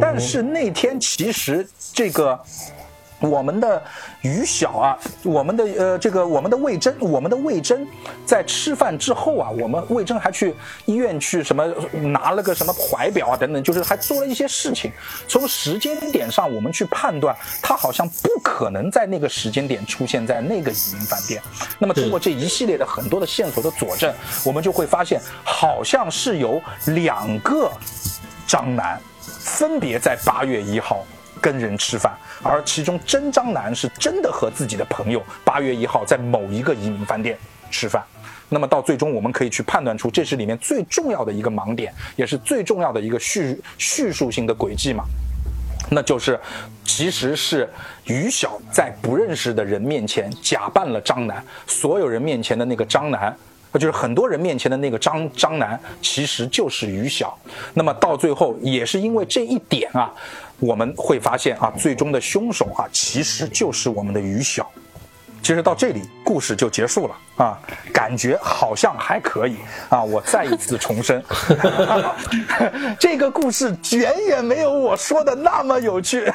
[0.00, 2.38] 但是那天其实这个。
[3.20, 3.82] 我们的
[4.20, 7.86] 于晓啊，我们的呃这个我们的魏征，我们的魏征
[8.24, 14.92] 在吃饭之后啊，我们魏征还去医院去什么拿了个什么怀表啊等等，就是还做了一些事情。
[15.26, 21.40] 从时间点上，我们去判断，他好像不可能在那个时间点出现在那个移民饭店。
[21.78, 24.14] 那么通过这一系列的很多的线索的佐证，
[24.44, 27.70] 我们就会发现，好像是有两个
[28.46, 31.04] 张楠分别在八月一号
[31.40, 37.38] 跟人吃饭，而其中真张楠是真的和自己的朋友八月一号在某一个移民饭店
[37.70, 38.02] 吃饭。
[38.48, 45.04] 那么到最终，我们可以去判断出这是里面最重要的一个盲点，也是最重要的一个叙叙述性的轨迹嘛。
[45.90, 46.38] 那就是，
[46.84, 47.68] 其实是
[48.06, 53.36] 于晓在不认识的人面前假扮了张楠，所有人面前的那个张楠，
[53.72, 57.36] 呃就是很多人面前的那个张张楠，其实就是于晓。
[57.74, 60.12] 那么到最后，也是因为这一点啊，
[60.58, 64.70] 我们会发现啊，最终的凶手啊，其实就是我们的于晓。
[65.42, 67.58] 其实到这里，故事就结束了啊，
[67.92, 69.56] 感觉好像还可以
[69.88, 70.02] 啊。
[70.02, 71.22] 我再一次重申，
[72.98, 76.32] 这个故事远远没有我说的那么有趣。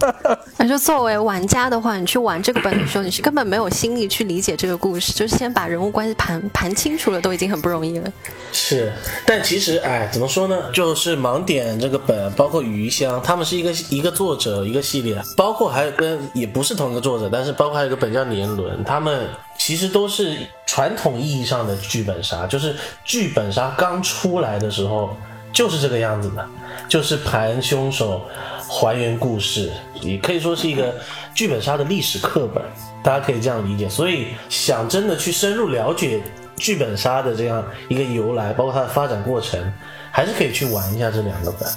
[0.56, 8.10] 那就作为玩家的话，你去玩这个本的时候，你是根本没有心力去理解这个故事，就是先把人物关系盘盘清楚了，都已经很不容易了。
[8.52, 8.92] 是，
[9.26, 10.70] 但其实哎，怎么说呢？
[10.72, 19.28] 就是盲点这个本，包括余香，他们是一个一个作者一个系列，包括还有跟也不是同一个作者，但是包括还有一个本叫年轮，他们
[19.58, 20.36] 其实都是
[20.66, 22.74] 传统意义上的剧本杀，就是
[23.04, 25.16] 剧本杀刚出来的时候
[25.52, 26.46] 就是这个样子的，
[26.88, 28.22] 就是盘凶手。
[28.66, 29.70] 还原故事，
[30.00, 30.94] 也可以说是一个
[31.34, 32.64] 剧本杀的历史课本，
[33.04, 33.86] 大家可以这样理解。
[33.88, 36.22] 所以，想真的去深入了解
[36.56, 39.72] 剧本杀的这样一个由来，包括它的发展过程，
[40.10, 41.68] 还是可以去玩一下这两个本。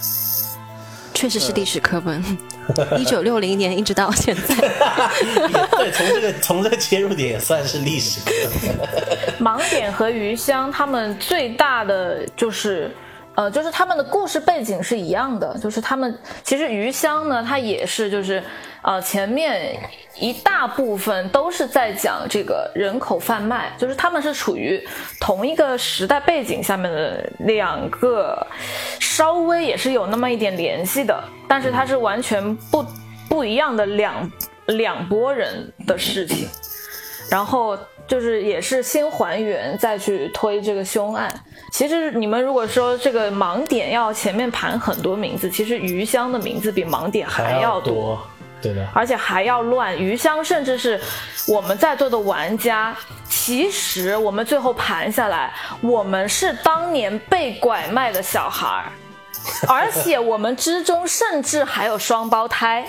[1.17, 2.23] 确实是历史课本，
[2.99, 4.53] 一九六零年一直到现在。
[5.75, 8.31] 对，从这个从这个切入点也算是历史课
[8.61, 9.41] 本。
[9.43, 12.91] 盲点和余香他们最大的就是。
[13.37, 18.43] 呃，就是他们的故事背景是一样的，就是他们其实余香呢，它也是就是，
[18.81, 19.77] 呃，前面
[20.15, 24.83] 一大部分都是在讲这个人口贩卖，就是他们是处于
[25.19, 28.43] 同一个时代背景下面的两个，
[28.99, 32.83] 稍微也是有那么一点联系的，但是它是完全不
[33.29, 34.31] 不一样的两
[34.65, 36.49] 两拨人的事情，
[37.29, 37.77] 然后
[38.07, 41.31] 就是也是先还原再去推这个凶案。
[41.71, 48.19] 其实你们如果说这个盲点要前面盘很多名字，其实余香的名字比盲点还要多，
[48.61, 49.97] 对的，而且还要乱。
[49.97, 50.99] 余香甚至是
[51.47, 52.95] 我们在座的玩家，
[53.29, 58.85] 其实我们最后盘下来，我们是当年被拐卖的小孩，
[59.67, 62.85] 而且我们之中甚至还有双胞胎。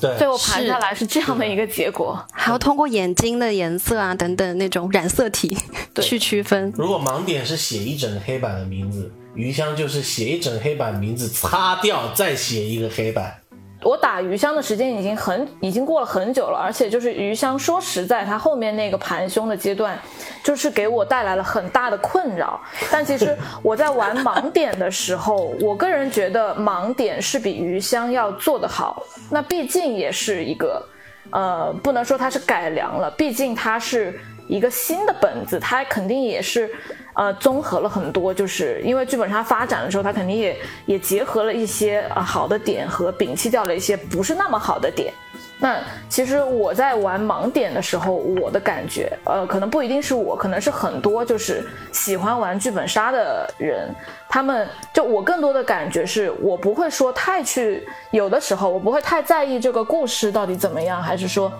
[0.00, 5.56] 对，最后盘下来是这样的一个结果，还要通过眼睛的颜色啊等等那种染色体
[6.00, 6.72] 去区分。
[6.76, 13.36] 如果盲点是写一整黑板的名字，余香就是写一整黑板名字擦掉再写一个黑板。
[13.82, 19.96] 我打余香的时间已经很已经过了很久了，而且就是余香，说实在，它后面那个盘凶的阶段，
[20.42, 22.60] 就是给我带来了很大的困扰。
[22.90, 29.02] 但其实我在玩盲点的时候，我个人觉得盲点是比余香要做得好。
[29.30, 30.84] 那毕竟也是一个，
[31.30, 34.18] 呃，不能说它是改良了，毕竟它是
[34.48, 36.68] 一个新的本子，它肯定也是。
[37.14, 40.56] 呃，综合了很多，就是因为剧本杀发展的时候，它肯定也
[40.86, 45.12] 也结合了一些呃好的点和摒弃掉了一些不是那么好的点。
[45.58, 53.92] 那其实我在玩盲点的时候，我的感觉，呃，可能不一定是我，可能是很多就是喜欢玩剧本杀的人，
[54.28, 61.52] 他们就我更多的感觉是我不会说太去，有的时候我不会太在意这个故事到底怎么样，还是说，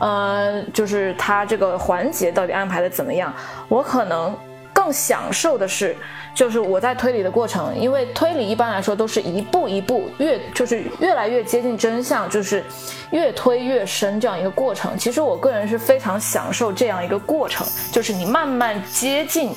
[0.00, 3.32] 呃，就是它这个环节到底安排的怎么样，
[3.68, 4.36] 我可能
[4.72, 5.96] 更享受的是。
[6.32, 12.64] 就是我在推理的过程，因为推理一般来说都是一步一步越就是越来越接近真相，就是
[13.10, 14.96] 越推越深这样一个过程。
[14.96, 19.52] 其实我个人是非常享受这样一个过程，就是你慢慢接近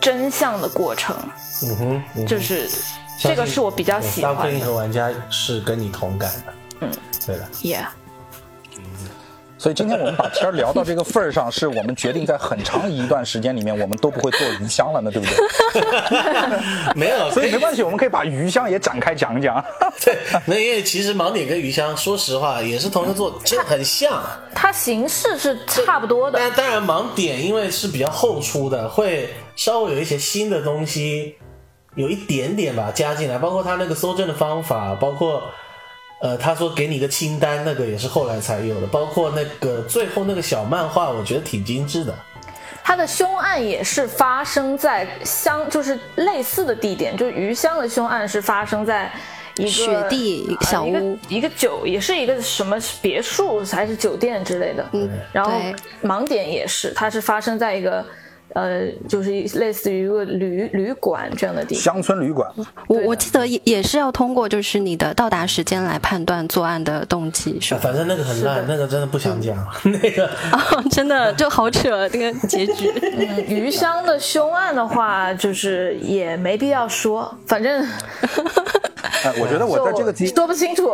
[0.00, 1.14] 真相的过程。
[1.62, 2.70] 嗯哼，就是
[3.20, 4.34] 这个是我比较喜欢。
[4.34, 6.54] 大部分和玩家是跟你同感的。
[6.80, 6.90] 嗯，
[7.26, 7.46] 对的。
[7.62, 7.88] Yeah。
[9.64, 16.92] 所以今天我们把天儿聊到这个份儿上，是我们决定在很长一段时间里面，我们都不会做鱼香了呢，对不对？
[16.94, 19.64] 没有， 所以没关系，我们可以把鱼香也展开讲讲。
[20.04, 24.22] 对，那因为其实盲点跟鱼香，说实话也是同一个做，真的很像。
[24.54, 26.38] 它形式是差不多的。
[26.38, 31.36] 但当然，盲点因为是比较后出的，会稍微有一些新的东西，
[31.94, 35.42] 有一点点吧加进来，包括它那个搜证的方法，包括。
[36.24, 42.14] 呃，他说给你个清单，那个也是后来才有的，包括那个最后那个小漫画，我觉得挺精致的。
[42.82, 49.12] 他的凶案也是发生在乡，就是类似的地点，就是余香的凶案是发生在
[49.58, 54.88] 一个雪地小屋，一个酒，也是一个什么别墅还是酒店之类的。
[54.94, 55.52] 嗯，然后
[56.02, 58.02] 盲点也是，它是发生在一个。
[58.54, 62.50] 呃，就是类似于一个旅旅馆这样的地方，乡村旅馆。
[62.86, 67.80] 我我记得也也是要通过就是你的到达时间来判断作案的动机，是吧？
[67.82, 69.56] 反正那个很烂，那个真的不想讲。
[69.84, 70.60] 那个 啊，
[70.90, 72.90] 真的就好扯那个结局。
[73.18, 77.86] 嗯，余香的凶案的话，就是也没必要说，反正。
[79.40, 80.90] 我觉得我在这个地说不清楚。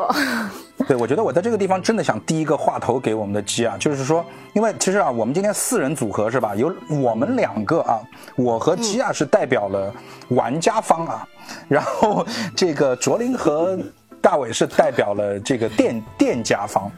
[0.87, 4.24] 对，我觉得我在这个地方真的想第一个话头给我们的鸡啊，就是说，
[4.55, 6.55] 因为其实啊，我们今天四人组合是吧？
[6.55, 8.01] 有我们两个啊，
[8.37, 9.93] 我和吉亚是代表了
[10.29, 11.27] 玩家方啊，
[11.69, 12.25] 然后
[12.57, 13.79] 这个卓林和
[14.21, 16.91] 大伟是代表了这个店店家方。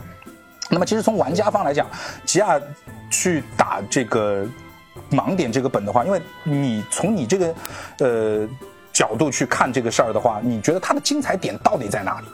[0.70, 1.86] 那么其实从玩家方来讲，
[2.24, 2.60] 吉亚
[3.10, 4.46] 去打这个
[5.10, 7.54] 盲点这个本的话，因为你从你这个
[7.98, 8.48] 呃
[8.92, 12.26] 角度去看这个事儿的话，你觉得它的精彩点到底在哪里？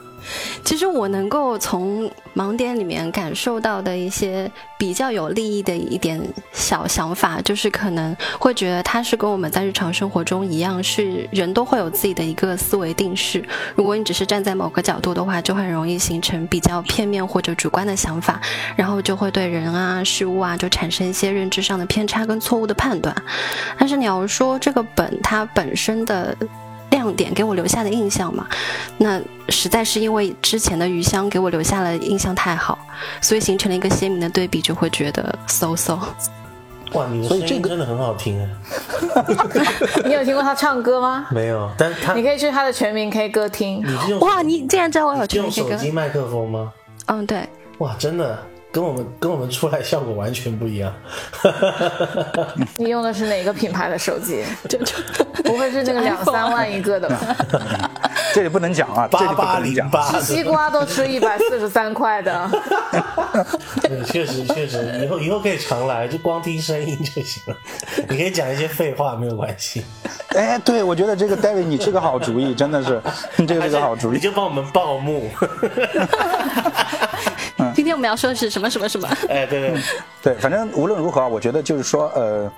[0.64, 6.20] 其实我能够从盲点里面感受到的一些比较有利益的一点
[6.52, 13.44] 小想法，就是可能会觉得它是跟我们在日常生活中一样，是人都会有自己的一个思维定式。
[13.74, 18.40] 如果你只是站在某个角度的话，就很容易形成比较片面或者主观的想法，
[18.76, 23.14] 然后就会对人啊、事物啊就产生一些认知上的偏差跟错误的判断。
[23.78, 26.36] 但是你要说这个本它本身的。
[26.98, 28.44] 亮点给我留下的印象嘛，
[28.98, 32.76] 那实在是因为之前的余香给我留下了印象太好，
[33.20, 35.96] 所以形成了一个鲜明的对比，就会觉得 so so。
[36.92, 38.48] 哇，你的声音真的很好听啊！
[40.04, 41.26] 你有听过他唱歌吗？
[41.30, 43.84] 没有，但他你可以去他的全民 K 歌听。
[44.20, 45.68] 哇，你竟然知道我有全民 K 歌？
[45.68, 46.72] 用手机麦克风吗？
[47.06, 47.46] 嗯，对。
[47.78, 48.38] 哇，真的。
[48.70, 50.92] 跟我们跟我们出来效果完全不一样。
[52.76, 54.44] 你用的是哪个品牌的手机？
[54.68, 54.94] 这这
[55.42, 57.36] 不会是那个两三万一个的吧？
[58.34, 62.50] 这里不能讲啊，八八零八，西瓜都吃一百四十三块的。
[64.06, 67.56] 确实确实，以后以后可以常来，就光听声音就行了。
[68.08, 69.82] 你可以讲一些废话，没有关系。
[70.36, 73.00] 哎，对，我觉得这个 David 你是个好主意，真的是，
[73.36, 74.16] 你这个是个好主意。
[74.16, 75.30] 你就帮我们报幕。
[77.78, 79.08] 今天我们要说的是什么什么什么？
[79.30, 79.80] 哎，对对
[80.20, 82.52] 对，反正无论如何啊，我觉得就是说，呃，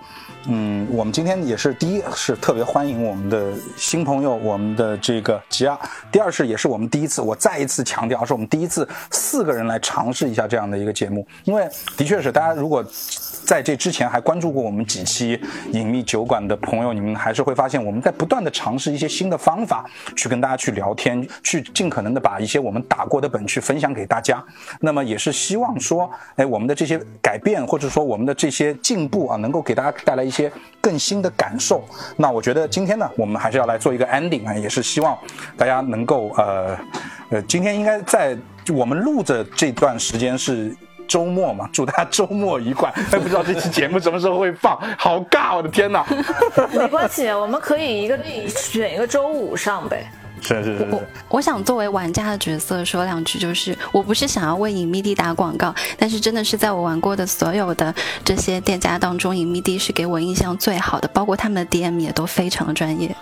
[0.48, 5.74] 嗯，我们今天也是第一是特别欢迎我们的新朋友，我们的这个吉亚；
[6.10, 11.68] 第二是也是我们第一次，我再一次强调，是我们第一次四个人来尝试一下这样的一个节目，因为
[11.98, 12.82] 的确是大家如果。
[13.50, 15.36] 在这之前还关注过我们几期
[15.72, 24.40] 隐秘酒馆的朋友，你们还是会发现我们在不断的尝试一些新的方法，去跟大家去聊天，去尽可能的把一些我们打过的本去分享给大家。
[24.78, 30.48] 那么也是希望说，哎，我们的这些改变或者说我们的这些进步啊，能够给大家带来一些
[30.80, 31.84] 更新的感受。
[32.16, 35.18] 那我觉得今天呢，我们还是要来做一个 ending 啊，也是希望
[35.56, 36.78] 大家能够呃
[37.30, 38.38] 呃，今天应该在
[38.72, 40.72] 我们录的这段时间是。
[41.10, 42.92] 周末嘛，祝大家周末愉快。
[43.10, 45.56] 但 不知道这期节目什么时候会放，好尬！
[45.56, 46.06] 我的天哪。
[46.72, 48.16] 没关系，我们可以一个
[48.48, 50.08] 选一个周五上呗。
[50.42, 63.14] 是是是我我想作为玩家的角色说两句，就是我不是想要为隐秘地打广告，但是真的是在我玩过的所有的这些店家当中，隐秘地是给我印象最好的，包括他们的 DM 也都非常的专业。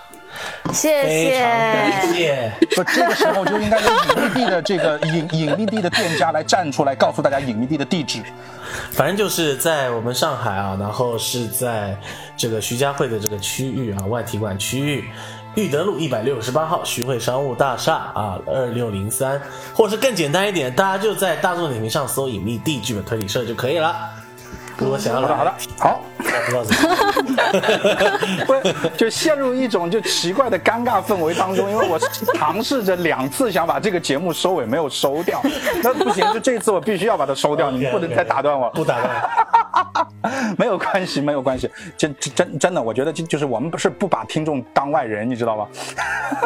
[0.73, 2.15] 谢非常感谢。
[2.15, 2.53] 谢。
[2.77, 8.23] 不，这个时候就应该由隐秘地的这个隐隐秘地的店家来站出来，告诉大家隐秘地的地址。
[8.93, 11.97] 反正就是在我们上海啊，然后是在
[12.37, 15.05] 这个徐家汇的这个区域啊，外体馆区域。
[15.55, 19.41] 裕德路一百六十八号徐汇商务大厦啊，二六零三，
[19.75, 23.97] 或者是更简单一点，大家就在大众点评上搜“隐秘地剧本推理社”就可以了。
[24.77, 26.08] 如果想要好的，好的，，好。
[26.19, 26.97] 不知道怎么，
[28.47, 31.99] 不是，就陷入一种就奇怪的尴尬氛围当中，因为我
[32.35, 35.41] 尝试着两次想把这个节目收尾，没有收掉。
[35.83, 38.69] 那不行，就这次我必须要把它收掉，你们不能再打断我。
[38.71, 40.09] 不打断。
[40.59, 45.67] 没有关系，没有关系，真真真真的，我觉得就就是我们不是不把听众当外人，你知道吗？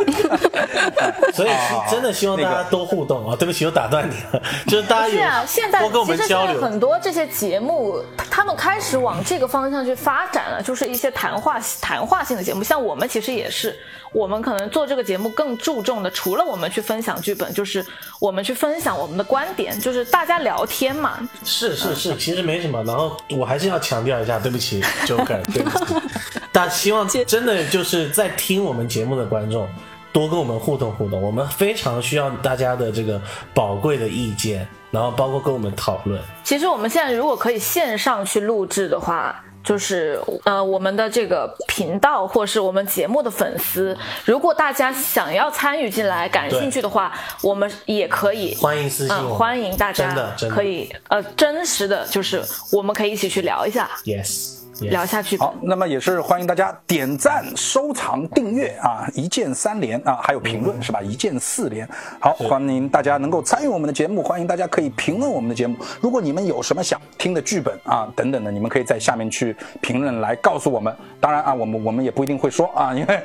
[1.33, 1.51] 所以
[1.91, 3.37] 真的希望大家多互动啊！
[3.39, 6.63] 对不起，我打断你了，就是大家有是啊，现在多跟我其实现在们交流。
[6.63, 7.99] 很多这些节目，
[8.31, 12.63] 他们开始往这个方向去发展了，就是一些谈话谈话性的节目。
[12.65, 13.77] 像我们其实也是，
[14.13, 17.85] 我们可能做这个节目更注重的，除了我们去分享剧本，就是
[18.21, 21.19] 我们去分享我们的观点，就是大家聊天嘛。
[21.45, 22.83] 是是是，其实没什么。
[22.85, 25.95] 然后我还是要强调一下，对不起，Joker，对不起。
[26.53, 29.67] 大家希望真的就是在听我们节目的观众
[30.13, 33.21] 多跟我们互动互动，我们非常需要大家的这个
[33.55, 36.21] 宝贵的意见，然后包括跟我们讨论。
[36.45, 47.13] 其实我们现在如果可以线上去录制的话，就是呃，我们的这个频道或是我们节目的粉丝，如果大家想要参与进来、感兴趣的话，
[47.43, 53.91] 我们也可以欢迎私信欢迎大家可以呃真实的，就是我们可以一起去聊一下。
[54.05, 55.37] Yes 聊下去。
[55.39, 61.01] 好，那么也是欢迎大家点赞、收藏、订阅啊，一键三连啊，还有评论是吧？
[61.01, 61.89] 一键四连。
[62.19, 65.77] 好，欢迎大家能够参与我们的节目，欢迎大家可以评论我们的节目。
[66.01, 70.95] 如果你们有什么想听的剧本啊等等的，你们可以在下面去评论来告诉我们。
[71.21, 73.23] 当然啊，我们我们也不一定会说啊，因为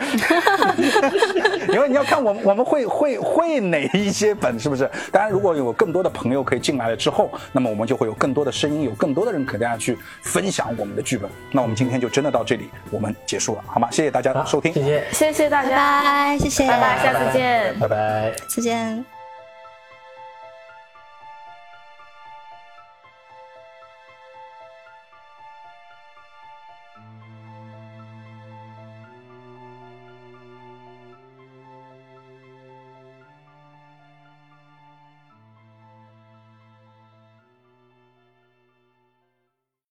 [1.73, 4.89] 因为你要看我们我们会会会哪一些本是不是？
[5.11, 11.29] 当然，如果有更多的朋友可以进来了之后，那么我们就会有更多的声音，有更多的人给大家去分享我们的剧本。
[11.51, 13.88] 那我们今天就真的到这里，我们结束了，好吗？
[13.91, 17.80] 谢谢大家的收听，谢谢，谢谢大拜家，拜，谢谢，拜拜，下次见。
[17.80, 18.34] 拜拜。
[18.47, 19.16] 再见。